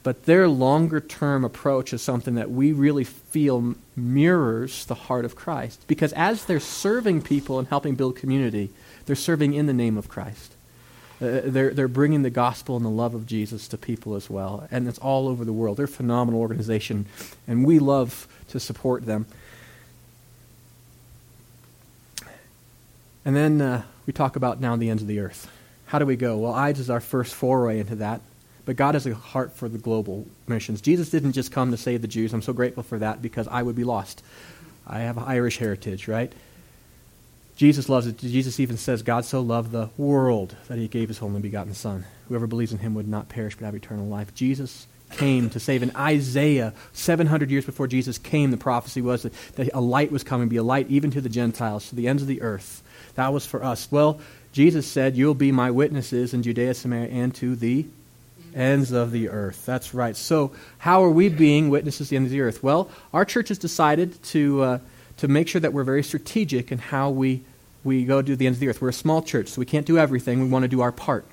But 0.03 0.27
their 0.27 0.47
longer 0.47 1.01
term 1.01 1.43
approach 1.43 1.95
is 1.95 2.03
something 2.03 2.35
that 2.35 2.51
we 2.51 2.73
really 2.73 3.05
feel 3.05 3.75
mirrors 3.97 4.85
the 4.85 4.95
heart 4.95 5.25
of 5.25 5.35
Christ. 5.35 5.83
Because 5.89 6.13
as 6.13 6.45
they're 6.45 6.61
serving 6.61 7.23
people 7.23 7.59
and 7.59 7.67
helping 7.69 7.95
build 7.95 8.17
community, 8.17 8.69
they're 9.07 9.17
serving 9.17 9.55
in 9.55 9.65
the 9.65 9.73
name 9.73 9.97
of 9.97 10.09
Christ. 10.09 10.56
Uh, 11.21 11.41
they're, 11.45 11.73
they're 11.73 11.89
bringing 11.89 12.23
the 12.23 12.31
gospel 12.31 12.77
and 12.77 12.85
the 12.85 12.91
love 12.91 13.15
of 13.15 13.27
Jesus 13.27 13.69
to 13.69 13.79
people 13.79 14.15
as 14.15 14.29
well. 14.29 14.69
And 14.71 14.87
it's 14.87 14.99
all 14.99 15.29
over 15.29 15.45
the 15.45 15.53
world. 15.53 15.79
They're 15.79 15.87
a 15.87 15.89
phenomenal 15.89 16.41
organization, 16.41 17.07
and 17.47 17.65
we 17.65 17.79
love 17.79 18.29
to 18.49 18.61
support 18.61 19.07
them. 19.07 19.27
And 23.25 23.35
then 23.35 23.61
uh, 23.61 23.83
we 24.07 24.13
talk 24.13 24.37
about 24.37 24.61
now 24.61 24.77
the 24.77 24.91
ends 24.91 25.03
of 25.03 25.09
the 25.09 25.21
earth. 25.21 25.51
How 25.87 25.99
do 25.99 26.07
we 26.07 26.17
go? 26.17 26.37
Well, 26.37 26.53
IDES 26.53 26.81
is 26.81 26.91
our 26.91 27.01
first 27.01 27.35
foray 27.35 27.81
into 27.81 27.97
that. 27.97 28.21
But 28.67 28.75
God 28.75 28.95
has 28.95 29.07
a 29.07 29.15
heart 29.15 29.53
for 29.53 29.69
the 29.69 29.79
global 29.79 30.27
missions. 30.49 30.81
Jesus 30.81 31.09
didn't 31.09 31.33
just 31.33 31.53
come 31.53 31.71
to 31.71 31.77
save 31.77 32.03
the 32.03 32.09
Jews. 32.09 32.35
I'm 32.35 32.43
so 32.43 32.53
grateful 32.53 32.83
for 32.83 32.99
that 32.99 33.23
because 33.23 33.47
I 33.49 33.63
would 33.63 33.77
be 33.77 33.85
lost. 33.85 34.23
I 34.87 35.01
have 35.01 35.17
Irish 35.19 35.59
heritage, 35.59 36.09
right? 36.09 36.33
Jesus 37.57 37.89
loves 37.89 38.07
it. 38.07 38.19
Jesus 38.19 38.61
even 38.61 38.77
says, 38.77 39.03
God 39.03 39.25
so 39.25 39.41
loved 39.41 39.73
the 39.73 39.89
world 39.97 40.55
that 40.69 40.77
he 40.77 40.89
gave 40.89 41.09
his 41.09 41.23
only 41.23 41.41
begotten 41.41 41.73
Son. 41.73 42.05
Whoever 42.29 42.47
believes 42.47 42.73
in 42.73 42.79
him 42.79 42.95
would 42.95 43.09
not 43.09 43.31
perish 43.31 43.57
but 43.57 43.65
have 43.65 43.75
eternal 43.75 44.07
life. 44.07 44.35
Jesus 44.35 44.87
came 45.13 45.49
to 45.51 45.61
save. 45.61 45.83
In 45.83 45.95
Isaiah, 45.97 46.75
700 46.93 47.51
years 47.51 47.65
before 47.65 47.87
Jesus 47.87 48.19
came, 48.19 48.51
the 48.51 48.59
prophecy 48.59 49.01
was 49.01 49.23
that, 49.23 49.33
that 49.55 49.71
a 49.73 49.81
light 49.81 50.13
was 50.13 50.23
coming, 50.23 50.49
be 50.49 50.59
a 50.59 50.63
light 50.63 50.89
even 50.91 51.11
to 51.13 51.21
the 51.23 51.31
Gentiles, 51.31 51.89
to 51.89 51.95
the 51.95 52.09
ends 52.09 52.21
of 52.21 52.29
the 52.29 52.43
earth. 52.43 52.83
That 53.15 53.33
was 53.33 53.47
for 53.47 53.65
us. 53.65 53.89
Well, 53.91 54.21
Jesus 54.53 54.87
said, 54.87 55.17
You'll 55.17 55.35
be 55.35 55.53
my 55.53 55.71
witnesses 55.71 56.35
in 56.35 56.43
Judea, 56.43 56.75
Samaria, 56.75 57.09
and 57.09 57.35
to 57.37 57.57
the 57.57 57.87
ends 58.55 58.93
of 58.93 59.13
the 59.13 59.31
earth. 59.31 59.65
That's 59.65 59.95
right. 59.95 60.17
So, 60.17 60.53
how 60.79 61.05
are 61.05 61.11
we 61.11 61.31
being 61.31 61.71
witnesses 61.71 62.09
to 62.09 62.11
the 62.11 62.17
ends 62.17 62.29
of 62.29 62.33
the 62.33 62.41
earth? 62.43 62.63
Well, 62.63 62.91
our 63.15 63.25
church 63.25 63.49
has 63.49 63.59
decided 63.59 64.23
to. 64.25 64.63
Uh, 64.63 64.79
to 65.19 65.29
make 65.29 65.49
sure 65.49 65.61
that 65.61 65.73
we're 65.73 65.85
very 65.85 66.03
strategic 66.03 66.71
in 66.71 66.79
how 66.79 67.11
we, 67.11 67.43
we 67.85 68.05
go 68.05 68.23
to 68.23 68.37
the 68.37 68.47
ends 68.47 68.57
of 68.57 68.61
the 68.61 68.69
earth. 68.69 68.81
We're 68.81 68.91
a 68.91 68.93
small 68.93 69.23
church, 69.23 69.49
so 69.49 69.61
we 69.61 69.67
can't 69.67 69.87
do 69.87 69.99
everything. 69.99 70.41
We 70.41 70.49
want 70.49 70.65
to 70.65 70.69
do 70.69 70.81
our 70.81 70.93
part. 70.93 71.25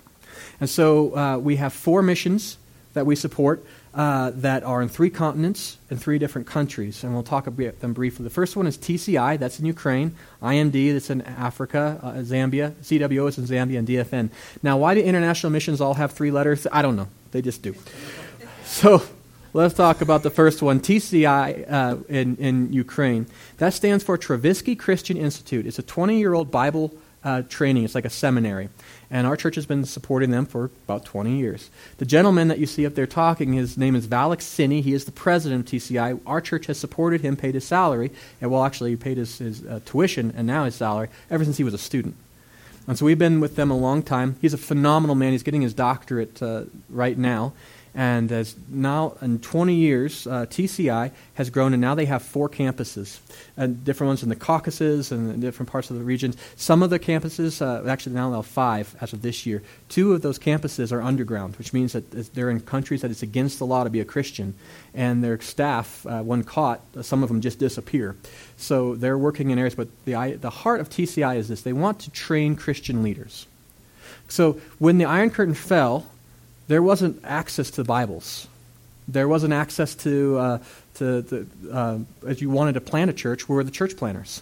And 0.60 0.70
so 0.70 1.16
uh, 1.16 1.38
we 1.38 1.58
have 1.58 1.74
four 1.74 2.02
missions 2.02 2.58
that 2.94 3.06
we 3.06 3.16
support 3.16 3.66
uh, 3.94 4.32
that 4.36 4.64
are 4.64 4.82
in 4.82 4.90
three 4.90 5.10
continents 5.10 5.78
and 5.90 6.02
three 6.02 6.18
different 6.18 6.48
countries. 6.48 7.04
And 7.04 7.14
we'll 7.14 7.24
talk 7.24 7.48
about 7.48 7.80
them 7.80 7.94
briefly. 7.94 8.24
The 8.24 8.30
first 8.30 8.56
one 8.56 8.68
is 8.68 8.78
TCI, 8.78 9.38
that's 9.40 9.60
in 9.60 9.66
Ukraine, 9.66 10.16
IMD, 10.42 10.94
that's 10.94 11.10
in 11.10 11.22
Africa, 11.22 12.00
uh, 12.02 12.12
Zambia, 12.22 12.72
CWO 12.72 13.28
is 13.28 13.38
in 13.38 13.46
Zambia, 13.46 13.80
and 13.80 13.88
DFN. 13.88 14.30
Now, 14.62 14.78
why 14.78 14.96
do 14.96 15.02
international 15.02 15.52
missions 15.52 15.82
all 15.82 15.96
have 15.96 16.12
three 16.12 16.32
letters? 16.32 16.66
I 16.72 16.82
don't 16.82 16.96
know. 16.96 17.08
They 17.32 17.42
just 17.42 17.62
do. 17.62 17.76
So 18.66 19.04
Let's 19.56 19.76
talk 19.76 20.02
about 20.02 20.24
the 20.24 20.32
first 20.32 20.64
one, 20.64 20.80
TCI 20.80 21.72
uh, 21.72 21.98
in, 22.10 22.38
in 22.38 22.74
Ukraine. 22.74 23.28
That 23.58 23.76
stands 23.76 24.04
for 24.04 24.18
Tavrisky 24.18 24.78
Christian 24.78 25.16
Institute. 25.16 25.68
It's 25.68 25.78
a 25.78 25.84
20 25.84 26.18
year 26.18 26.34
old 26.34 26.50
Bible 26.50 26.92
uh, 27.24 27.44
training, 27.44 27.84
it's 27.84 27.94
like 27.94 28.04
a 28.04 28.10
seminary. 28.10 28.70
And 29.12 29.28
our 29.28 29.38
church 29.38 29.54
has 29.54 29.68
been 29.68 29.86
supporting 29.86 30.32
them 30.32 30.48
for 30.48 30.72
about 30.86 31.06
20 31.06 31.38
years. 31.38 31.70
The 32.00 32.06
gentleman 32.06 32.48
that 32.48 32.58
you 32.58 32.66
see 32.66 32.84
up 32.88 32.96
there 32.96 33.06
talking, 33.06 33.54
his 33.54 33.78
name 33.78 33.96
is 33.96 34.08
Valak 34.08 34.40
Sini. 34.40 34.82
He 34.82 34.92
is 34.96 35.06
the 35.06 35.12
president 35.12 35.72
of 35.72 35.80
TCI. 35.80 36.20
Our 36.26 36.42
church 36.42 36.66
has 36.66 36.80
supported 36.80 37.22
him, 37.22 37.38
paid 37.38 37.54
his 37.54 37.64
salary, 37.64 38.12
and 38.42 38.50
well, 38.50 38.66
actually, 38.66 38.96
paid 38.96 39.18
his, 39.18 39.38
his 39.38 39.64
uh, 39.64 39.82
tuition 39.86 40.34
and 40.36 40.48
now 40.48 40.66
his 40.66 40.74
salary 40.74 41.10
ever 41.30 41.44
since 41.44 41.58
he 41.58 41.64
was 41.64 41.76
a 41.76 41.78
student. 41.78 42.16
And 42.88 42.98
so 42.98 43.06
we've 43.06 43.20
been 43.20 43.40
with 43.40 43.56
them 43.56 43.70
a 43.70 43.78
long 43.78 44.02
time. 44.02 44.36
He's 44.42 44.56
a 44.56 44.58
phenomenal 44.58 45.16
man. 45.16 45.32
He's 45.32 45.44
getting 45.44 45.62
his 45.62 45.76
doctorate 45.76 46.42
uh, 46.42 46.64
right 46.90 47.18
now. 47.18 47.54
And 47.96 48.32
as 48.32 48.56
now, 48.70 49.18
in 49.22 49.38
20 49.38 49.76
years, 49.76 50.26
uh, 50.26 50.48
TCI 50.48 51.12
has 51.36 51.52
grown, 51.52 51.74
and 51.74 51.82
now 51.82 51.94
they 51.94 52.06
have 52.06 52.24
four 52.24 52.50
campuses, 52.50 53.20
and 53.56 53.84
different 53.84 54.10
ones 54.10 54.24
in 54.24 54.30
the 54.30 54.36
Caucasus 54.36 55.12
and 55.12 55.40
different 55.40 55.72
parts 55.72 55.92
of 55.92 55.98
the 55.98 56.04
region. 56.04 56.34
Some 56.56 56.82
of 56.82 56.90
the 56.90 56.98
campuses, 56.98 57.62
uh, 57.62 57.88
actually 57.88 58.16
now 58.16 58.32
they 58.32 58.36
have 58.38 58.48
five 58.48 58.96
as 59.00 59.14
of 59.14 59.22
this 59.22 59.46
year. 59.46 59.62
Two 59.90 60.14
of 60.14 60.24
those 60.24 60.40
campuses 60.40 60.92
are 60.92 61.04
underground, 61.04 61.56
which 61.58 61.72
means 61.72 61.94
that 61.94 62.34
they're 62.34 62.50
in 62.50 62.62
countries 62.62 63.02
that 63.02 63.12
it's 63.12 63.22
against 63.22 63.60
the 63.60 63.66
law 63.66 63.84
to 63.84 63.92
be 63.92 64.00
a 64.00 64.06
Christian, 64.06 64.56
and 64.96 65.24
their 65.24 65.40
staff, 65.40 66.04
uh, 66.08 66.24
when 66.24 66.44
caught, 66.44 66.82
some 67.02 67.22
of 67.22 67.30
them 67.30 67.42
just 67.42 67.60
disappear. 67.60 68.16
So 68.58 68.96
they're 68.96 69.20
working 69.20 69.52
in 69.52 69.60
areas, 69.60 69.76
but 69.76 69.88
the, 70.06 70.38
the 70.42 70.50
heart 70.50 70.82
of 70.82 70.90
TCI 70.90 71.38
is 71.38 71.48
this 71.48 71.62
they 71.62 71.74
want 71.74 72.00
to 72.00 72.12
train 72.12 72.56
Christian 72.56 73.04
leaders. 73.04 73.46
So 74.28 74.54
when 74.80 74.98
the 74.98 75.06
Iron 75.06 75.30
Curtain 75.30 75.54
fell, 75.54 76.08
there 76.68 76.82
wasn't 76.82 77.20
access 77.24 77.70
to 77.72 77.78
the 77.78 77.88
Bibles. 77.88 78.48
There 79.08 79.28
wasn't 79.28 79.54
access 79.54 79.96
to, 79.96 80.38
uh, 80.38 80.60
to, 80.96 81.24
to 81.24 81.48
uh, 81.72 81.98
as 82.28 82.42
you 82.42 82.50
wanted 82.50 82.74
to 82.74 82.82
plant 82.82 83.10
a 83.10 83.14
church, 83.14 83.50
were 83.50 83.64
the 83.64 83.72
church 83.72 83.98
planters. 83.98 84.42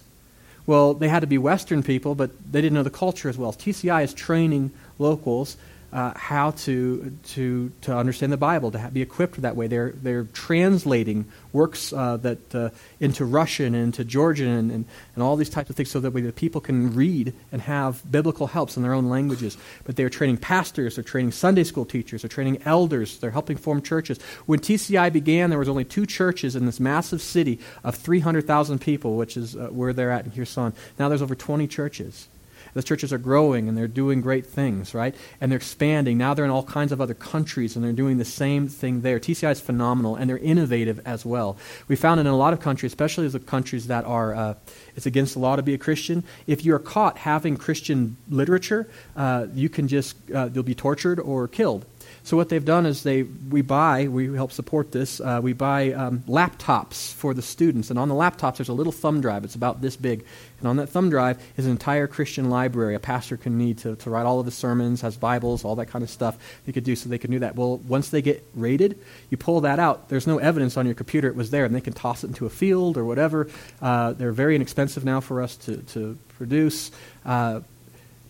Well, 0.68 0.94
they 0.94 1.10
had 1.10 1.22
to 1.22 1.28
be 1.28 1.38
Western 1.38 1.82
people, 1.82 2.14
but 2.14 2.32
they 2.52 2.62
didn't 2.62 2.76
know 2.76 2.84
the 2.84 2.90
culture 2.92 3.30
as 3.30 3.38
well. 3.38 3.52
TCI 3.52 4.04
is 4.04 4.14
training 4.14 4.72
locals 5.00 5.58
uh, 5.94 6.14
how 6.16 6.52
to, 6.52 7.18
to, 7.24 7.72
to 7.82 7.96
understand 7.96 8.32
the 8.32 8.38
Bible, 8.38 8.72
to 8.72 8.80
have, 8.80 8.94
be 8.94 9.02
equipped 9.02 9.42
that 9.42 9.56
way. 9.56 9.68
They're, 9.68 9.92
they're 9.92 10.24
translating 10.26 11.26
works 11.52 11.92
uh, 11.92 12.18
that, 12.18 12.56
uh, 12.56 12.70
into 13.00 13.26
Russian 13.26 13.76
and 13.76 13.86
into 13.86 14.06
Georgian 14.06 14.48
and, 14.48 14.72
and, 14.72 14.86
and, 15.16 15.24
all 15.24 15.36
these 15.36 15.50
types 15.50 15.70
of 15.70 15.76
things 15.76 15.92
so 15.92 16.00
that 16.00 16.12
way 16.12 16.22
the 16.22 16.32
people 16.32 16.62
can 16.62 16.96
read 16.96 17.34
and 17.52 17.62
have 17.62 18.10
biblical 18.10 18.48
helps 18.48 18.78
in 18.78 18.84
their 18.84 18.94
own 18.94 19.10
languages. 19.10 19.58
But 19.84 19.98
they're 19.98 20.10
training 20.10 20.38
pastors, 20.38 20.96
they're 20.96 21.04
training 21.04 21.34
Sunday 21.34 21.66
school 21.66 21.86
teachers, 21.86 22.22
they're 22.22 22.30
training 22.30 22.62
elders, 22.66 23.18
they're 23.18 23.32
helping 23.32 23.58
form 23.58 23.82
churches. 23.82 24.20
When 24.46 24.60
TCI 24.60 25.12
began, 25.12 25.50
there 25.50 25.60
was 25.60 25.70
only 25.70 25.86
two 25.86 26.06
churches 26.06 26.56
in 26.56 26.66
this 26.66 26.80
massive 26.80 27.22
city 27.22 27.60
of 27.84 27.96
300,000 27.96 28.80
people, 28.80 29.18
which 29.18 29.36
is 29.36 29.56
uh, 29.56 29.68
where 29.68 29.92
they're 29.92 30.12
at 30.12 30.26
in 30.26 30.32
Kherson. 30.32 30.74
Now 30.98 31.10
there's 31.10 31.22
over 31.22 31.36
20 31.36 31.68
churches. 31.68 32.28
The 32.74 32.84
churches 32.84 33.12
are 33.12 33.18
growing 33.18 33.68
and 33.68 33.78
they're 33.78 33.88
doing 33.88 34.22
great 34.22 34.46
things, 34.46 34.94
right? 34.94 35.16
And 35.40 35.52
they're 35.52 35.58
expanding. 35.58 36.18
Now 36.18 36.34
they're 36.34 36.46
in 36.46 36.52
all 36.52 36.64
kinds 36.64 36.92
of 36.92 37.02
other 37.02 37.14
countries 37.14 37.76
and 37.76 37.84
they're 37.84 37.92
doing 37.92 38.18
the 38.18 38.26
same 38.26 38.68
thing 38.68 39.02
there. 39.02 39.20
TCI 39.20 39.52
is 39.52 39.62
phenomenal 39.62 40.16
and 40.16 40.30
they're 40.30 40.38
innovative 40.38 41.00
as 41.06 41.26
well. 41.26 41.58
We 41.88 41.96
found 41.96 42.20
in 42.20 42.28
a 42.28 42.36
lot 42.36 42.54
of 42.54 42.60
countries, 42.60 42.92
especially 42.92 43.28
the 43.28 43.40
countries 43.40 43.88
that 43.88 44.06
are, 44.06 44.36
uh, 44.36 44.54
it's 44.96 45.06
against 45.06 45.34
the 45.34 45.40
law 45.40 45.56
to 45.56 45.64
be 45.64 45.74
a 45.74 45.78
Christian, 45.78 46.24
if 46.48 46.64
you're 46.66 46.80
caught 46.80 47.18
having 47.18 47.58
Christian 47.58 48.18
literature, 48.30 48.90
uh, 49.16 49.48
you 49.54 49.70
can 49.70 49.88
just, 49.88 50.16
uh, 50.34 50.50
you'll 50.54 50.64
be 50.64 50.76
tortured 50.76 51.20
or 51.20 51.48
killed. 51.48 51.86
So 52.24 52.38
what 52.38 52.50
they've 52.50 52.64
done 52.64 52.86
is 52.86 53.04
they 53.04 53.24
we 53.24 53.62
buy 53.62 54.08
we 54.08 54.34
help 54.36 54.52
support 54.52 54.92
this. 54.92 55.20
Uh, 55.20 55.40
we 55.42 55.54
buy 55.54 55.92
um, 55.92 56.20
laptops 56.28 57.14
for 57.14 57.34
the 57.34 57.42
students, 57.42 57.90
and 57.90 57.98
on 57.98 58.10
the 58.10 58.16
laptops 58.16 58.58
there's 58.58 58.70
a 58.70 58.74
little 58.74 58.92
thumb 58.92 59.22
drive. 59.22 59.44
It's 59.44 59.56
about 59.56 59.82
this 59.82 59.96
big, 59.96 60.24
and 60.60 60.68
on 60.68 60.78
that 60.78 60.88
thumb 60.88 61.10
drive 61.10 61.42
is 61.58 61.66
an 61.66 61.72
entire 61.72 62.08
Christian 62.08 62.50
library. 62.50 62.96
A 62.96 63.00
pastor 63.00 63.38
can 63.38 63.58
need 63.58 63.80
to, 63.80 63.96
to 63.98 64.10
write 64.10 64.26
all 64.26 64.40
of 64.40 64.46
his 64.46 64.56
sermons, 64.56 65.02
has 65.02 65.18
Bibles, 65.18 65.66
all 65.66 65.76
that 65.76 65.88
kind 65.88 66.04
of 66.04 66.10
stuff. 66.10 66.38
They 66.66 66.72
could 66.72 66.84
do 66.84 66.96
so 66.96 67.10
they 67.10 67.18
can 67.18 67.32
do 67.32 67.40
that. 67.40 67.56
Well, 67.56 67.78
once 67.80 68.10
they 68.10 68.22
get 68.22 68.46
raided, 68.54 69.00
you 69.30 69.38
pull 69.38 69.62
that 69.62 69.80
out. 69.80 70.10
There's 70.10 70.28
no 70.28 70.38
evidence 70.38 70.78
on 70.78 70.86
your 70.86 70.96
computer 70.96 71.28
it 71.28 71.36
was 71.36 71.50
there, 71.50 71.66
and 71.66 71.74
they 71.74 71.82
can 71.82 71.94
toss 71.94 72.24
it 72.24 72.28
into 72.28 72.46
a 72.46 72.50
field 72.50 72.98
or 72.98 73.06
whatever. 73.06 73.50
Uh, 73.82 74.14
they're 74.14 74.32
very 74.32 74.56
inexpensive 74.56 75.04
now 75.04 75.22
for 75.22 75.42
us 75.42 75.56
to 75.58 75.78
to 75.78 76.18
produce. 76.38 76.92
Uh, 77.26 77.62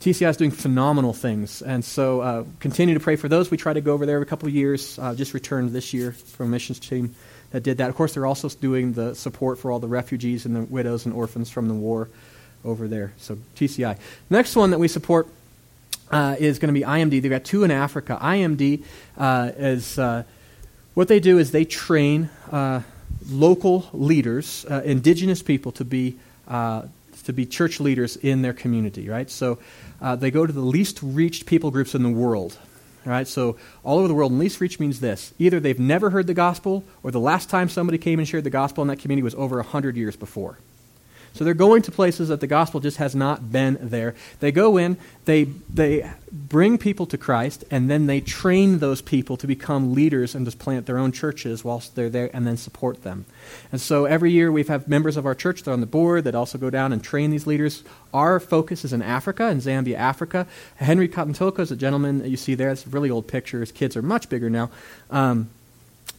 TCI 0.02 0.32
is 0.32 0.38
doing 0.38 0.50
phenomenal 0.50 1.14
things. 1.14 1.62
And 1.62 1.86
so 1.86 2.22
uh, 2.22 2.44
continue 2.60 2.96
to 2.96 3.00
pray 3.00 3.16
for 3.18 3.30
those. 3.30 3.52
We 3.52 3.58
try 3.58 3.74
to 3.74 3.82
go 3.82 3.94
over 3.94 4.08
there 4.08 4.16
every 4.16 4.26
couple 4.26 4.48
of 4.48 4.56
years. 4.56 4.98
Uh, 4.98 5.14
just 5.14 5.36
returned 5.36 5.70
this 5.70 5.94
year 5.94 6.12
from 6.12 6.48
a 6.48 6.50
missions 6.50 6.80
team 6.80 7.14
that 7.52 7.62
did 7.62 7.78
that. 7.78 7.90
Of 7.90 7.96
course, 7.96 8.16
they're 8.16 8.26
also 8.26 8.50
doing 8.50 8.94
the 8.94 9.14
support 9.14 9.60
for 9.60 9.72
all 9.72 9.78
the 9.78 9.88
refugees 9.88 10.48
and 10.48 10.56
the 10.56 10.64
widows 10.64 11.06
and 11.06 11.14
orphans 11.14 11.52
from 11.52 11.68
the 11.68 11.76
war 11.76 12.10
over 12.66 12.88
there. 12.88 13.14
So 13.18 13.38
TCI. 13.56 14.00
Next 14.32 14.56
one 14.56 14.72
that 14.72 14.80
we 14.80 14.88
support 14.88 15.28
uh, 16.10 16.36
is 16.40 16.58
going 16.58 16.74
to 16.74 16.80
be 16.80 16.84
IMD. 16.84 17.22
They've 17.22 17.30
got 17.30 17.44
two 17.44 17.64
in 17.64 17.70
Africa. 17.70 18.18
IMD 18.20 18.84
uh, 19.20 19.52
is 19.56 20.00
uh, 20.00 20.24
what 20.96 21.10
they 21.10 21.20
do 21.20 21.38
is 21.38 21.52
they 21.52 21.66
train 21.66 22.32
uh, 22.52 22.82
local 23.30 23.88
leaders, 23.94 24.66
indigenous 24.66 25.44
people, 25.44 25.72
to 25.74 25.86
be 25.86 26.18
to 27.24 27.34
be 27.34 27.46
church 27.46 27.80
leaders 27.80 28.16
in 28.18 28.42
their 28.42 28.54
community, 28.54 29.10
right? 29.10 29.30
So 29.30 29.60
uh, 30.02 30.16
they 30.16 30.32
go 30.32 30.46
to 30.46 30.54
the 30.54 30.62
least 30.62 31.00
reached 31.02 31.46
people 31.46 31.72
groups 31.72 31.96
in 31.96 32.04
the 32.04 32.10
world. 32.10 32.58
Right, 33.04 33.28
so 33.28 33.58
all 33.84 33.98
over 33.98 34.08
the 34.08 34.14
world, 34.14 34.32
and 34.32 34.40
least 34.40 34.62
reached 34.62 34.80
means 34.80 35.00
this: 35.00 35.34
either 35.40 35.60
they've 35.60 35.80
never 35.80 36.12
heard 36.12 36.28
the 36.28 36.36
gospel, 36.36 36.84
or 37.02 37.10
the 37.10 37.20
last 37.20 37.50
time 37.50 37.68
somebody 37.68 37.98
came 37.98 38.20
and 38.20 38.28
shared 38.28 38.44
the 38.44 38.52
gospel 38.52 38.84
in 38.84 38.90
that 38.90 38.98
community 38.98 39.24
was 39.24 39.34
over 39.34 39.60
hundred 39.64 39.98
years 39.98 40.16
before. 40.16 40.60
So 41.34 41.44
they're 41.44 41.54
going 41.54 41.82
to 41.84 41.92
places 41.92 42.28
that 42.30 42.42
the 42.42 42.48
gospel 42.48 42.80
just 42.80 42.98
has 42.98 43.16
not 43.16 43.52
been 43.52 43.78
there. 43.82 44.16
They 44.40 44.52
go 44.52 44.78
in, 44.78 44.98
they, 45.26 45.46
they 45.74 46.12
bring 46.32 46.78
people 46.78 47.06
to 47.08 47.18
Christ, 47.18 47.64
and 47.72 47.90
then 47.90 48.08
they 48.08 48.20
train 48.20 48.80
those 48.80 49.02
people 49.02 49.38
to 49.38 49.48
become 49.48 49.94
leaders 49.94 50.36
and 50.36 50.46
just 50.46 50.60
plant 50.60 50.86
their 50.86 50.98
own 50.98 51.12
churches 51.12 51.64
whilst 51.64 51.96
they're 51.96 52.10
there 52.10 52.30
and 52.34 52.46
then 52.46 52.58
support 52.58 53.04
them. 53.04 53.26
And 53.72 53.80
so 53.80 54.06
every 54.06 54.32
year 54.32 54.52
we 54.52 54.64
have 54.64 54.88
members 54.88 55.16
of 55.16 55.26
our 55.26 55.36
church 55.36 55.64
that 55.64 55.72
are 55.72 55.74
on 55.74 55.80
the 55.80 55.86
board 55.86 56.26
that 56.26 56.36
also 56.36 56.58
go 56.58 56.70
down 56.70 56.92
and 56.92 57.04
train 57.04 57.32
these 57.32 57.48
leaders. 57.48 57.84
Our 58.14 58.40
focus 58.40 58.84
is 58.84 58.92
in 58.92 59.02
Africa, 59.02 59.48
in 59.48 59.60
Zambia, 59.60 59.96
Africa. 59.96 60.48
Henry 60.76 61.08
Katantoko 61.08 61.60
is 61.60 61.72
a 61.72 61.78
gentleman 61.78 62.20
that 62.20 62.30
you 62.30 62.38
see 62.38 62.56
there. 62.56 62.70
It's 62.70 62.86
a 62.86 62.90
really 62.90 63.10
old 63.10 63.28
picture. 63.28 63.62
His 63.62 63.72
kids 63.72 63.96
are 63.96 64.02
much 64.02 64.28
bigger 64.28 64.50
now. 64.50 64.70
Um, 65.10 65.50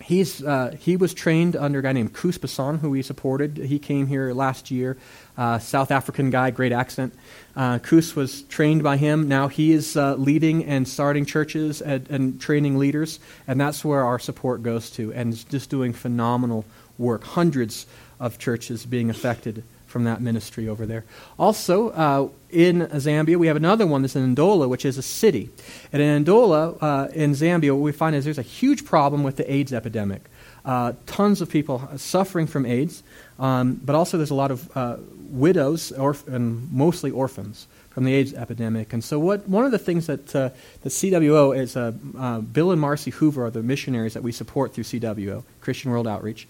he's, 0.03 0.43
uh, 0.43 0.77
he 0.79 0.97
was 0.97 1.15
trained 1.15 1.57
under 1.57 1.79
a 1.79 1.83
guy 1.83 1.93
named 1.93 2.13
Koos 2.13 2.39
Basson, 2.39 2.81
who 2.81 2.91
we 2.91 3.03
supported. 3.03 3.57
He 3.57 3.79
came 3.79 4.07
here 4.07 4.33
last 4.33 4.71
year. 4.71 4.97
Uh, 5.37 5.59
South 5.59 5.91
African 5.91 6.31
guy, 6.31 6.51
great 6.51 6.73
accent. 6.73 7.15
Uh, 7.57 7.79
was 8.15 8.43
trained 8.43 8.83
by 8.83 8.97
him. 8.97 9.29
Now 9.29 9.49
he 9.49 9.73
is 9.73 9.97
uh, 9.97 10.15
leading 10.17 10.65
and 10.65 10.87
starting 10.87 11.25
churches 11.25 11.81
and, 11.81 12.09
and, 12.11 12.41
training 12.41 12.79
leaders, 12.79 13.21
and 13.47 13.61
that's 13.61 13.85
where 13.85 14.05
our 14.05 14.19
support 14.19 14.63
goes 14.63 14.91
to, 14.91 15.13
and 15.13 15.49
just 15.51 15.71
doing 15.71 15.93
phenomenal 15.93 16.65
work. 16.99 17.25
Hundreds 17.25 17.87
of 18.21 18.39
churches 18.39 18.87
being 18.87 19.11
affected 19.11 19.65
from 19.87 20.05
that 20.05 20.21
ministry 20.21 20.69
over 20.69 20.87
there. 20.87 21.05
Also, 21.39 21.91
uh, 21.91 22.29
in 22.53 22.83
Zambia, 22.83 23.37
we 23.37 23.47
have 23.47 23.57
another 23.57 23.87
one 23.87 24.03
that's 24.03 24.15
in 24.15 24.37
Ndola, 24.37 24.69
which 24.69 24.85
is 24.85 24.99
a 24.99 25.03
city. 25.03 25.51
And 25.93 26.03
in 26.03 26.25
Ndola, 26.25 26.79
uh, 26.81 27.09
in 27.13 27.33
Zambia, 27.33 27.73
what 27.73 27.81
we 27.81 27.93
find 27.93 28.15
is 28.15 28.25
there's 28.25 28.39
a 28.39 28.43
huge 28.43 28.85
problem 28.85 29.25
with 29.25 29.37
the 29.37 29.53
AIDS 29.53 29.73
epidemic. 29.73 30.23
Uh, 30.65 30.93
tons 31.07 31.41
of 31.41 31.51
people 31.51 31.89
suffering 31.97 32.47
from 32.47 32.65
AIDS, 32.67 33.03
um, 33.39 33.81
but 33.85 33.97
also 33.97 34.17
there's 34.17 34.31
a 34.31 34.35
lot 34.35 34.51
of 34.51 34.77
uh, 34.77 34.97
widows 35.31 35.91
orf- 35.93 36.29
and 36.29 36.71
mostly 36.73 37.11
orphans 37.11 37.67
from 37.91 38.05
the 38.05 38.15
AIDS 38.15 38.33
epidemic. 38.35 38.93
And 38.93 39.03
so, 39.03 39.19
what 39.19 39.49
one 39.49 39.65
of 39.65 39.73
the 39.73 39.79
things 39.79 40.07
that 40.07 40.37
uh, 40.37 40.51
the 40.83 40.89
CWO 40.89 41.57
is 41.57 41.77
uh, 41.77 41.93
uh, 42.17 42.41
Bill 42.41 42.71
and 42.71 42.81
Marcy 42.81 43.11
Hoover 43.11 43.47
are 43.47 43.51
the 43.51 43.63
missionaries 43.63 44.15
that 44.15 44.23
we 44.23 44.31
support 44.31 44.73
through 44.73 44.85
CWO, 44.85 45.43
Christian 45.61 45.91
World 45.91 46.07
Outreach. 46.07 46.47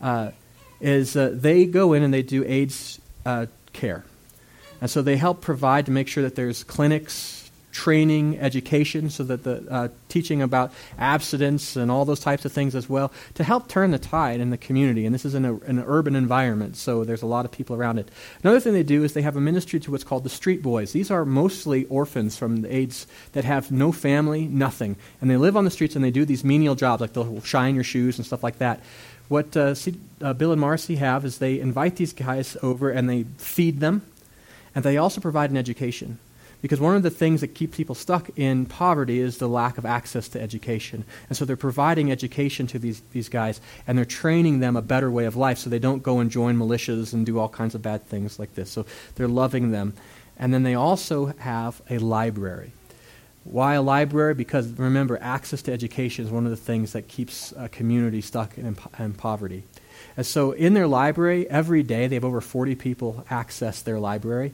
Uh, 0.00 0.30
is 0.80 1.14
they 1.14 1.64
go 1.64 1.94
in 1.94 2.02
and 2.02 2.12
they 2.12 2.22
do 2.22 2.44
AIDS 2.44 3.00
care. 3.72 4.04
And 4.80 4.90
so 4.90 5.02
they 5.02 5.16
help 5.16 5.40
provide 5.40 5.86
to 5.86 5.92
make 5.92 6.08
sure 6.08 6.22
that 6.22 6.34
there's 6.34 6.64
clinics, 6.64 7.50
training, 7.76 8.38
education, 8.38 9.10
so 9.10 9.22
that 9.22 9.44
the 9.44 9.62
uh, 9.70 9.88
teaching 10.08 10.40
about 10.40 10.72
abstinence 10.98 11.76
and 11.76 11.90
all 11.90 12.06
those 12.06 12.20
types 12.20 12.46
of 12.46 12.52
things 12.52 12.74
as 12.74 12.88
well, 12.88 13.12
to 13.34 13.44
help 13.44 13.68
turn 13.68 13.90
the 13.90 13.98
tide 13.98 14.40
in 14.40 14.48
the 14.48 14.56
community. 14.56 15.04
And 15.04 15.14
this 15.14 15.26
is 15.26 15.34
in 15.34 15.44
a, 15.44 15.54
an 15.56 15.84
urban 15.86 16.16
environment, 16.16 16.76
so 16.76 17.04
there's 17.04 17.20
a 17.20 17.26
lot 17.26 17.44
of 17.44 17.52
people 17.52 17.76
around 17.76 17.98
it. 17.98 18.10
Another 18.42 18.60
thing 18.60 18.72
they 18.72 18.82
do 18.82 19.04
is 19.04 19.12
they 19.12 19.20
have 19.20 19.36
a 19.36 19.42
ministry 19.42 19.78
to 19.80 19.90
what's 19.90 20.04
called 20.04 20.24
the 20.24 20.30
Street 20.30 20.62
Boys. 20.62 20.92
These 20.92 21.10
are 21.10 21.26
mostly 21.26 21.84
orphans 21.86 22.38
from 22.38 22.62
the 22.62 22.74
AIDS 22.74 23.06
that 23.32 23.44
have 23.44 23.70
no 23.70 23.92
family, 23.92 24.46
nothing. 24.46 24.96
And 25.20 25.30
they 25.30 25.36
live 25.36 25.54
on 25.54 25.66
the 25.66 25.70
streets 25.70 25.96
and 25.96 26.04
they 26.04 26.10
do 26.10 26.24
these 26.24 26.44
menial 26.44 26.76
jobs, 26.76 27.02
like 27.02 27.12
they'll 27.12 27.42
shine 27.42 27.74
your 27.74 27.84
shoes 27.84 28.16
and 28.16 28.26
stuff 28.26 28.42
like 28.42 28.58
that 28.58 28.80
what 29.28 29.56
uh, 29.56 29.74
uh, 30.20 30.32
Bill 30.34 30.52
and 30.52 30.60
Marcy 30.60 30.96
have 30.96 31.24
is 31.24 31.38
they 31.38 31.58
invite 31.58 31.96
these 31.96 32.12
guys 32.12 32.56
over 32.62 32.90
and 32.90 33.10
they 33.10 33.24
feed 33.38 33.80
them, 33.80 34.02
and 34.76 34.84
they 34.84 34.98
also 34.98 35.22
provide 35.22 35.50
an 35.50 35.56
education. 35.56 36.18
Because 36.60 36.80
one 36.80 36.96
of 36.96 37.02
the 37.02 37.10
things 37.10 37.40
that 37.40 37.54
keeps 37.54 37.76
people 37.76 37.94
stuck 37.94 38.30
in 38.36 38.66
poverty 38.66 39.20
is 39.20 39.38
the 39.38 39.48
lack 39.48 39.78
of 39.78 39.86
access 39.86 40.28
to 40.28 40.40
education. 40.40 41.04
And 41.28 41.36
so 41.36 41.44
they're 41.44 41.56
providing 41.56 42.12
education 42.12 42.66
to 42.68 42.78
these, 42.78 43.00
these 43.12 43.28
guys, 43.28 43.60
and 43.86 43.96
they're 43.96 44.04
training 44.04 44.60
them 44.60 44.76
a 44.76 44.82
better 44.82 45.10
way 45.10 45.24
of 45.24 45.34
life 45.34 45.58
so 45.58 45.70
they 45.70 45.78
don't 45.78 46.02
go 46.02 46.18
and 46.18 46.30
join 46.30 46.56
militias 46.56 47.14
and 47.14 47.24
do 47.24 47.38
all 47.38 47.48
kinds 47.48 47.74
of 47.74 47.82
bad 47.82 48.06
things 48.06 48.38
like 48.38 48.54
this. 48.54 48.70
So 48.70 48.84
they're 49.14 49.28
loving 49.28 49.70
them. 49.70 49.94
And 50.38 50.52
then 50.52 50.62
they 50.62 50.74
also 50.74 51.26
have 51.38 51.80
a 51.88 51.98
library. 51.98 52.72
Why 53.44 53.74
a 53.74 53.82
library? 53.82 54.34
Because 54.34 54.66
remember, 54.66 55.18
access 55.22 55.62
to 55.62 55.72
education 55.72 56.24
is 56.24 56.30
one 56.30 56.44
of 56.44 56.50
the 56.50 56.56
things 56.56 56.92
that 56.92 57.08
keeps 57.08 57.52
a 57.56 57.68
community 57.68 58.20
stuck 58.20 58.58
in, 58.58 58.76
in 58.98 59.14
poverty. 59.14 59.62
And 60.16 60.26
so, 60.26 60.52
in 60.52 60.74
their 60.74 60.88
library, 60.88 61.48
every 61.48 61.82
day 61.82 62.08
they 62.08 62.16
have 62.16 62.24
over 62.24 62.40
40 62.40 62.74
people 62.74 63.24
access 63.30 63.82
their 63.82 64.00
library. 64.00 64.52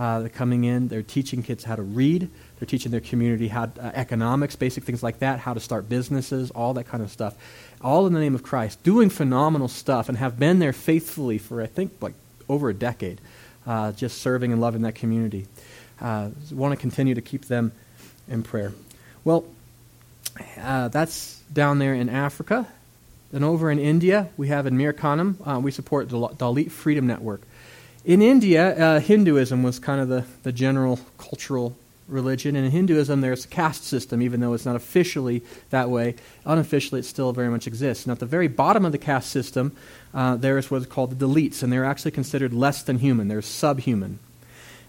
Uh, 0.00 0.20
they're 0.20 0.30
coming 0.30 0.64
in, 0.64 0.88
they're 0.88 1.02
teaching 1.02 1.42
kids 1.42 1.62
how 1.62 1.76
to 1.76 1.82
read, 1.82 2.26
they're 2.58 2.66
teaching 2.66 2.90
their 2.90 3.02
community 3.02 3.48
how 3.48 3.64
uh, 3.64 3.90
economics, 3.92 4.56
basic 4.56 4.82
things 4.82 5.02
like 5.02 5.18
that, 5.18 5.38
how 5.38 5.52
to 5.52 5.60
start 5.60 5.90
businesses, 5.90 6.50
all 6.52 6.72
that 6.72 6.84
kind 6.84 7.02
of 7.02 7.10
stuff. 7.10 7.34
All 7.82 8.06
in 8.06 8.14
the 8.14 8.20
name 8.20 8.34
of 8.34 8.42
Christ, 8.42 8.82
doing 8.82 9.10
phenomenal 9.10 9.68
stuff, 9.68 10.08
and 10.08 10.16
have 10.16 10.38
been 10.38 10.58
there 10.58 10.72
faithfully 10.72 11.36
for 11.36 11.60
I 11.60 11.66
think 11.66 11.92
like 12.00 12.14
over 12.48 12.70
a 12.70 12.74
decade, 12.74 13.20
uh, 13.66 13.92
just 13.92 14.22
serving 14.22 14.52
and 14.52 14.60
loving 14.60 14.82
that 14.82 14.94
community. 14.94 15.46
Uh, 16.00 16.30
want 16.50 16.72
to 16.72 16.80
continue 16.80 17.14
to 17.14 17.20
keep 17.20 17.44
them 17.44 17.72
in 18.26 18.42
prayer. 18.42 18.72
Well, 19.22 19.44
uh, 20.58 20.88
that's 20.88 21.38
down 21.52 21.78
there 21.78 21.92
in 21.92 22.08
Africa. 22.08 22.66
Then 23.32 23.44
over 23.44 23.70
in 23.70 23.78
India, 23.78 24.30
we 24.38 24.48
have 24.48 24.66
in 24.66 24.78
Mir 24.78 24.94
Khanam, 24.94 25.36
uh, 25.46 25.60
we 25.60 25.70
support 25.70 26.08
the 26.08 26.16
Dalit 26.16 26.70
Freedom 26.70 27.06
Network. 27.06 27.42
In 28.04 28.22
India, 28.22 28.76
uh, 28.76 29.00
Hinduism 29.00 29.62
was 29.62 29.78
kind 29.78 30.00
of 30.00 30.08
the, 30.08 30.24
the 30.42 30.52
general 30.52 30.98
cultural 31.18 31.76
religion. 32.08 32.56
And 32.56 32.64
in 32.64 32.72
Hinduism, 32.72 33.20
there's 33.20 33.44
a 33.44 33.48
caste 33.48 33.84
system, 33.84 34.22
even 34.22 34.40
though 34.40 34.54
it's 34.54 34.66
not 34.66 34.76
officially 34.76 35.42
that 35.70 35.90
way. 35.90 36.16
Unofficially, 36.44 37.00
it 37.00 37.04
still 37.04 37.32
very 37.32 37.48
much 37.48 37.66
exists. 37.66 38.04
And 38.04 38.12
at 38.12 38.18
the 38.18 38.26
very 38.26 38.48
bottom 38.48 38.84
of 38.84 38.92
the 38.92 38.98
caste 38.98 39.30
system, 39.30 39.76
uh, 40.12 40.36
there 40.36 40.58
is 40.58 40.70
what's 40.70 40.86
called 40.86 41.18
the 41.18 41.26
Dalits, 41.26 41.62
and 41.62 41.72
they're 41.72 41.84
actually 41.84 42.10
considered 42.10 42.52
less 42.52 42.82
than 42.82 42.98
human. 42.98 43.28
They're 43.28 43.42
subhuman, 43.42 44.18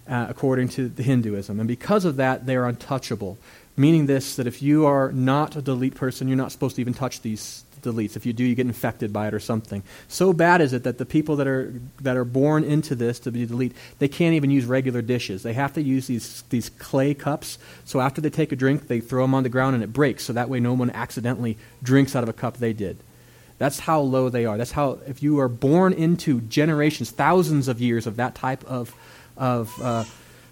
uh, 0.08 0.28
according 0.30 0.70
to 0.70 0.88
the 0.88 1.04
Hinduism. 1.04 1.60
And 1.60 1.68
because 1.68 2.06
of 2.06 2.16
that, 2.16 2.46
they're 2.46 2.66
untouchable. 2.66 3.38
Meaning 3.78 4.06
this, 4.06 4.36
that 4.36 4.48
if 4.48 4.62
you 4.62 4.86
are 4.86 5.12
not 5.12 5.56
a 5.56 5.62
Dalit 5.62 5.96
person, 5.96 6.28
you're 6.28 6.38
not 6.38 6.52
supposed 6.52 6.76
to 6.76 6.82
even 6.82 6.94
touch 6.94 7.22
these 7.22 7.64
Dalits. 7.82 8.16
If 8.16 8.26
you 8.26 8.34
do, 8.34 8.44
you 8.44 8.56
get 8.56 8.66
infected 8.66 9.12
by 9.12 9.28
it 9.28 9.34
or 9.34 9.40
something. 9.40 9.84
So 10.08 10.34
bad 10.34 10.62
is 10.62 10.74
it 10.74 10.84
that 10.84 10.98
the 10.98 11.06
people 11.06 11.36
that 11.38 11.48
are 11.48 11.74
that 12.02 12.18
are 12.18 12.26
born 12.26 12.64
into 12.64 12.96
this 12.96 13.20
to 13.20 13.32
be 13.32 13.46
Dalit, 13.46 13.74
they 14.00 14.08
can't 14.08 14.36
even 14.36 14.52
use 14.52 14.66
regular 14.66 15.02
dishes. 15.02 15.44
They 15.44 15.54
have 15.54 15.74
to 15.74 15.82
use 15.82 16.08
these 16.08 16.44
these 16.50 16.70
clay 16.70 17.14
cups. 17.14 17.58
So 17.86 18.00
after 18.00 18.22
they 18.22 18.30
take 18.30 18.52
a 18.52 18.56
drink, 18.56 18.88
they 18.88 19.00
throw 19.00 19.24
them 19.24 19.34
on 19.34 19.44
the 19.44 19.50
ground 19.50 19.76
and 19.76 19.84
it 19.84 19.94
breaks. 19.94 20.24
So 20.24 20.34
that 20.34 20.50
way, 20.50 20.60
no 20.60 20.74
one 20.74 20.90
accidentally 20.92 21.58
drinks 21.84 22.16
out 22.16 22.24
of 22.24 22.30
a 22.30 22.34
cup 22.34 22.58
they 22.58 22.74
did. 22.74 22.98
That's 23.58 23.78
how 23.78 24.00
low 24.02 24.30
they 24.30 24.46
are. 24.46 24.58
That's 24.58 24.72
how 24.72 25.00
if 25.06 25.22
you 25.22 25.40
are 25.40 25.48
born 25.48 25.94
into 25.94 26.42
generations, 26.42 27.12
thousands 27.12 27.68
of 27.68 27.80
years 27.80 28.08
of 28.08 28.16
that 28.16 28.34
type 28.34 28.64
of 28.66 28.94
of 29.38 29.72
uh, 29.82 30.04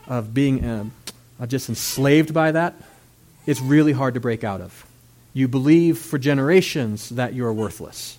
of 0.07 0.33
being 0.33 0.63
uh, 0.63 1.45
just 1.47 1.69
enslaved 1.69 2.33
by 2.33 2.51
that, 2.51 2.75
it's 3.45 3.61
really 3.61 3.93
hard 3.93 4.13
to 4.13 4.19
break 4.19 4.43
out 4.43 4.61
of. 4.61 4.85
You 5.33 5.47
believe 5.47 5.97
for 5.97 6.17
generations 6.17 7.09
that 7.09 7.33
you're 7.33 7.53
worthless. 7.53 8.17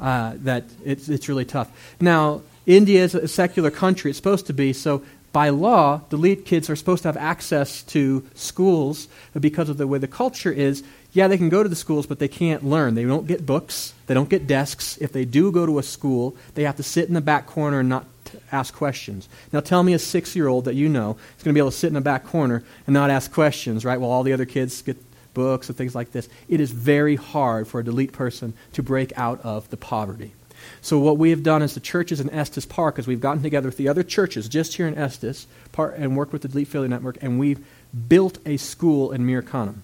Uh, 0.00 0.34
that 0.36 0.64
it's, 0.84 1.08
it's 1.08 1.28
really 1.28 1.44
tough. 1.44 1.70
Now, 2.00 2.42
India 2.66 3.04
is 3.04 3.14
a 3.14 3.28
secular 3.28 3.70
country. 3.70 4.10
It's 4.10 4.18
supposed 4.18 4.46
to 4.46 4.52
be. 4.52 4.72
So, 4.72 5.02
by 5.32 5.48
law, 5.48 6.00
the 6.10 6.16
Dalit 6.16 6.44
kids 6.44 6.70
are 6.70 6.76
supposed 6.76 7.02
to 7.02 7.08
have 7.08 7.16
access 7.16 7.82
to 7.84 8.24
schools 8.34 9.08
because 9.38 9.68
of 9.68 9.78
the 9.78 9.86
way 9.86 9.98
the 9.98 10.06
culture 10.06 10.52
is. 10.52 10.84
Yeah, 11.12 11.26
they 11.26 11.36
can 11.36 11.48
go 11.48 11.62
to 11.62 11.68
the 11.68 11.76
schools, 11.76 12.06
but 12.06 12.20
they 12.20 12.28
can't 12.28 12.64
learn. 12.64 12.94
They 12.94 13.04
don't 13.04 13.26
get 13.26 13.44
books. 13.44 13.94
They 14.06 14.14
don't 14.14 14.28
get 14.28 14.46
desks. 14.46 14.96
If 14.98 15.12
they 15.12 15.24
do 15.24 15.50
go 15.50 15.66
to 15.66 15.80
a 15.80 15.82
school, 15.82 16.36
they 16.54 16.62
have 16.62 16.76
to 16.76 16.84
sit 16.84 17.08
in 17.08 17.14
the 17.14 17.20
back 17.20 17.46
corner 17.46 17.80
and 17.80 17.88
not 17.88 18.06
ask 18.52 18.74
questions. 18.74 19.28
Now, 19.52 19.58
tell 19.58 19.82
me 19.82 19.92
a 19.92 19.98
six 19.98 20.36
year 20.36 20.46
old 20.46 20.66
that 20.66 20.74
you 20.74 20.88
know 20.88 21.16
is 21.36 21.42
going 21.42 21.52
to 21.52 21.54
be 21.54 21.60
able 21.60 21.72
to 21.72 21.76
sit 21.76 21.88
in 21.88 21.94
the 21.94 22.00
back 22.00 22.24
corner 22.24 22.62
and 22.86 22.94
not 22.94 23.10
ask 23.10 23.32
questions, 23.32 23.84
right, 23.84 24.00
while 24.00 24.10
all 24.10 24.22
the 24.22 24.32
other 24.32 24.46
kids 24.46 24.82
get 24.82 24.96
books 25.34 25.68
and 25.68 25.76
things 25.76 25.94
like 25.94 26.12
this. 26.12 26.28
It 26.48 26.60
is 26.60 26.70
very 26.70 27.16
hard 27.16 27.68
for 27.68 27.80
a 27.80 27.84
Dalit 27.84 28.12
person 28.12 28.54
to 28.72 28.82
break 28.82 29.12
out 29.16 29.40
of 29.42 29.68
the 29.70 29.76
poverty. 29.76 30.32
So, 30.80 30.98
what 30.98 31.18
we 31.18 31.30
have 31.30 31.42
done 31.42 31.62
as 31.62 31.74
the 31.74 31.80
churches 31.80 32.20
in 32.20 32.30
Estes 32.30 32.66
Park 32.66 32.98
is 32.98 33.06
we've 33.06 33.20
gotten 33.20 33.42
together 33.42 33.68
with 33.68 33.76
the 33.76 33.88
other 33.88 34.02
churches 34.02 34.48
just 34.48 34.74
here 34.74 34.86
in 34.86 34.96
Estes 34.96 35.46
Park 35.72 35.94
and 35.98 36.16
worked 36.16 36.32
with 36.32 36.42
the 36.42 36.48
Dalit 36.48 36.66
Freedom 36.66 36.90
Network, 36.90 37.18
and 37.22 37.38
we've 37.38 37.64
built 38.08 38.38
a 38.46 38.56
school 38.56 39.12
in 39.12 39.26
Mir 39.26 39.42
Khanum. 39.42 39.78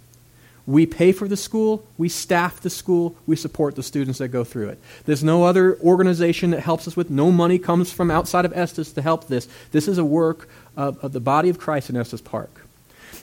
We 0.66 0.86
pay 0.86 1.12
for 1.12 1.26
the 1.26 1.36
school, 1.36 1.84
we 1.98 2.08
staff 2.08 2.60
the 2.60 2.70
school, 2.70 3.16
we 3.26 3.34
support 3.34 3.74
the 3.74 3.82
students 3.82 4.18
that 4.18 4.28
go 4.28 4.44
through 4.44 4.68
it. 4.68 4.78
There's 5.04 5.24
no 5.24 5.44
other 5.44 5.78
organization 5.80 6.50
that 6.50 6.60
helps 6.60 6.86
us 6.86 6.96
with. 6.96 7.10
No 7.10 7.32
money 7.32 7.58
comes 7.58 7.92
from 7.92 8.10
outside 8.10 8.44
of 8.44 8.56
Estes 8.56 8.92
to 8.92 9.02
help 9.02 9.26
this. 9.26 9.48
This 9.72 9.88
is 9.88 9.98
a 9.98 10.04
work 10.04 10.48
of, 10.76 11.02
of 11.02 11.12
the 11.12 11.20
body 11.20 11.48
of 11.48 11.58
Christ 11.58 11.90
in 11.90 11.96
Estes 11.96 12.20
Park. 12.20 12.59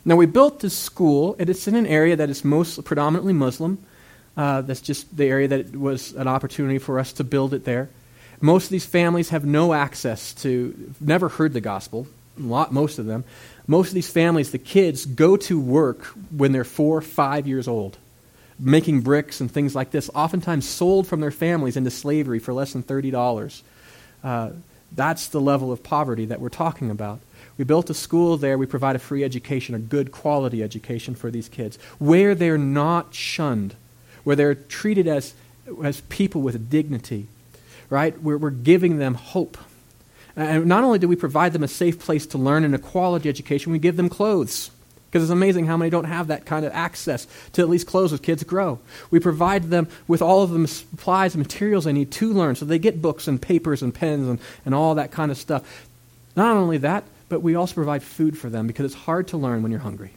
Now, 0.08 0.16
we 0.16 0.26
built 0.26 0.62
this 0.62 0.74
school, 0.74 1.36
and 1.38 1.50
it's 1.50 1.68
in 1.68 1.76
an 1.76 1.86
area 1.86 2.16
that 2.16 2.30
is 2.30 2.46
most 2.46 2.82
predominantly 2.86 3.34
Muslim. 3.34 3.78
Uh, 4.38 4.62
that's 4.62 4.80
just 4.80 5.18
the 5.18 5.26
area 5.26 5.50
that 5.50 5.76
was 5.76 6.14
an 6.14 6.30
opportunity 6.30 6.78
for 6.78 6.98
us 6.98 7.12
to 7.14 7.26
build 7.26 7.54
it 7.54 7.66
there. 7.66 7.90
Most 8.40 8.66
of 8.66 8.70
these 8.70 8.86
families 8.86 9.30
have 9.30 9.44
no 9.44 9.74
access 9.74 10.34
to, 10.36 10.94
never 11.02 11.28
heard 11.28 11.52
the 11.52 11.60
gospel, 11.60 12.08
lot, 12.38 12.72
most 12.72 13.00
of 13.00 13.06
them. 13.06 13.26
Most 13.68 13.90
of 13.90 13.96
these 13.96 14.10
families, 14.10 14.52
the 14.52 14.60
kids 14.60 15.06
go 15.06 15.36
to 15.36 15.60
work 15.60 16.06
when 16.32 16.54
they're 16.54 16.64
four, 16.64 17.02
five 17.02 17.46
years 17.46 17.68
old, 17.68 17.98
making 18.58 19.02
bricks 19.02 19.42
and 19.42 19.52
things 19.52 19.76
like 19.76 19.92
this, 19.92 20.10
oftentimes 20.16 20.66
sold 20.66 21.06
from 21.06 21.20
their 21.20 21.32
families 21.32 21.76
into 21.76 21.92
slavery 21.92 22.40
for 22.40 22.54
less 22.54 22.72
than 22.72 22.82
$30. 22.82 23.62
Uh, 24.24 24.52
that's 24.96 25.28
the 25.28 25.42
level 25.42 25.74
of 25.74 25.84
poverty 25.84 26.28
that 26.28 26.40
we're 26.40 26.48
talking 26.48 26.92
about. 26.92 27.20
We 27.58 27.64
built 27.64 27.90
a 27.90 27.94
school 27.94 28.38
there. 28.38 28.58
We 28.58 28.66
provide 28.66 28.96
a 28.96 29.00
free 29.00 29.24
education, 29.24 29.74
a 29.74 29.80
good 29.80 30.12
quality 30.12 30.62
education 30.62 31.16
for 31.16 31.32
these 31.32 31.50
kids, 31.50 31.78
where 31.98 32.36
they're 32.36 32.58
not 32.58 33.14
shunned, 33.14 33.76
where 34.24 34.36
they're 34.36 34.56
treated 34.56 35.08
as, 35.08 35.34
as 35.84 36.02
people 36.02 36.42
with 36.42 36.70
dignity, 36.70 37.28
right? 37.90 38.22
We're, 38.22 38.38
we're 38.38 38.50
giving 38.52 38.98
them 39.00 39.16
hope. 39.16 39.58
And 40.36 40.68
not 40.68 40.84
only 40.84 41.00
do 41.00 41.08
we 41.08 41.16
provide 41.16 41.54
them 41.54 41.64
a 41.64 41.68
safe 41.68 42.00
place 42.00 42.28
to 42.28 42.38
learn 42.38 42.64
and 42.64 42.76
a 42.76 42.80
quality 42.80 43.28
education, 43.28 43.72
we 43.72 43.80
give 43.80 43.98
them 43.98 44.08
clothes. 44.08 44.70
Because 45.10 45.24
it's 45.24 45.32
amazing 45.32 45.66
how 45.66 45.78
many 45.78 45.90
don't 45.90 46.04
have 46.04 46.28
that 46.28 46.46
kind 46.46 46.66
of 46.66 46.74
access 46.74 47.28
to 47.54 47.62
at 47.62 47.70
least 47.70 47.88
clothes 47.88 48.14
as 48.14 48.20
kids 48.20 48.44
grow. 48.44 48.78
We 49.10 49.20
provide 49.20 49.64
them 49.64 49.88
with 50.08 50.22
all 50.22 50.44
of 50.44 50.52
the 50.52 50.68
supplies 50.68 51.34
and 51.34 51.42
materials 51.42 51.86
they 51.86 51.94
need 51.94 52.12
to 52.12 52.34
learn, 52.34 52.56
so 52.56 52.66
they 52.66 52.78
get 52.78 53.02
books 53.02 53.28
and 53.28 53.42
papers 53.42 53.82
and 53.82 53.96
pens 53.96 54.28
and, 54.28 54.40
and 54.66 54.76
all 54.76 54.96
that 54.96 55.12
kind 55.12 55.32
of 55.32 55.38
stuff. 55.38 55.88
Not 56.36 56.56
only 56.56 56.78
that, 56.80 57.06
but 57.30 57.42
we 57.42 57.56
also 57.56 57.74
provide 57.74 58.04
food 58.04 58.38
for 58.38 58.50
them 58.50 58.68
because 58.68 58.86
it's 58.86 59.04
hard 59.04 59.28
to 59.30 59.38
learn 59.38 59.62
when 59.64 59.72
you're 59.72 59.82
hungry. 59.82 60.12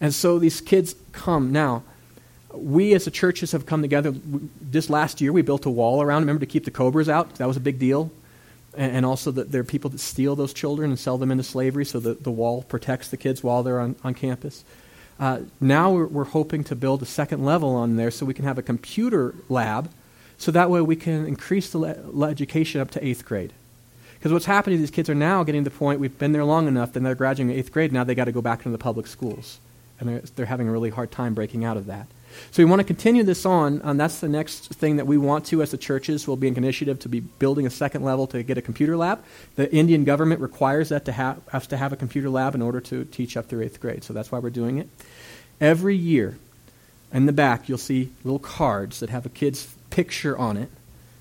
And 0.00 0.14
so 0.14 0.38
these 0.38 0.60
kids 0.60 0.94
come. 1.12 1.52
Now, 1.52 1.82
we 2.52 2.94
as 2.94 3.04
the 3.04 3.10
churches 3.10 3.52
have 3.52 3.66
come 3.66 3.82
together. 3.82 4.14
This 4.60 4.88
last 4.88 5.20
year, 5.20 5.32
we 5.32 5.42
built 5.42 5.66
a 5.66 5.70
wall 5.70 6.02
around, 6.02 6.22
remember, 6.22 6.40
to 6.40 6.46
keep 6.46 6.64
the 6.64 6.70
cobras 6.70 7.08
out. 7.08 7.34
That 7.36 7.48
was 7.48 7.56
a 7.56 7.60
big 7.60 7.78
deal. 7.78 8.10
And, 8.76 8.96
and 8.96 9.06
also 9.06 9.30
that 9.32 9.52
there 9.52 9.60
are 9.60 9.64
people 9.64 9.90
that 9.90 10.00
steal 10.00 10.36
those 10.36 10.52
children 10.52 10.90
and 10.90 10.98
sell 10.98 11.18
them 11.18 11.30
into 11.30 11.44
slavery, 11.44 11.84
so 11.84 12.00
that 12.00 12.24
the 12.24 12.30
wall 12.30 12.62
protects 12.62 13.08
the 13.08 13.16
kids 13.16 13.42
while 13.42 13.62
they're 13.62 13.80
on, 13.80 13.96
on 14.04 14.14
campus. 14.14 14.64
Uh, 15.18 15.40
now 15.60 15.92
we're, 15.92 16.06
we're 16.06 16.24
hoping 16.24 16.62
to 16.64 16.76
build 16.76 17.02
a 17.02 17.06
second 17.06 17.44
level 17.44 17.74
on 17.74 17.96
there 17.96 18.10
so 18.10 18.26
we 18.26 18.34
can 18.34 18.44
have 18.44 18.58
a 18.58 18.62
computer 18.62 19.34
lab, 19.48 19.90
so 20.36 20.50
that 20.50 20.68
way 20.68 20.82
we 20.82 20.96
can 20.96 21.26
increase 21.26 21.70
the 21.70 21.78
le- 21.78 22.28
education 22.28 22.82
up 22.82 22.90
to 22.90 23.02
eighth 23.02 23.24
grade. 23.24 23.52
Because 24.18 24.32
what's 24.32 24.46
happening, 24.46 24.76
is 24.76 24.82
these 24.82 24.90
kids 24.90 25.08
are 25.08 25.14
now 25.14 25.44
getting 25.44 25.64
to 25.64 25.70
the 25.70 25.76
point, 25.76 26.00
we've 26.00 26.18
been 26.18 26.32
there 26.32 26.44
long 26.44 26.68
enough, 26.68 26.92
then 26.92 27.02
they're 27.02 27.14
graduating 27.14 27.56
eighth 27.56 27.72
grade, 27.72 27.92
now 27.92 28.04
they 28.04 28.14
got 28.14 28.24
to 28.24 28.32
go 28.32 28.42
back 28.42 28.60
into 28.60 28.70
the 28.70 28.78
public 28.78 29.06
schools. 29.06 29.58
And 29.98 30.08
they're, 30.08 30.20
they're 30.34 30.46
having 30.46 30.68
a 30.68 30.72
really 30.72 30.90
hard 30.90 31.10
time 31.10 31.34
breaking 31.34 31.64
out 31.64 31.76
of 31.76 31.86
that. 31.86 32.06
So 32.50 32.62
we 32.62 32.68
want 32.68 32.80
to 32.80 32.84
continue 32.84 33.22
this 33.22 33.46
on, 33.46 33.80
and 33.82 33.98
that's 33.98 34.20
the 34.20 34.28
next 34.28 34.74
thing 34.74 34.96
that 34.96 35.06
we 35.06 35.16
want 35.16 35.46
to 35.46 35.62
as 35.62 35.70
the 35.70 35.78
churches 35.78 36.26
will 36.26 36.36
be 36.36 36.48
an 36.48 36.56
initiative 36.56 36.98
to 37.00 37.08
be 37.08 37.20
building 37.20 37.66
a 37.66 37.70
second 37.70 38.04
level 38.04 38.26
to 38.28 38.42
get 38.42 38.58
a 38.58 38.62
computer 38.62 38.96
lab. 38.96 39.22
The 39.54 39.72
Indian 39.74 40.04
government 40.04 40.40
requires 40.40 40.90
that 40.90 41.04
to 41.06 41.12
have 41.12 41.40
us 41.52 41.66
to 41.68 41.76
have 41.76 41.92
a 41.92 41.96
computer 41.96 42.28
lab 42.28 42.54
in 42.54 42.62
order 42.62 42.80
to 42.82 43.04
teach 43.06 43.36
up 43.36 43.46
through 43.46 43.62
eighth 43.62 43.80
grade. 43.80 44.04
So 44.04 44.12
that's 44.12 44.30
why 44.30 44.38
we're 44.38 44.50
doing 44.50 44.78
it. 44.78 44.88
Every 45.60 45.96
year, 45.96 46.36
in 47.12 47.26
the 47.26 47.32
back, 47.32 47.68
you'll 47.68 47.78
see 47.78 48.10
little 48.24 48.38
cards 48.38 49.00
that 49.00 49.10
have 49.10 49.24
a 49.24 49.30
kid's 49.30 49.74
picture 49.90 50.36
on 50.36 50.56
it 50.56 50.70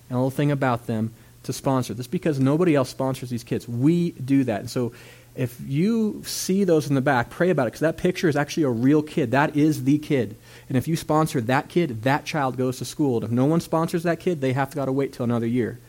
and 0.09 0.15
a 0.15 0.15
little 0.15 0.31
thing 0.31 0.51
about 0.51 0.87
them 0.87 1.13
to 1.45 1.53
sponsor. 1.53 1.93
This 1.93 2.07
because 2.07 2.39
nobody 2.39 2.75
else 2.75 2.89
sponsors 2.89 3.29
these 3.29 3.43
kids. 3.43 3.67
We 3.67 4.11
do 4.11 4.43
that. 4.43 4.59
And 4.61 4.69
so 4.69 4.91
if 5.35 5.59
you 5.65 6.21
see 6.25 6.63
those 6.63 6.87
in 6.87 6.95
the 6.95 7.01
back, 7.01 7.29
pray 7.29 7.49
about 7.49 7.63
it 7.63 7.71
because 7.71 7.81
that 7.81 7.97
picture 7.97 8.29
is 8.29 8.35
actually 8.35 8.63
a 8.63 8.69
real 8.69 9.01
kid. 9.01 9.31
That 9.31 9.55
is 9.55 9.83
the 9.83 9.97
kid. 9.99 10.37
And 10.69 10.77
if 10.77 10.87
you 10.87 10.95
sponsor 10.95 11.41
that 11.41 11.67
kid, 11.67 12.03
that 12.03 12.25
child 12.25 12.57
goes 12.57 12.77
to 12.77 12.85
school. 12.85 13.17
And 13.17 13.25
if 13.25 13.31
no 13.31 13.45
one 13.45 13.59
sponsors 13.59 14.03
that 14.03 14.19
kid, 14.19 14.41
they 14.41 14.53
have 14.53 14.69
to 14.69 14.75
got 14.75 14.85
to 14.85 14.91
wait 14.91 15.13
till 15.13 15.25
another 15.25 15.47
year. 15.47 15.79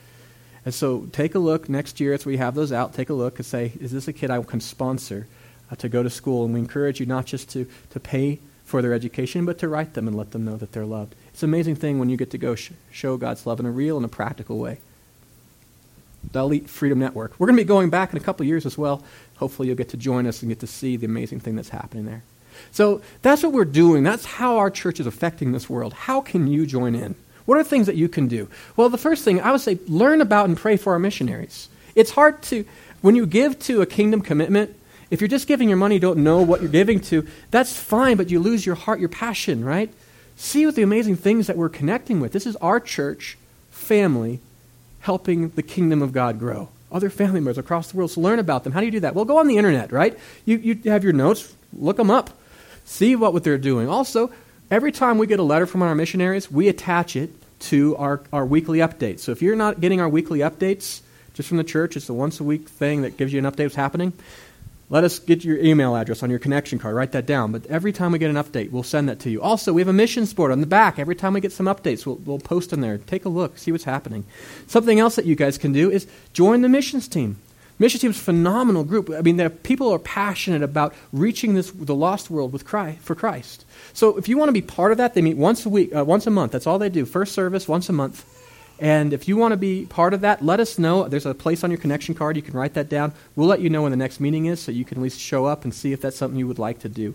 And 0.64 0.74
so 0.74 1.06
take 1.12 1.36
a 1.36 1.38
look 1.38 1.68
next 1.68 2.00
year 2.00 2.12
as 2.12 2.26
we 2.26 2.38
have 2.38 2.56
those 2.56 2.72
out. 2.72 2.92
Take 2.92 3.08
a 3.08 3.14
look 3.14 3.38
and 3.38 3.46
say, 3.46 3.72
is 3.80 3.92
this 3.92 4.08
a 4.08 4.12
kid 4.12 4.32
I 4.32 4.42
can 4.42 4.60
sponsor 4.60 5.28
uh, 5.70 5.76
to 5.76 5.88
go 5.88 6.02
to 6.02 6.10
school? 6.10 6.44
And 6.44 6.52
we 6.52 6.58
encourage 6.58 6.98
you 6.98 7.06
not 7.06 7.24
just 7.24 7.48
to, 7.50 7.68
to 7.90 8.00
pay 8.00 8.40
for 8.64 8.82
their 8.82 8.92
education, 8.92 9.46
but 9.46 9.58
to 9.58 9.68
write 9.68 9.94
them 9.94 10.08
and 10.08 10.16
let 10.16 10.32
them 10.32 10.44
know 10.44 10.56
that 10.56 10.72
they're 10.72 10.84
loved. 10.84 11.14
It's 11.28 11.44
an 11.44 11.50
amazing 11.50 11.76
thing 11.76 12.00
when 12.00 12.08
you 12.08 12.16
get 12.16 12.32
to 12.32 12.38
go 12.38 12.56
sh- 12.56 12.72
show 12.90 13.16
God's 13.16 13.46
love 13.46 13.60
in 13.60 13.66
a 13.66 13.70
real 13.70 13.96
and 13.96 14.04
a 14.04 14.08
practical 14.08 14.58
way. 14.58 14.80
Dalit 16.32 16.68
Freedom 16.68 16.98
Network. 16.98 17.38
We're 17.38 17.46
going 17.46 17.56
to 17.56 17.62
be 17.62 17.68
going 17.68 17.90
back 17.90 18.12
in 18.12 18.16
a 18.16 18.20
couple 18.20 18.46
years 18.46 18.66
as 18.66 18.76
well. 18.76 19.02
Hopefully, 19.36 19.68
you'll 19.68 19.76
get 19.76 19.90
to 19.90 19.96
join 19.96 20.26
us 20.26 20.42
and 20.42 20.50
get 20.50 20.60
to 20.60 20.66
see 20.66 20.96
the 20.96 21.06
amazing 21.06 21.40
thing 21.40 21.56
that's 21.56 21.70
happening 21.70 22.04
there. 22.04 22.22
So 22.72 23.02
that's 23.22 23.42
what 23.42 23.52
we're 23.52 23.64
doing. 23.64 24.02
That's 24.02 24.24
how 24.24 24.56
our 24.56 24.70
church 24.70 25.00
is 25.00 25.06
affecting 25.06 25.52
this 25.52 25.68
world. 25.68 25.92
How 25.92 26.20
can 26.20 26.46
you 26.46 26.66
join 26.66 26.94
in? 26.94 27.14
What 27.44 27.58
are 27.58 27.64
things 27.64 27.86
that 27.86 27.96
you 27.96 28.08
can 28.08 28.28
do? 28.28 28.48
Well, 28.76 28.88
the 28.88 28.98
first 28.98 29.24
thing 29.24 29.40
I 29.40 29.52
would 29.52 29.60
say, 29.60 29.78
learn 29.86 30.20
about 30.20 30.48
and 30.48 30.56
pray 30.56 30.76
for 30.76 30.92
our 30.92 30.98
missionaries. 30.98 31.68
It's 31.94 32.10
hard 32.10 32.42
to, 32.44 32.64
when 33.00 33.14
you 33.14 33.24
give 33.24 33.58
to 33.60 33.82
a 33.82 33.86
kingdom 33.86 34.20
commitment, 34.20 34.74
if 35.10 35.20
you're 35.20 35.28
just 35.28 35.46
giving 35.46 35.68
your 35.68 35.78
money, 35.78 35.98
don't 35.98 36.18
know 36.18 36.42
what 36.42 36.60
you're 36.60 36.70
giving 36.70 37.00
to, 37.02 37.26
that's 37.50 37.76
fine, 37.76 38.16
but 38.16 38.30
you 38.30 38.40
lose 38.40 38.66
your 38.66 38.74
heart, 38.74 38.98
your 38.98 39.08
passion, 39.08 39.64
right? 39.64 39.90
See 40.36 40.66
what 40.66 40.74
the 40.74 40.82
amazing 40.82 41.16
things 41.16 41.46
that 41.46 41.56
we're 41.56 41.68
connecting 41.68 42.20
with. 42.20 42.32
This 42.32 42.46
is 42.46 42.56
our 42.56 42.80
church 42.80 43.38
family 43.70 44.40
helping 45.06 45.50
the 45.50 45.62
kingdom 45.62 46.02
of 46.02 46.12
God 46.12 46.36
grow. 46.36 46.68
Other 46.90 47.10
family 47.10 47.34
members 47.34 47.58
across 47.58 47.92
the 47.92 47.96
world. 47.96 48.10
So 48.10 48.20
learn 48.20 48.40
about 48.40 48.64
them. 48.64 48.72
How 48.72 48.80
do 48.80 48.86
you 48.86 48.92
do 48.92 49.00
that? 49.00 49.14
Well, 49.14 49.24
go 49.24 49.38
on 49.38 49.46
the 49.46 49.56
internet, 49.56 49.92
right? 49.92 50.18
You, 50.44 50.56
you 50.56 50.90
have 50.90 51.04
your 51.04 51.12
notes, 51.12 51.54
look 51.72 51.96
them 51.96 52.10
up, 52.10 52.30
see 52.84 53.14
what, 53.14 53.32
what 53.32 53.44
they're 53.44 53.56
doing. 53.56 53.88
Also, 53.88 54.32
every 54.68 54.90
time 54.90 55.16
we 55.16 55.28
get 55.28 55.38
a 55.38 55.44
letter 55.44 55.64
from 55.64 55.82
our 55.82 55.94
missionaries, 55.94 56.50
we 56.50 56.66
attach 56.66 57.14
it 57.14 57.30
to 57.70 57.94
our, 57.98 58.20
our 58.32 58.44
weekly 58.44 58.78
updates. 58.78 59.20
So 59.20 59.30
if 59.30 59.42
you're 59.42 59.54
not 59.54 59.80
getting 59.80 60.00
our 60.00 60.08
weekly 60.08 60.40
updates 60.40 61.02
just 61.34 61.48
from 61.48 61.58
the 61.58 61.64
church, 61.64 61.96
it's 61.96 62.08
the 62.08 62.12
once 62.12 62.40
a 62.40 62.44
week 62.44 62.68
thing 62.68 63.02
that 63.02 63.16
gives 63.16 63.32
you 63.32 63.38
an 63.38 63.44
update 63.44 63.66
what's 63.66 63.76
happening. 63.76 64.12
Let 64.88 65.02
us 65.02 65.18
get 65.18 65.44
your 65.44 65.58
email 65.58 65.96
address 65.96 66.22
on 66.22 66.30
your 66.30 66.38
connection 66.38 66.78
card. 66.78 66.94
Write 66.94 67.12
that 67.12 67.26
down. 67.26 67.50
But 67.50 67.66
every 67.66 67.92
time 67.92 68.12
we 68.12 68.18
get 68.18 68.30
an 68.30 68.36
update, 68.36 68.70
we'll 68.70 68.84
send 68.84 69.08
that 69.08 69.18
to 69.20 69.30
you. 69.30 69.42
Also, 69.42 69.72
we 69.72 69.80
have 69.80 69.88
a 69.88 69.92
missions 69.92 70.32
board 70.32 70.52
on 70.52 70.60
the 70.60 70.66
back. 70.66 70.98
Every 70.98 71.16
time 71.16 71.32
we 71.32 71.40
get 71.40 71.52
some 71.52 71.66
updates, 71.66 72.06
we'll, 72.06 72.16
we'll 72.16 72.38
post 72.38 72.72
in 72.72 72.80
there. 72.80 72.98
Take 72.98 73.24
a 73.24 73.28
look, 73.28 73.58
see 73.58 73.72
what's 73.72 73.84
happening. 73.84 74.24
Something 74.68 75.00
else 75.00 75.16
that 75.16 75.24
you 75.24 75.34
guys 75.34 75.58
can 75.58 75.72
do 75.72 75.90
is 75.90 76.06
join 76.32 76.62
the 76.62 76.68
missions 76.68 77.08
team. 77.08 77.38
Mission 77.78 78.00
team's 78.00 78.16
a 78.16 78.22
phenomenal 78.22 78.84
group. 78.84 79.10
I 79.10 79.20
mean, 79.20 79.50
people 79.50 79.92
are 79.92 79.98
passionate 79.98 80.62
about 80.62 80.94
reaching 81.12 81.54
this 81.54 81.70
the 81.72 81.94
lost 81.94 82.30
world 82.30 82.52
with 82.52 82.64
Christ, 82.64 83.00
for 83.00 83.14
Christ. 83.14 83.66
So 83.92 84.16
if 84.16 84.28
you 84.28 84.38
want 84.38 84.48
to 84.48 84.54
be 84.54 84.62
part 84.62 84.92
of 84.92 84.98
that, 84.98 85.12
they 85.12 85.20
meet 85.20 85.36
once 85.36 85.66
a 85.66 85.68
week, 85.68 85.94
uh, 85.94 86.04
once 86.04 86.26
a 86.26 86.30
month. 86.30 86.52
That's 86.52 86.66
all 86.66 86.78
they 86.78 86.88
do. 86.88 87.04
First 87.04 87.34
service 87.34 87.68
once 87.68 87.90
a 87.90 87.92
month. 87.92 88.24
And 88.78 89.12
if 89.12 89.26
you 89.26 89.36
want 89.36 89.52
to 89.52 89.56
be 89.56 89.86
part 89.86 90.12
of 90.12 90.20
that, 90.20 90.44
let 90.44 90.60
us 90.60 90.78
know. 90.78 91.08
There's 91.08 91.24
a 91.24 91.34
place 91.34 91.64
on 91.64 91.70
your 91.70 91.78
connection 91.78 92.14
card. 92.14 92.36
You 92.36 92.42
can 92.42 92.54
write 92.54 92.74
that 92.74 92.88
down. 92.88 93.14
We'll 93.34 93.48
let 93.48 93.60
you 93.60 93.70
know 93.70 93.82
when 93.82 93.90
the 93.90 93.96
next 93.96 94.20
meeting 94.20 94.46
is 94.46 94.60
so 94.60 94.70
you 94.70 94.84
can 94.84 94.98
at 94.98 95.02
least 95.02 95.18
show 95.18 95.46
up 95.46 95.64
and 95.64 95.72
see 95.72 95.92
if 95.92 96.00
that's 96.00 96.16
something 96.16 96.38
you 96.38 96.46
would 96.46 96.58
like 96.58 96.80
to 96.80 96.88
do. 96.88 97.14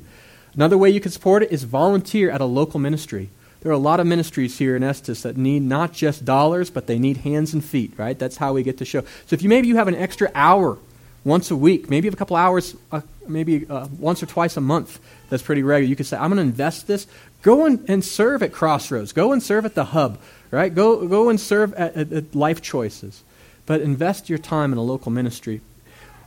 Another 0.56 0.78
way 0.78 0.90
you 0.90 1.00
can 1.00 1.12
support 1.12 1.44
it 1.44 1.52
is 1.52 1.64
volunteer 1.64 2.32
at 2.32 2.42
a 2.42 2.46
local 2.46 2.80
ministry. 2.80 3.30
There 3.62 3.72
are 3.72 3.76
a 3.76 3.78
lot 3.78 4.00
of 4.00 4.08
ministries 4.08 4.58
here 4.58 4.76
in 4.76 4.84
Estes 4.84 5.22
that 5.22 5.38
need 5.38 5.62
not 5.62 5.94
just 5.94 6.26
dollars, 6.26 6.72
but 6.72 6.88
they 6.88 6.98
need 6.98 7.18
hands 7.18 7.54
and 7.54 7.64
feet, 7.64 7.94
right? 7.96 8.18
That's 8.18 8.38
how 8.38 8.54
we 8.54 8.64
get 8.64 8.80
to 8.80 8.86
show. 8.86 9.02
So 9.28 9.36
if 9.36 9.44
you 9.44 9.50
maybe 9.50 9.68
you 9.68 9.76
have 9.76 9.88
an 9.88 9.96
extra 9.96 10.32
hour 10.34 10.80
once 11.24 11.52
a 11.52 11.56
week, 11.56 11.88
maybe 11.88 12.08
a 12.08 12.12
couple 12.12 12.36
hours, 12.36 12.76
uh, 12.92 13.02
maybe 13.28 13.68
uh, 13.70 13.88
once 14.00 14.24
or 14.24 14.26
twice 14.26 14.58
a 14.58 14.62
month 14.62 15.00
that's 15.30 15.44
pretty 15.44 15.62
regular, 15.62 15.88
you 15.88 15.96
can 15.96 16.06
say, 16.06 16.18
I'm 16.18 16.32
going 16.32 16.38
to 16.38 16.42
invest 16.42 16.88
this. 16.88 17.06
Go 17.44 17.66
and 17.66 18.04
serve 18.04 18.42
at 18.42 18.52
Crossroads. 18.52 19.14
Go 19.14 19.32
and 19.32 19.42
serve 19.42 19.66
at 19.66 19.76
the 19.76 19.86
Hub 19.86 20.18
right? 20.52 20.74
Go, 20.74 21.08
go 21.08 21.30
and 21.30 21.40
serve 21.40 21.74
at, 21.74 21.96
at, 21.96 22.12
at 22.12 22.36
life 22.36 22.62
choices, 22.62 23.24
but 23.66 23.82
invest 23.82 24.30
your 24.30 24.38
time 24.38 24.72
in 24.72 24.78
a 24.78 24.84
local 24.84 25.12
ministry. 25.12 25.62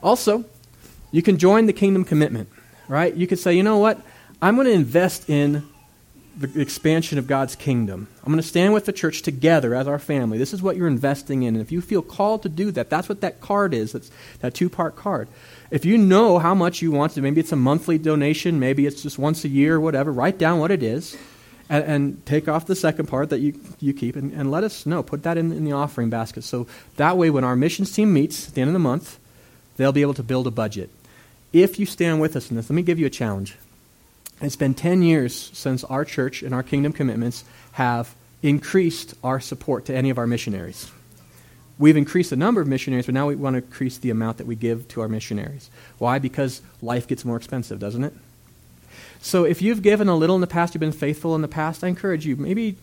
Also, 0.03 0.45
you 1.12 1.22
can 1.22 1.39
join 1.39 1.66
the 1.66 1.72
kingdom 1.72 2.05
commitment, 2.05 2.49
right? 2.89 3.14
You 3.14 3.27
could 3.27 3.39
say, 3.39 3.55
you 3.55 3.62
know 3.62 3.79
what? 3.79 4.01
I'm 4.43 4.57
going 4.57 4.66
to 4.66 4.72
invest 4.72 5.31
in 5.31 5.68
the 6.37 6.61
expansion 6.61 7.16
of 7.18 7.29
God's 7.29 7.55
kingdom. 7.55 8.09
I'm 8.25 8.33
going 8.33 8.43
to 8.43 8.49
stand 8.49 8.75
with 8.75 8.87
the 8.87 8.93
church 8.93 9.22
together 9.22 9.75
as 9.75 9.87
our 9.87 10.01
family. 10.01 10.37
This 10.37 10.53
is 10.53 10.61
what 10.61 10.77
you're 10.77 10.89
investing 10.89 11.45
in. 11.45 11.55
And 11.55 11.62
if 11.62 11.70
you 11.70 11.81
feel 11.81 12.03
called 12.03 12.43
to 12.43 12.49
do 12.49 12.72
that, 12.72 12.91
that's 12.91 13.09
what 13.09 13.20
that 13.20 13.41
card 13.41 13.72
is. 13.72 13.93
That's 13.93 14.11
that 14.41 14.55
two 14.55 14.68
part 14.68 14.97
card. 14.97 15.29
If 15.70 15.85
you 15.85 15.97
know 15.97 16.41
how 16.41 16.55
much 16.55 16.83
you 16.83 16.91
want 16.91 17.12
to, 17.12 17.22
maybe 17.22 17.41
it's 17.41 17.53
a 17.53 17.57
monthly 17.57 17.99
donation, 17.99 18.59
maybe 18.59 18.85
it's 18.85 19.03
just 19.03 19.18
once 19.18 19.45
a 19.45 19.49
year, 19.49 19.79
whatever, 19.79 20.12
write 20.12 20.39
down 20.39 20.59
what 20.59 20.72
it 20.72 20.83
is 20.83 21.16
and, 21.68 21.84
and, 21.84 22.26
take 22.26 22.48
off 22.48 22.66
the 22.66 22.76
second 22.76 23.06
part 23.06 23.30
that 23.30 23.40
you, 23.40 23.58
you 23.80 23.94
keep 23.94 24.16
and, 24.16 24.32
and 24.32 24.50
let 24.50 24.64
us 24.64 24.84
know. 24.84 25.02
Put 25.02 25.22
that 25.22 25.38
in, 25.38 25.52
in 25.52 25.64
the 25.64 25.72
offering 25.72 26.10
basket. 26.10 26.44
So 26.44 26.66
that 26.96 27.16
way, 27.16 27.30
when 27.30 27.44
our 27.44 27.56
missions 27.56 27.92
team 27.92 28.12
meets 28.12 28.48
at 28.48 28.54
the 28.54 28.60
end 28.60 28.68
of 28.68 28.74
the 28.74 28.78
month, 28.78 29.18
they'll 29.76 29.92
be 29.92 30.02
able 30.02 30.14
to 30.14 30.22
build 30.22 30.46
a 30.46 30.50
budget. 30.50 30.90
If 31.52 31.78
you 31.78 31.86
stand 31.86 32.20
with 32.20 32.36
us 32.36 32.50
in 32.50 32.56
this, 32.56 32.68
let 32.68 32.74
me 32.74 32.82
give 32.82 32.98
you 32.98 33.06
a 33.06 33.10
challenge. 33.10 33.56
It's 34.40 34.56
been 34.56 34.74
10 34.74 35.02
years 35.02 35.50
since 35.54 35.84
our 35.84 36.04
church 36.04 36.42
and 36.42 36.54
our 36.54 36.62
kingdom 36.62 36.92
commitments 36.92 37.44
have 37.72 38.14
increased 38.42 39.14
our 39.22 39.40
support 39.40 39.86
to 39.86 39.94
any 39.94 40.10
of 40.10 40.18
our 40.18 40.26
missionaries. 40.26 40.90
We've 41.78 41.96
increased 41.96 42.30
the 42.30 42.36
number 42.36 42.60
of 42.60 42.68
missionaries, 42.68 43.06
but 43.06 43.14
now 43.14 43.26
we 43.26 43.36
want 43.36 43.54
to 43.54 43.62
increase 43.62 43.98
the 43.98 44.10
amount 44.10 44.38
that 44.38 44.46
we 44.46 44.54
give 44.54 44.86
to 44.88 45.00
our 45.00 45.08
missionaries. 45.08 45.70
Why? 45.98 46.18
Because 46.18 46.60
life 46.82 47.08
gets 47.08 47.24
more 47.24 47.36
expensive, 47.36 47.78
doesn't 47.78 48.04
it? 48.04 48.12
So 49.25 49.45
if 49.45 49.62
you've 49.62 49.81
given 49.81 50.07
a 50.09 50.14
little 50.14 50.35
in 50.35 50.43
the 50.43 50.47
past, 50.47 50.75
you've 50.75 50.81
been 50.81 50.93
faithful 50.93 51.35
in 51.35 51.41
the 51.41 51.49
past, 51.49 51.83
I 51.83 51.89
encourage 51.89 52.27
you, 52.27 52.37
maybe, 52.37 52.77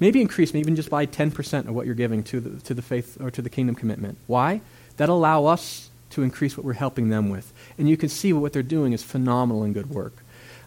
maybe 0.00 0.20
increase, 0.20 0.52
maybe 0.52 0.62
even 0.62 0.74
just 0.74 0.90
by 0.90 1.06
10% 1.06 1.68
of 1.68 1.72
what 1.72 1.86
you're 1.86 1.94
giving 1.94 2.24
to 2.24 2.40
the, 2.40 2.60
to 2.62 2.74
the 2.74 2.82
faith 2.82 3.16
or 3.20 3.30
to 3.30 3.40
the 3.40 3.48
kingdom 3.48 3.76
commitment. 3.76 4.18
Why? 4.26 4.60
That'll 4.96 5.16
allow 5.16 5.44
us 5.44 5.88
to 6.10 6.24
increase 6.24 6.56
what 6.56 6.66
we're 6.66 6.72
helping 6.72 7.10
them 7.10 7.30
with. 7.30 7.52
And 7.78 7.88
you 7.88 7.96
can 7.96 8.08
see 8.08 8.32
what 8.32 8.52
they're 8.52 8.62
doing 8.64 8.92
is 8.92 9.04
phenomenal 9.04 9.62
and 9.62 9.72
good 9.72 9.88
work. 9.88 10.14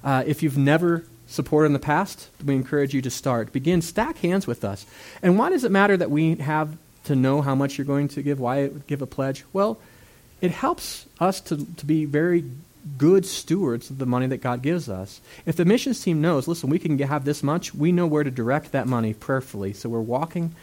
Uh, 0.02 0.24
if 0.26 0.42
you've 0.42 0.58
never 0.58 1.04
supported 1.28 1.66
in 1.66 1.74
the 1.74 1.80
past, 1.80 2.30
we 2.46 2.56
encourage 2.56 2.94
you 2.94 3.02
to 3.02 3.10
start. 3.10 3.52
Begin, 3.52 3.82
stack 3.82 4.20
hands 4.20 4.48
with 4.48 4.64
us. 4.64 4.86
And 5.22 5.38
why 5.38 5.50
does 5.50 5.66
it 5.66 5.72
matter 5.72 5.98
that 5.98 6.10
we 6.10 6.36
have 6.36 6.78
to 7.04 7.18
know 7.18 7.42
how 7.42 7.54
much 7.54 7.78
you're 7.78 7.84
going 7.84 8.08
to 8.08 8.22
give? 8.22 8.40
Why 8.40 8.70
give 8.88 9.02
a 9.02 9.08
pledge? 9.08 9.44
Well, 9.52 9.78
it 10.40 10.52
helps 10.52 11.06
us 11.20 11.42
to, 11.42 11.58
to 11.76 11.86
be 11.86 12.06
very 12.06 12.46
good 12.98 13.26
stewards 13.26 13.90
of 13.90 13.98
the 13.98 14.06
money 14.06 14.28
that 14.28 14.38
God 14.38 14.62
gives 14.62 14.90
us. 14.90 15.22
If 15.46 15.56
the 15.56 15.66
missions 15.66 16.02
team 16.02 16.22
knows, 16.22 16.48
listen, 16.48 16.70
we 16.70 16.80
can 16.80 16.98
have 17.00 17.26
this 17.26 17.44
much, 17.44 17.74
we 17.74 17.92
know 17.92 18.08
where 18.08 18.24
to 18.24 18.32
direct 18.32 18.72
that 18.72 18.88
money 18.88 19.14
prayerfully. 19.14 19.74
So 19.74 19.90
we're 19.90 20.00
walking 20.00 20.56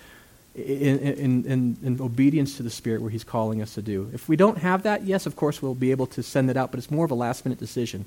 in, 0.54 0.98
in, 0.98 1.44
in, 1.44 1.76
in, 1.82 2.00
obedience 2.00 2.56
to 2.56 2.62
the 2.62 2.70
Spirit 2.70 3.00
where 3.00 3.10
He's 3.10 3.24
calling 3.24 3.62
us 3.62 3.74
to 3.74 3.82
do. 3.82 4.10
If 4.12 4.28
we 4.28 4.36
don't 4.36 4.58
have 4.58 4.82
that, 4.82 5.04
yes, 5.04 5.26
of 5.26 5.36
course, 5.36 5.62
we'll 5.62 5.74
be 5.74 5.92
able 5.92 6.06
to 6.08 6.22
send 6.22 6.50
it 6.50 6.56
out, 6.56 6.72
but 6.72 6.78
it's 6.78 6.90
more 6.90 7.04
of 7.04 7.10
a 7.10 7.16
last 7.16 7.44
minute 7.44 7.58
decision. 7.58 8.06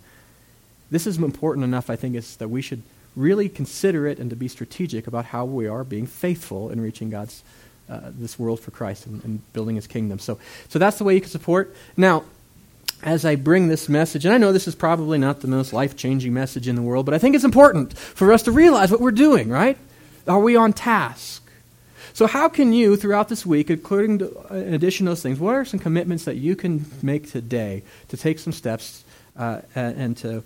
This 0.90 1.08
is 1.08 1.18
important 1.18 1.64
enough, 1.64 1.90
I 1.90 1.96
think, 1.96 2.16
is 2.16 2.36
that 2.38 2.50
we 2.50 2.62
should 2.62 2.82
really 3.16 3.48
consider 3.48 4.08
it 4.08 4.20
and 4.20 4.30
to 4.30 4.36
be 4.36 4.48
strategic 4.48 5.08
about 5.08 5.26
how 5.26 5.46
we 5.46 5.68
are 5.68 5.84
being 5.84 6.06
faithful 6.08 6.70
in 6.70 6.82
reaching 6.82 7.10
God's. 7.10 7.44
Uh, 7.90 8.10
this 8.18 8.40
world 8.40 8.58
for 8.58 8.72
Christ 8.72 9.06
and, 9.06 9.22
and 9.26 9.52
building 9.52 9.76
His 9.76 9.86
kingdom. 9.86 10.18
So, 10.18 10.40
so 10.70 10.80
that's 10.80 10.98
the 10.98 11.04
way 11.04 11.14
you 11.14 11.20
can 11.20 11.30
support. 11.30 11.76
Now, 11.98 12.24
as 13.04 13.26
I 13.26 13.36
bring 13.36 13.68
this 13.68 13.90
message, 13.90 14.26
and 14.26 14.34
I 14.34 14.38
know 14.38 14.52
this 14.52 14.68
is 14.68 14.76
probably 14.76 15.18
not 15.18 15.42
the 15.42 15.48
most 15.48 15.74
life 15.74 15.96
changing 15.96 16.34
message 16.34 16.68
in 16.68 16.76
the 16.76 16.82
world, 16.82 17.06
but 17.06 17.16
I 17.16 17.18
think 17.18 17.36
it's 17.36 17.44
important 17.44 17.98
for 17.98 18.32
us 18.32 18.44
to 18.44 18.52
realize 18.52 18.92
what 18.92 19.02
we're 19.02 19.12
doing, 19.12 19.50
right? 19.50 19.78
Are 20.28 20.40
we 20.40 20.56
on 20.56 20.74
task? 20.74 21.42
So, 22.14 22.28
how 22.28 22.50
can 22.50 22.74
you, 22.74 22.98
throughout 22.98 23.30
this 23.30 23.46
week, 23.46 23.70
including 23.70 24.20
to, 24.20 24.52
uh, 24.52 24.56
in 24.56 24.74
addition 24.74 25.06
to 25.06 25.12
those 25.12 25.24
things, 25.24 25.40
what 25.40 25.56
are 25.56 25.66
some 25.66 25.80
commitments 25.80 26.26
that 26.26 26.36
you 26.36 26.56
can 26.56 26.86
make 27.02 27.32
today 27.32 27.84
to 28.10 28.18
take 28.18 28.38
some 28.38 28.54
steps 28.54 29.04
uh, 29.38 29.62
and 29.76 30.18
to, 30.18 30.44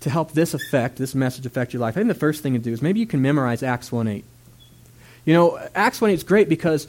to 0.00 0.10
help 0.10 0.32
this 0.32 0.54
affect, 0.54 0.96
this 0.96 1.14
message 1.14 1.44
affect 1.44 1.72
your 1.72 1.80
life? 1.80 1.94
I 1.96 2.00
think 2.00 2.08
the 2.08 2.14
first 2.14 2.42
thing 2.42 2.54
to 2.54 2.58
do 2.58 2.72
is 2.72 2.80
maybe 2.80 3.00
you 3.00 3.06
can 3.06 3.20
memorize 3.20 3.62
Acts 3.62 3.92
1 3.92 4.08
8. 4.08 4.24
You 5.26 5.34
know, 5.34 5.58
Acts 5.74 6.00
1 6.00 6.10
8 6.10 6.14
is 6.14 6.22
great 6.24 6.48
because 6.48 6.88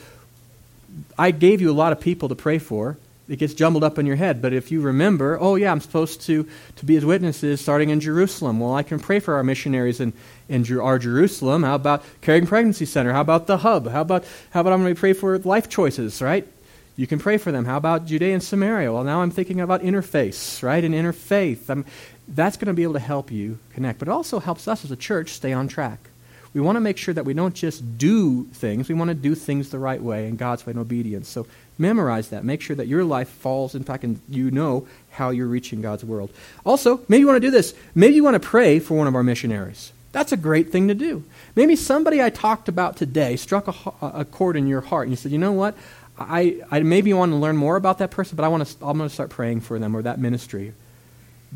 I 1.20 1.32
gave 1.32 1.60
you 1.60 1.70
a 1.70 1.74
lot 1.74 1.92
of 1.92 2.00
people 2.00 2.30
to 2.30 2.36
pray 2.36 2.60
for 2.60 2.98
it 3.30 3.38
gets 3.38 3.54
jumbled 3.54 3.84
up 3.84 3.98
in 3.98 4.06
your 4.06 4.16
head. 4.16 4.42
But 4.42 4.54
if 4.54 4.72
you 4.72 4.82
remember, 4.82 5.38
oh, 5.40 5.56
yeah, 5.56 5.72
I'm 5.72 5.82
supposed 5.82 6.22
to, 6.24 6.48
to 6.78 6.86
be 6.86 6.96
as 6.98 7.06
witnesses 7.06 7.60
starting 7.60 7.90
in 7.90 8.00
Jerusalem. 8.00 8.60
Well, 8.60 8.74
I 8.74 8.84
can 8.84 9.00
pray 9.00 9.20
for 9.20 9.36
our 9.36 9.44
missionaries 9.44 10.00
in, 10.00 10.14
in 10.48 10.66
our 10.80 10.98
Jerusalem. 11.00 11.64
How 11.64 11.76
about 11.76 12.04
Caring 12.22 12.48
Pregnancy 12.48 12.86
Center? 12.86 13.14
How 13.14 13.22
about 13.22 13.48
the 13.48 13.58
Hub? 13.58 13.88
How 13.88 14.02
about, 14.02 14.26
how 14.52 14.62
about 14.62 14.74
I'm 14.74 14.82
going 14.82 14.96
to 14.96 15.00
pray 15.00 15.14
for 15.14 15.38
life 15.40 15.68
choices, 15.70 16.22
right? 16.22 16.48
You 16.96 17.06
can 17.06 17.20
pray 17.20 17.38
for 17.38 17.52
them. 17.52 17.66
How 17.66 17.78
about 17.78 18.06
Judea 18.06 18.34
and 18.34 18.44
Samaria? 18.44 18.92
Well, 18.92 19.04
now 19.04 19.22
I'm 19.22 19.30
thinking 19.30 19.62
about 19.62 19.82
interface, 19.82 20.64
right? 20.64 20.84
And 20.84 20.96
In 20.96 21.12
Faith. 21.12 21.70
I'm, 21.70 21.86
that's 22.28 22.58
going 22.58 22.68
to 22.68 22.74
be 22.74 22.84
able 22.84 22.94
to 22.94 23.00
help 23.00 23.32
you 23.32 23.60
connect. 23.74 24.00
But 24.00 24.08
it 24.08 24.12
also 24.12 24.40
helps 24.40 24.68
us 24.68 24.84
as 24.84 24.92
a 24.92 24.96
church 24.96 25.30
stay 25.30 25.54
on 25.54 25.68
track. 25.68 26.10
We 26.58 26.64
want 26.64 26.76
to 26.76 26.82
make 26.82 26.98
sure 26.98 27.14
that 27.14 27.24
we 27.24 27.34
don't 27.34 27.54
just 27.54 27.98
do 27.98 28.46
things, 28.46 28.90
we 28.90 28.96
want 28.96 29.10
to 29.10 29.16
do 29.16 29.36
things 29.36 29.70
the 29.70 29.80
right 29.80 30.02
way 30.02 30.28
in 30.28 30.38
God's 30.38 30.66
way 30.66 30.72
in 30.72 30.80
obedience. 30.80 31.30
So 31.30 31.46
Memorize 31.80 32.30
that. 32.30 32.44
Make 32.44 32.62
sure 32.62 32.76
that 32.76 32.88
your 32.88 33.04
life 33.04 33.30
falls 33.30 33.76
in 33.76 33.84
fact 33.84 34.04
and 34.04 34.20
you 34.30 34.50
know 34.50 34.88
how 35.12 35.30
you're 35.30 35.48
reaching 35.48 35.82
God's 35.82 36.04
world. 36.04 36.32
Also, 36.66 37.02
maybe 37.08 37.22
you 37.22 37.28
want 37.28 37.38
to 37.38 37.48
do 37.48 37.52
this. 37.52 37.74
Maybe 37.94 38.16
you 38.16 38.24
want 38.24 38.34
to 38.34 38.40
pray 38.40 38.80
for 38.80 38.96
one 38.96 39.08
of 39.08 39.16
our 39.16 39.24
missionaries. 39.24 39.92
That's 40.12 40.32
a 40.32 40.38
great 40.38 40.72
thing 40.72 40.88
to 40.88 40.96
do. 40.96 41.24
Maybe 41.56 41.76
somebody 41.76 42.22
I 42.22 42.32
talked 42.32 42.68
about 42.68 42.98
today 42.98 43.36
struck 43.36 43.68
a, 43.68 44.08
a 44.20 44.26
chord 44.26 44.56
in 44.56 44.68
your 44.68 44.82
heart 44.82 45.04
and 45.04 45.12
you 45.12 45.18
said, 45.18 45.32
you 45.32 45.38
know 45.38 45.52
what? 45.52 45.76
I, 46.18 46.62
I 46.72 46.80
maybe 46.80 47.14
want 47.14 47.32
to 47.32 47.36
learn 47.36 47.58
more 47.58 47.76
about 47.76 48.00
that 48.00 48.10
person, 48.10 48.36
but 48.36 48.44
I 48.44 48.48
want 48.48 48.66
to, 48.66 48.76
I'm 48.84 48.98
going 48.98 49.08
to 49.08 49.14
start 49.14 49.30
praying 49.30 49.62
for 49.62 49.78
them 49.78 49.96
or 49.96 50.02
that 50.02 50.18
ministry. 50.20 50.74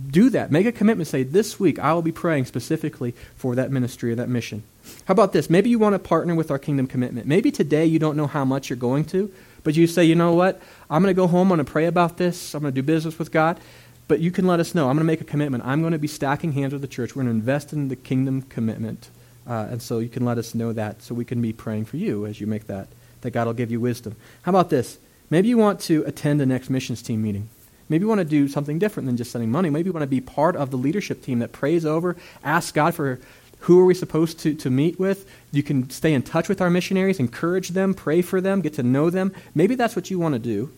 Do 0.09 0.29
that. 0.29 0.51
Make 0.51 0.65
a 0.65 0.71
commitment. 0.71 1.07
Say, 1.07 1.23
this 1.23 1.59
week 1.59 1.79
I 1.79 1.93
will 1.93 2.01
be 2.01 2.11
praying 2.11 2.45
specifically 2.45 3.13
for 3.35 3.55
that 3.55 3.71
ministry 3.71 4.11
or 4.11 4.15
that 4.15 4.29
mission. 4.29 4.63
How 5.05 5.11
about 5.11 5.33
this? 5.33 5.49
Maybe 5.49 5.69
you 5.69 5.79
want 5.79 5.93
to 5.93 5.99
partner 5.99 6.33
with 6.35 6.49
our 6.49 6.59
kingdom 6.59 6.87
commitment. 6.87 7.27
Maybe 7.27 7.51
today 7.51 7.85
you 7.85 7.99
don't 7.99 8.17
know 8.17 8.27
how 8.27 8.45
much 8.45 8.69
you're 8.69 8.77
going 8.77 9.05
to, 9.05 9.31
but 9.63 9.75
you 9.75 9.87
say, 9.87 10.03
you 10.03 10.15
know 10.15 10.33
what? 10.33 10.61
I'm 10.89 11.01
going 11.01 11.13
to 11.13 11.19
go 11.19 11.27
home. 11.27 11.51
I'm 11.51 11.57
going 11.57 11.65
to 11.65 11.71
pray 11.71 11.85
about 11.85 12.17
this. 12.17 12.55
I'm 12.55 12.61
going 12.61 12.73
to 12.73 12.81
do 12.81 12.85
business 12.85 13.19
with 13.19 13.31
God. 13.31 13.59
But 14.07 14.19
you 14.19 14.31
can 14.31 14.47
let 14.47 14.59
us 14.59 14.75
know. 14.75 14.89
I'm 14.89 14.95
going 14.95 15.05
to 15.05 15.11
make 15.11 15.21
a 15.21 15.25
commitment. 15.25 15.65
I'm 15.65 15.81
going 15.81 15.93
to 15.93 15.99
be 15.99 16.07
stacking 16.07 16.53
hands 16.53 16.73
with 16.73 16.81
the 16.81 16.87
church. 16.87 17.15
We're 17.15 17.23
going 17.23 17.33
to 17.33 17.39
invest 17.39 17.71
in 17.71 17.87
the 17.87 17.95
kingdom 17.95 18.41
commitment. 18.43 19.09
Uh, 19.47 19.67
and 19.69 19.81
so 19.81 19.99
you 19.99 20.09
can 20.09 20.25
let 20.25 20.37
us 20.37 20.53
know 20.53 20.73
that 20.73 21.01
so 21.01 21.15
we 21.15 21.25
can 21.25 21.41
be 21.41 21.53
praying 21.53 21.85
for 21.85 21.97
you 21.97 22.25
as 22.25 22.39
you 22.39 22.47
make 22.47 22.67
that, 22.67 22.87
that 23.21 23.31
God 23.31 23.47
will 23.47 23.53
give 23.53 23.71
you 23.71 23.79
wisdom. 23.79 24.15
How 24.43 24.51
about 24.51 24.69
this? 24.69 24.97
Maybe 25.29 25.47
you 25.47 25.57
want 25.57 25.79
to 25.81 26.03
attend 26.05 26.39
the 26.39 26.45
next 26.45 26.69
missions 26.69 27.01
team 27.01 27.21
meeting. 27.21 27.49
Maybe 27.91 28.05
you 28.05 28.07
want 28.07 28.19
to 28.19 28.25
do 28.25 28.47
something 28.47 28.79
different 28.79 29.07
than 29.07 29.17
just 29.17 29.31
sending 29.31 29.51
money. 29.51 29.69
Maybe 29.69 29.89
you 29.89 29.91
want 29.91 30.03
to 30.03 30.07
be 30.07 30.21
part 30.21 30.55
of 30.55 30.71
the 30.71 30.77
leadership 30.77 31.21
team 31.21 31.39
that 31.39 31.51
prays 31.51 31.85
over, 31.85 32.15
asks 32.41 32.71
God 32.71 32.95
for 32.95 33.19
who 33.59 33.81
are 33.81 33.83
we 33.83 33.93
supposed 33.93 34.39
to, 34.39 34.53
to 34.53 34.69
meet 34.69 34.97
with? 34.97 35.29
You 35.51 35.61
can 35.61 35.89
stay 35.89 36.13
in 36.13 36.23
touch 36.23 36.47
with 36.47 36.61
our 36.61 36.69
missionaries, 36.69 37.19
encourage 37.19 37.69
them, 37.69 37.93
pray 37.93 38.21
for 38.21 38.39
them, 38.39 38.61
get 38.61 38.75
to 38.75 38.83
know 38.83 39.09
them. 39.09 39.35
Maybe 39.53 39.75
that's 39.75 39.93
what 39.93 40.09
you 40.09 40.19
want 40.19 40.35
to 40.35 40.39
do. 40.39 40.71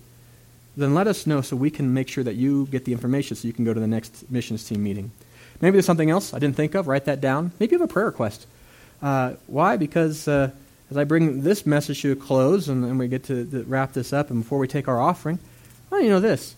Then 0.76 0.96
let 0.96 1.06
us 1.06 1.28
know 1.28 1.42
so 1.42 1.56
we 1.56 1.70
can 1.70 1.94
make 1.94 2.08
sure 2.08 2.24
that 2.24 2.34
you 2.34 2.66
get 2.72 2.86
the 2.86 2.94
information 2.94 3.38
so 3.38 3.48
you 3.48 3.54
can 3.54 3.64
go 3.64 3.76
to 3.76 3.80
the 3.80 3.86
next 3.86 4.32
missions 4.32 4.68
team 4.68 4.82
meeting. 4.82 5.12
Maybe 5.62 5.74
there's 5.74 5.86
something 5.86 6.10
else 6.10 6.34
I 6.34 6.40
didn't 6.40 6.56
think 6.56 6.74
of. 6.74 6.88
Write 6.88 7.06
that 7.06 7.22
down. 7.22 7.52
Maybe 7.60 7.74
you 7.74 7.80
have 7.80 7.88
a 7.88 7.94
prayer 7.94 8.08
request. 8.08 8.48
Uh, 9.04 9.34
why? 9.46 9.78
Because 9.78 10.28
uh, 10.28 10.50
as 10.90 10.98
I 10.98 11.04
bring 11.04 11.44
this 11.44 11.68
message 11.68 12.02
to 12.02 12.14
a 12.14 12.16
close 12.16 12.70
and, 12.70 12.84
and 12.84 12.98
we 12.98 13.08
get 13.08 13.26
to, 13.26 13.46
to, 13.46 13.64
wrap 13.66 13.94
this 13.94 14.14
up, 14.14 14.32
and 14.32 14.42
before 14.42 14.58
we 14.58 14.68
take 14.68 14.88
our 14.88 15.00
offering, 15.00 15.38
well, 15.92 16.02
you 16.02 16.10
know 16.10 16.20
this 16.20 16.56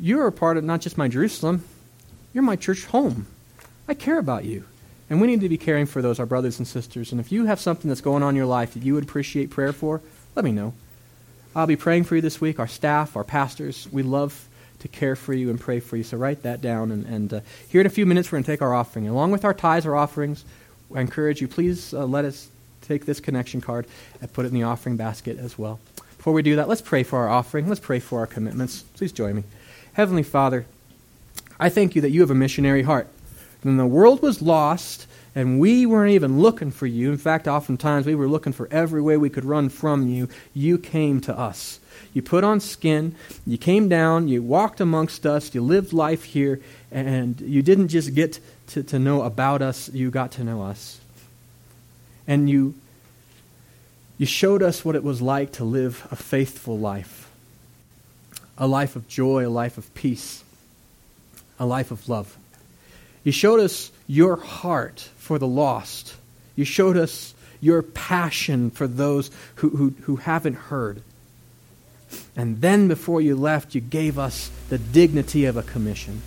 you're 0.00 0.26
a 0.26 0.32
part 0.32 0.56
of 0.56 0.64
not 0.64 0.80
just 0.80 0.96
my 0.96 1.08
Jerusalem, 1.08 1.64
you're 2.32 2.42
my 2.42 2.56
church 2.56 2.86
home. 2.86 3.26
I 3.86 3.94
care 3.94 4.18
about 4.18 4.44
you. 4.44 4.64
And 5.10 5.20
we 5.20 5.26
need 5.26 5.40
to 5.40 5.48
be 5.48 5.58
caring 5.58 5.86
for 5.86 6.00
those, 6.00 6.20
our 6.20 6.26
brothers 6.26 6.58
and 6.58 6.66
sisters. 6.66 7.10
And 7.10 7.20
if 7.20 7.32
you 7.32 7.46
have 7.46 7.60
something 7.60 7.88
that's 7.88 8.00
going 8.00 8.22
on 8.22 8.30
in 8.30 8.36
your 8.36 8.46
life 8.46 8.74
that 8.74 8.84
you 8.84 8.94
would 8.94 9.02
appreciate 9.02 9.50
prayer 9.50 9.72
for, 9.72 10.00
let 10.36 10.44
me 10.44 10.52
know. 10.52 10.72
I'll 11.54 11.66
be 11.66 11.76
praying 11.76 12.04
for 12.04 12.14
you 12.14 12.22
this 12.22 12.40
week. 12.40 12.60
Our 12.60 12.68
staff, 12.68 13.16
our 13.16 13.24
pastors, 13.24 13.88
we 13.90 14.04
love 14.04 14.48
to 14.78 14.88
care 14.88 15.16
for 15.16 15.34
you 15.34 15.50
and 15.50 15.60
pray 15.60 15.80
for 15.80 15.96
you. 15.96 16.04
So 16.04 16.16
write 16.16 16.44
that 16.44 16.60
down. 16.60 16.92
And, 16.92 17.04
and 17.06 17.32
uh, 17.34 17.40
here 17.68 17.80
in 17.80 17.86
a 17.88 17.90
few 17.90 18.06
minutes, 18.06 18.30
we're 18.30 18.36
going 18.36 18.44
to 18.44 18.52
take 18.52 18.62
our 18.62 18.72
offering. 18.72 19.08
along 19.08 19.32
with 19.32 19.44
our 19.44 19.52
tithes 19.52 19.84
or 19.84 19.96
offerings, 19.96 20.44
I 20.94 21.00
encourage 21.00 21.40
you, 21.40 21.48
please 21.48 21.92
uh, 21.92 22.06
let 22.06 22.24
us 22.24 22.48
take 22.82 23.04
this 23.04 23.18
connection 23.18 23.60
card 23.60 23.86
and 24.20 24.32
put 24.32 24.44
it 24.44 24.48
in 24.48 24.54
the 24.54 24.62
offering 24.62 24.96
basket 24.96 25.38
as 25.38 25.58
well. 25.58 25.80
Before 26.16 26.32
we 26.32 26.42
do 26.42 26.56
that, 26.56 26.68
let's 26.68 26.80
pray 26.80 27.02
for 27.02 27.18
our 27.18 27.28
offering. 27.28 27.68
Let's 27.68 27.80
pray 27.80 27.98
for 27.98 28.20
our 28.20 28.26
commitments. 28.26 28.82
Please 28.94 29.10
join 29.10 29.36
me. 29.36 29.44
Heavenly 29.94 30.22
Father, 30.22 30.66
I 31.58 31.68
thank 31.68 31.96
you 31.96 32.02
that 32.02 32.10
you 32.10 32.20
have 32.20 32.30
a 32.30 32.34
missionary 32.34 32.82
heart. 32.82 33.08
When 33.62 33.76
the 33.76 33.86
world 33.86 34.22
was 34.22 34.40
lost 34.40 35.06
and 35.34 35.58
we 35.58 35.84
weren't 35.84 36.12
even 36.12 36.40
looking 36.40 36.70
for 36.70 36.86
you, 36.86 37.10
in 37.10 37.18
fact, 37.18 37.48
oftentimes 37.48 38.06
we 38.06 38.14
were 38.14 38.28
looking 38.28 38.52
for 38.52 38.68
every 38.70 39.02
way 39.02 39.16
we 39.16 39.30
could 39.30 39.44
run 39.44 39.68
from 39.68 40.08
you, 40.08 40.28
you 40.54 40.78
came 40.78 41.20
to 41.22 41.36
us. 41.36 41.80
You 42.14 42.22
put 42.22 42.44
on 42.44 42.60
skin, 42.60 43.14
you 43.46 43.58
came 43.58 43.88
down, 43.88 44.28
you 44.28 44.42
walked 44.42 44.80
amongst 44.80 45.26
us, 45.26 45.54
you 45.54 45.60
lived 45.60 45.92
life 45.92 46.24
here, 46.24 46.60
and 46.90 47.40
you 47.40 47.60
didn't 47.60 47.88
just 47.88 48.14
get 48.14 48.38
to, 48.68 48.82
to 48.84 48.98
know 48.98 49.22
about 49.22 49.60
us, 49.60 49.88
you 49.88 50.10
got 50.10 50.30
to 50.32 50.44
know 50.44 50.62
us. 50.62 51.00
And 52.26 52.48
you, 52.48 52.74
you 54.18 54.26
showed 54.26 54.62
us 54.62 54.84
what 54.84 54.94
it 54.94 55.02
was 55.02 55.20
like 55.20 55.52
to 55.52 55.64
live 55.64 56.06
a 56.10 56.16
faithful 56.16 56.78
life 56.78 57.29
a 58.60 58.66
life 58.66 58.94
of 58.94 59.08
joy, 59.08 59.48
a 59.48 59.50
life 59.50 59.78
of 59.78 59.92
peace, 59.94 60.44
a 61.58 61.66
life 61.66 61.90
of 61.90 62.08
love. 62.08 62.36
You 63.24 63.32
showed 63.32 63.58
us 63.58 63.90
your 64.06 64.36
heart 64.36 65.08
for 65.16 65.38
the 65.38 65.46
lost. 65.46 66.14
You 66.54 66.64
showed 66.64 66.96
us 66.96 67.34
your 67.60 67.82
passion 67.82 68.70
for 68.70 68.86
those 68.86 69.30
who, 69.56 69.70
who, 69.70 69.94
who 70.02 70.16
haven't 70.16 70.54
heard. 70.54 71.02
And 72.36 72.60
then 72.60 72.88
before 72.88 73.20
you 73.20 73.34
left, 73.34 73.74
you 73.74 73.80
gave 73.80 74.18
us 74.18 74.50
the 74.68 74.78
dignity 74.78 75.46
of 75.46 75.56
a 75.56 75.62
commission. 75.62 76.22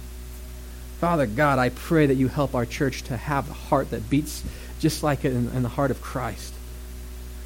Father 1.00 1.26
God, 1.26 1.60
I 1.60 1.70
pray 1.70 2.08
that 2.08 2.16
you 2.16 2.30
help 2.30 2.56
our 2.56 2.66
church 2.66 3.04
to 3.04 3.18
have 3.18 3.50
a 3.50 3.54
heart 3.54 3.92
that 3.92 4.10
beats 4.10 4.44
just 4.80 5.04
like 5.04 5.26
in, 5.26 5.50
in 5.50 5.64
the 5.64 5.70
heart 5.70 5.92
of 5.92 6.02
Christ. 6.02 6.54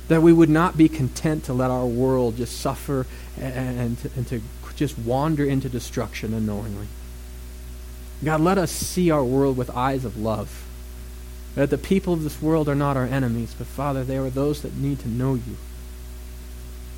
That 0.10 0.22
we 0.22 0.32
would 0.32 0.50
not 0.50 0.78
be 0.78 0.88
content 0.88 1.46
to 1.46 1.54
let 1.54 1.72
our 1.72 1.86
world 1.86 2.38
just 2.38 2.60
suffer 2.60 3.06
and, 3.40 3.80
and, 3.80 4.12
and 4.16 4.28
to 4.28 4.42
just 4.78 4.98
wander 4.98 5.44
into 5.44 5.68
destruction 5.68 6.34
unknowingly. 6.34 6.88
God, 8.24 8.42
let 8.42 8.58
us 8.58 8.72
see 8.72 9.12
our 9.12 9.24
world 9.24 9.58
with 9.58 9.70
eyes 9.72 10.06
of 10.06 10.18
love. 10.18 10.64
That 11.56 11.70
the 11.70 11.78
people 11.78 12.14
of 12.14 12.24
this 12.24 12.42
world 12.42 12.70
are 12.70 12.76
not 12.76 12.96
our 12.96 13.06
enemies, 13.06 13.54
but 13.58 13.68
Father, 13.68 14.04
they 14.04 14.18
are 14.18 14.30
those 14.30 14.62
that 14.62 14.76
need 14.76 15.00
to 15.00 15.10
know 15.10 15.34
you. 15.34 15.58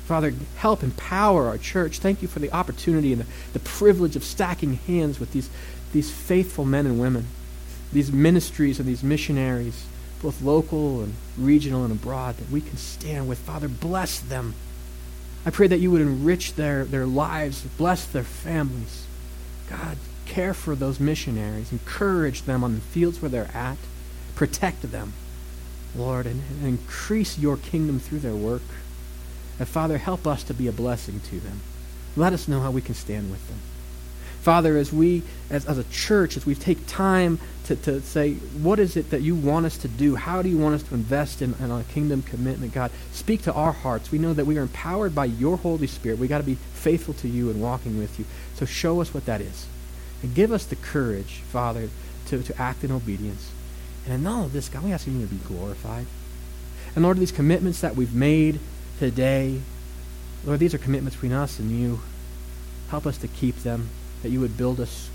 Father, 0.04 0.34
help 0.56 0.82
empower 0.82 1.46
our 1.46 1.58
church. 1.58 1.98
Thank 1.98 2.20
you 2.20 2.28
for 2.28 2.40
the 2.40 2.52
opportunity 2.52 3.12
and 3.12 3.22
the, 3.22 3.26
the 3.52 3.60
privilege 3.60 4.16
of 4.16 4.24
stacking 4.24 4.74
hands 4.74 5.18
with 5.18 5.32
these, 5.32 5.48
these 5.92 6.10
faithful 6.10 6.64
men 6.64 6.84
and 6.84 7.00
women, 7.00 7.26
these 7.92 8.12
ministries 8.12 8.78
and 8.78 8.88
these 8.88 9.02
missionaries, 9.02 9.86
both 10.20 10.42
local 10.42 11.02
and 11.02 11.14
regional 11.38 11.84
and 11.84 11.92
abroad, 11.92 12.36
that 12.36 12.50
we 12.50 12.60
can 12.60 12.76
stand 12.76 13.28
with. 13.28 13.38
Father, 13.38 13.68
bless 13.68 14.20
them. 14.20 14.54
I 15.44 15.50
pray 15.50 15.66
that 15.68 15.78
you 15.80 15.90
would 15.90 16.02
enrich 16.02 16.54
their, 16.54 16.84
their 16.84 17.06
lives, 17.06 17.62
bless 17.78 18.04
their 18.04 18.24
families. 18.24 19.06
God, 19.68 19.96
care 20.26 20.52
for 20.52 20.74
those 20.74 21.00
missionaries, 21.00 21.72
encourage 21.72 22.42
them 22.42 22.62
on 22.62 22.74
the 22.74 22.80
fields 22.80 23.22
where 23.22 23.30
they're 23.30 23.50
at, 23.54 23.78
protect 24.34 24.82
them, 24.90 25.12
Lord, 25.96 26.26
and, 26.26 26.42
and 26.50 26.66
increase 26.66 27.38
your 27.38 27.56
kingdom 27.56 27.98
through 27.98 28.20
their 28.20 28.34
work. 28.34 28.62
And 29.58 29.68
Father, 29.68 29.98
help 29.98 30.26
us 30.26 30.42
to 30.44 30.54
be 30.54 30.66
a 30.66 30.72
blessing 30.72 31.20
to 31.30 31.40
them. 31.40 31.60
Let 32.16 32.32
us 32.32 32.48
know 32.48 32.60
how 32.60 32.70
we 32.70 32.82
can 32.82 32.94
stand 32.94 33.30
with 33.30 33.46
them. 33.48 33.58
Father, 34.42 34.76
as 34.76 34.92
we, 34.92 35.22
as, 35.50 35.66
as 35.66 35.78
a 35.78 35.84
church, 35.84 36.36
as 36.36 36.46
we 36.46 36.54
take 36.54 36.86
time 36.86 37.38
to, 37.64 37.76
to 37.76 38.00
say, 38.00 38.34
what 38.34 38.78
is 38.78 38.96
it 38.96 39.10
that 39.10 39.20
you 39.20 39.34
want 39.34 39.66
us 39.66 39.76
to 39.78 39.88
do? 39.88 40.16
How 40.16 40.42
do 40.42 40.48
you 40.48 40.58
want 40.58 40.74
us 40.74 40.82
to 40.84 40.94
invest 40.94 41.42
in, 41.42 41.54
in 41.60 41.70
a 41.70 41.84
kingdom 41.84 42.22
commitment, 42.22 42.72
God? 42.72 42.90
Speak 43.12 43.42
to 43.42 43.52
our 43.52 43.72
hearts. 43.72 44.10
We 44.10 44.18
know 44.18 44.32
that 44.32 44.46
we 44.46 44.58
are 44.58 44.62
empowered 44.62 45.14
by 45.14 45.26
your 45.26 45.56
Holy 45.58 45.86
Spirit. 45.86 46.18
we 46.18 46.26
got 46.26 46.38
to 46.38 46.44
be 46.44 46.56
faithful 46.74 47.14
to 47.14 47.28
you 47.28 47.50
and 47.50 47.60
walking 47.60 47.98
with 47.98 48.18
you. 48.18 48.24
So 48.54 48.64
show 48.64 49.00
us 49.00 49.12
what 49.12 49.26
that 49.26 49.40
is. 49.40 49.66
And 50.22 50.34
give 50.34 50.52
us 50.52 50.64
the 50.64 50.76
courage, 50.76 51.42
Father, 51.52 51.90
to, 52.26 52.42
to 52.42 52.60
act 52.60 52.82
in 52.82 52.90
obedience. 52.90 53.50
And 54.06 54.14
in 54.14 54.26
all 54.26 54.44
of 54.46 54.52
this, 54.52 54.68
God, 54.68 54.82
we 54.82 54.92
ask 54.92 55.06
you 55.06 55.20
to 55.20 55.26
be 55.26 55.36
glorified. 55.46 56.06
And 56.94 57.04
Lord, 57.04 57.18
these 57.18 57.32
commitments 57.32 57.80
that 57.82 57.94
we've 57.94 58.14
made 58.14 58.58
today, 58.98 59.60
Lord, 60.44 60.58
these 60.58 60.74
are 60.74 60.78
commitments 60.78 61.16
between 61.16 61.32
us 61.32 61.58
and 61.58 61.70
you. 61.70 62.00
Help 62.88 63.06
us 63.06 63.18
to 63.18 63.28
keep 63.28 63.56
them, 63.58 63.88
that 64.22 64.30
you 64.30 64.40
would 64.40 64.56
build 64.56 64.80
us 64.80 65.10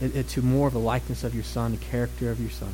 into 0.00 0.42
more 0.42 0.66
of 0.66 0.72
the 0.72 0.80
likeness 0.80 1.22
of 1.22 1.34
your 1.34 1.44
Son, 1.44 1.72
the 1.72 1.78
character 1.78 2.30
of 2.30 2.40
your 2.40 2.50
Son, 2.50 2.72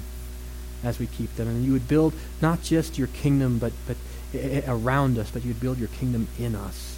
as 0.82 0.98
we 0.98 1.06
keep 1.06 1.34
them. 1.36 1.48
And 1.48 1.64
you 1.64 1.72
would 1.72 1.88
build 1.88 2.14
not 2.40 2.62
just 2.62 2.98
your 2.98 3.08
kingdom, 3.08 3.58
but, 3.58 3.72
but 3.86 3.96
around 4.66 5.18
us, 5.18 5.30
but 5.30 5.42
you 5.42 5.48
would 5.48 5.60
build 5.60 5.78
your 5.78 5.88
kingdom 5.88 6.28
in 6.38 6.54
us. 6.54 6.96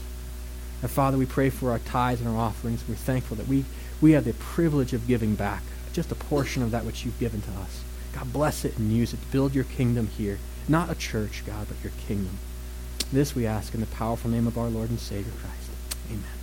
And 0.82 0.90
Father, 0.90 1.18
we 1.18 1.26
pray 1.26 1.50
for 1.50 1.70
our 1.70 1.78
tithes 1.78 2.20
and 2.20 2.30
our 2.30 2.38
offerings. 2.38 2.84
We're 2.88 2.94
thankful 2.94 3.36
that 3.36 3.48
we 3.48 3.64
we 4.00 4.12
have 4.12 4.24
the 4.24 4.32
privilege 4.32 4.92
of 4.92 5.06
giving 5.06 5.34
back 5.34 5.62
just 5.92 6.12
a 6.12 6.14
portion 6.14 6.62
of 6.62 6.70
that 6.70 6.84
which 6.84 7.04
you've 7.04 7.18
given 7.18 7.42
to 7.42 7.50
us. 7.50 7.82
God, 8.14 8.32
bless 8.32 8.64
it 8.64 8.78
and 8.78 8.92
use 8.92 9.12
it 9.12 9.20
to 9.20 9.26
build 9.26 9.54
your 9.54 9.64
kingdom 9.64 10.06
here. 10.06 10.38
Not 10.68 10.90
a 10.90 10.94
church, 10.94 11.42
God, 11.46 11.66
but 11.68 11.82
your 11.82 11.92
kingdom. 12.06 12.38
This 13.12 13.34
we 13.34 13.46
ask 13.46 13.74
in 13.74 13.80
the 13.80 13.86
powerful 13.86 14.30
name 14.30 14.46
of 14.46 14.56
our 14.56 14.68
Lord 14.68 14.90
and 14.90 14.98
Savior 14.98 15.32
Christ. 15.40 15.70
Amen. 16.10 16.39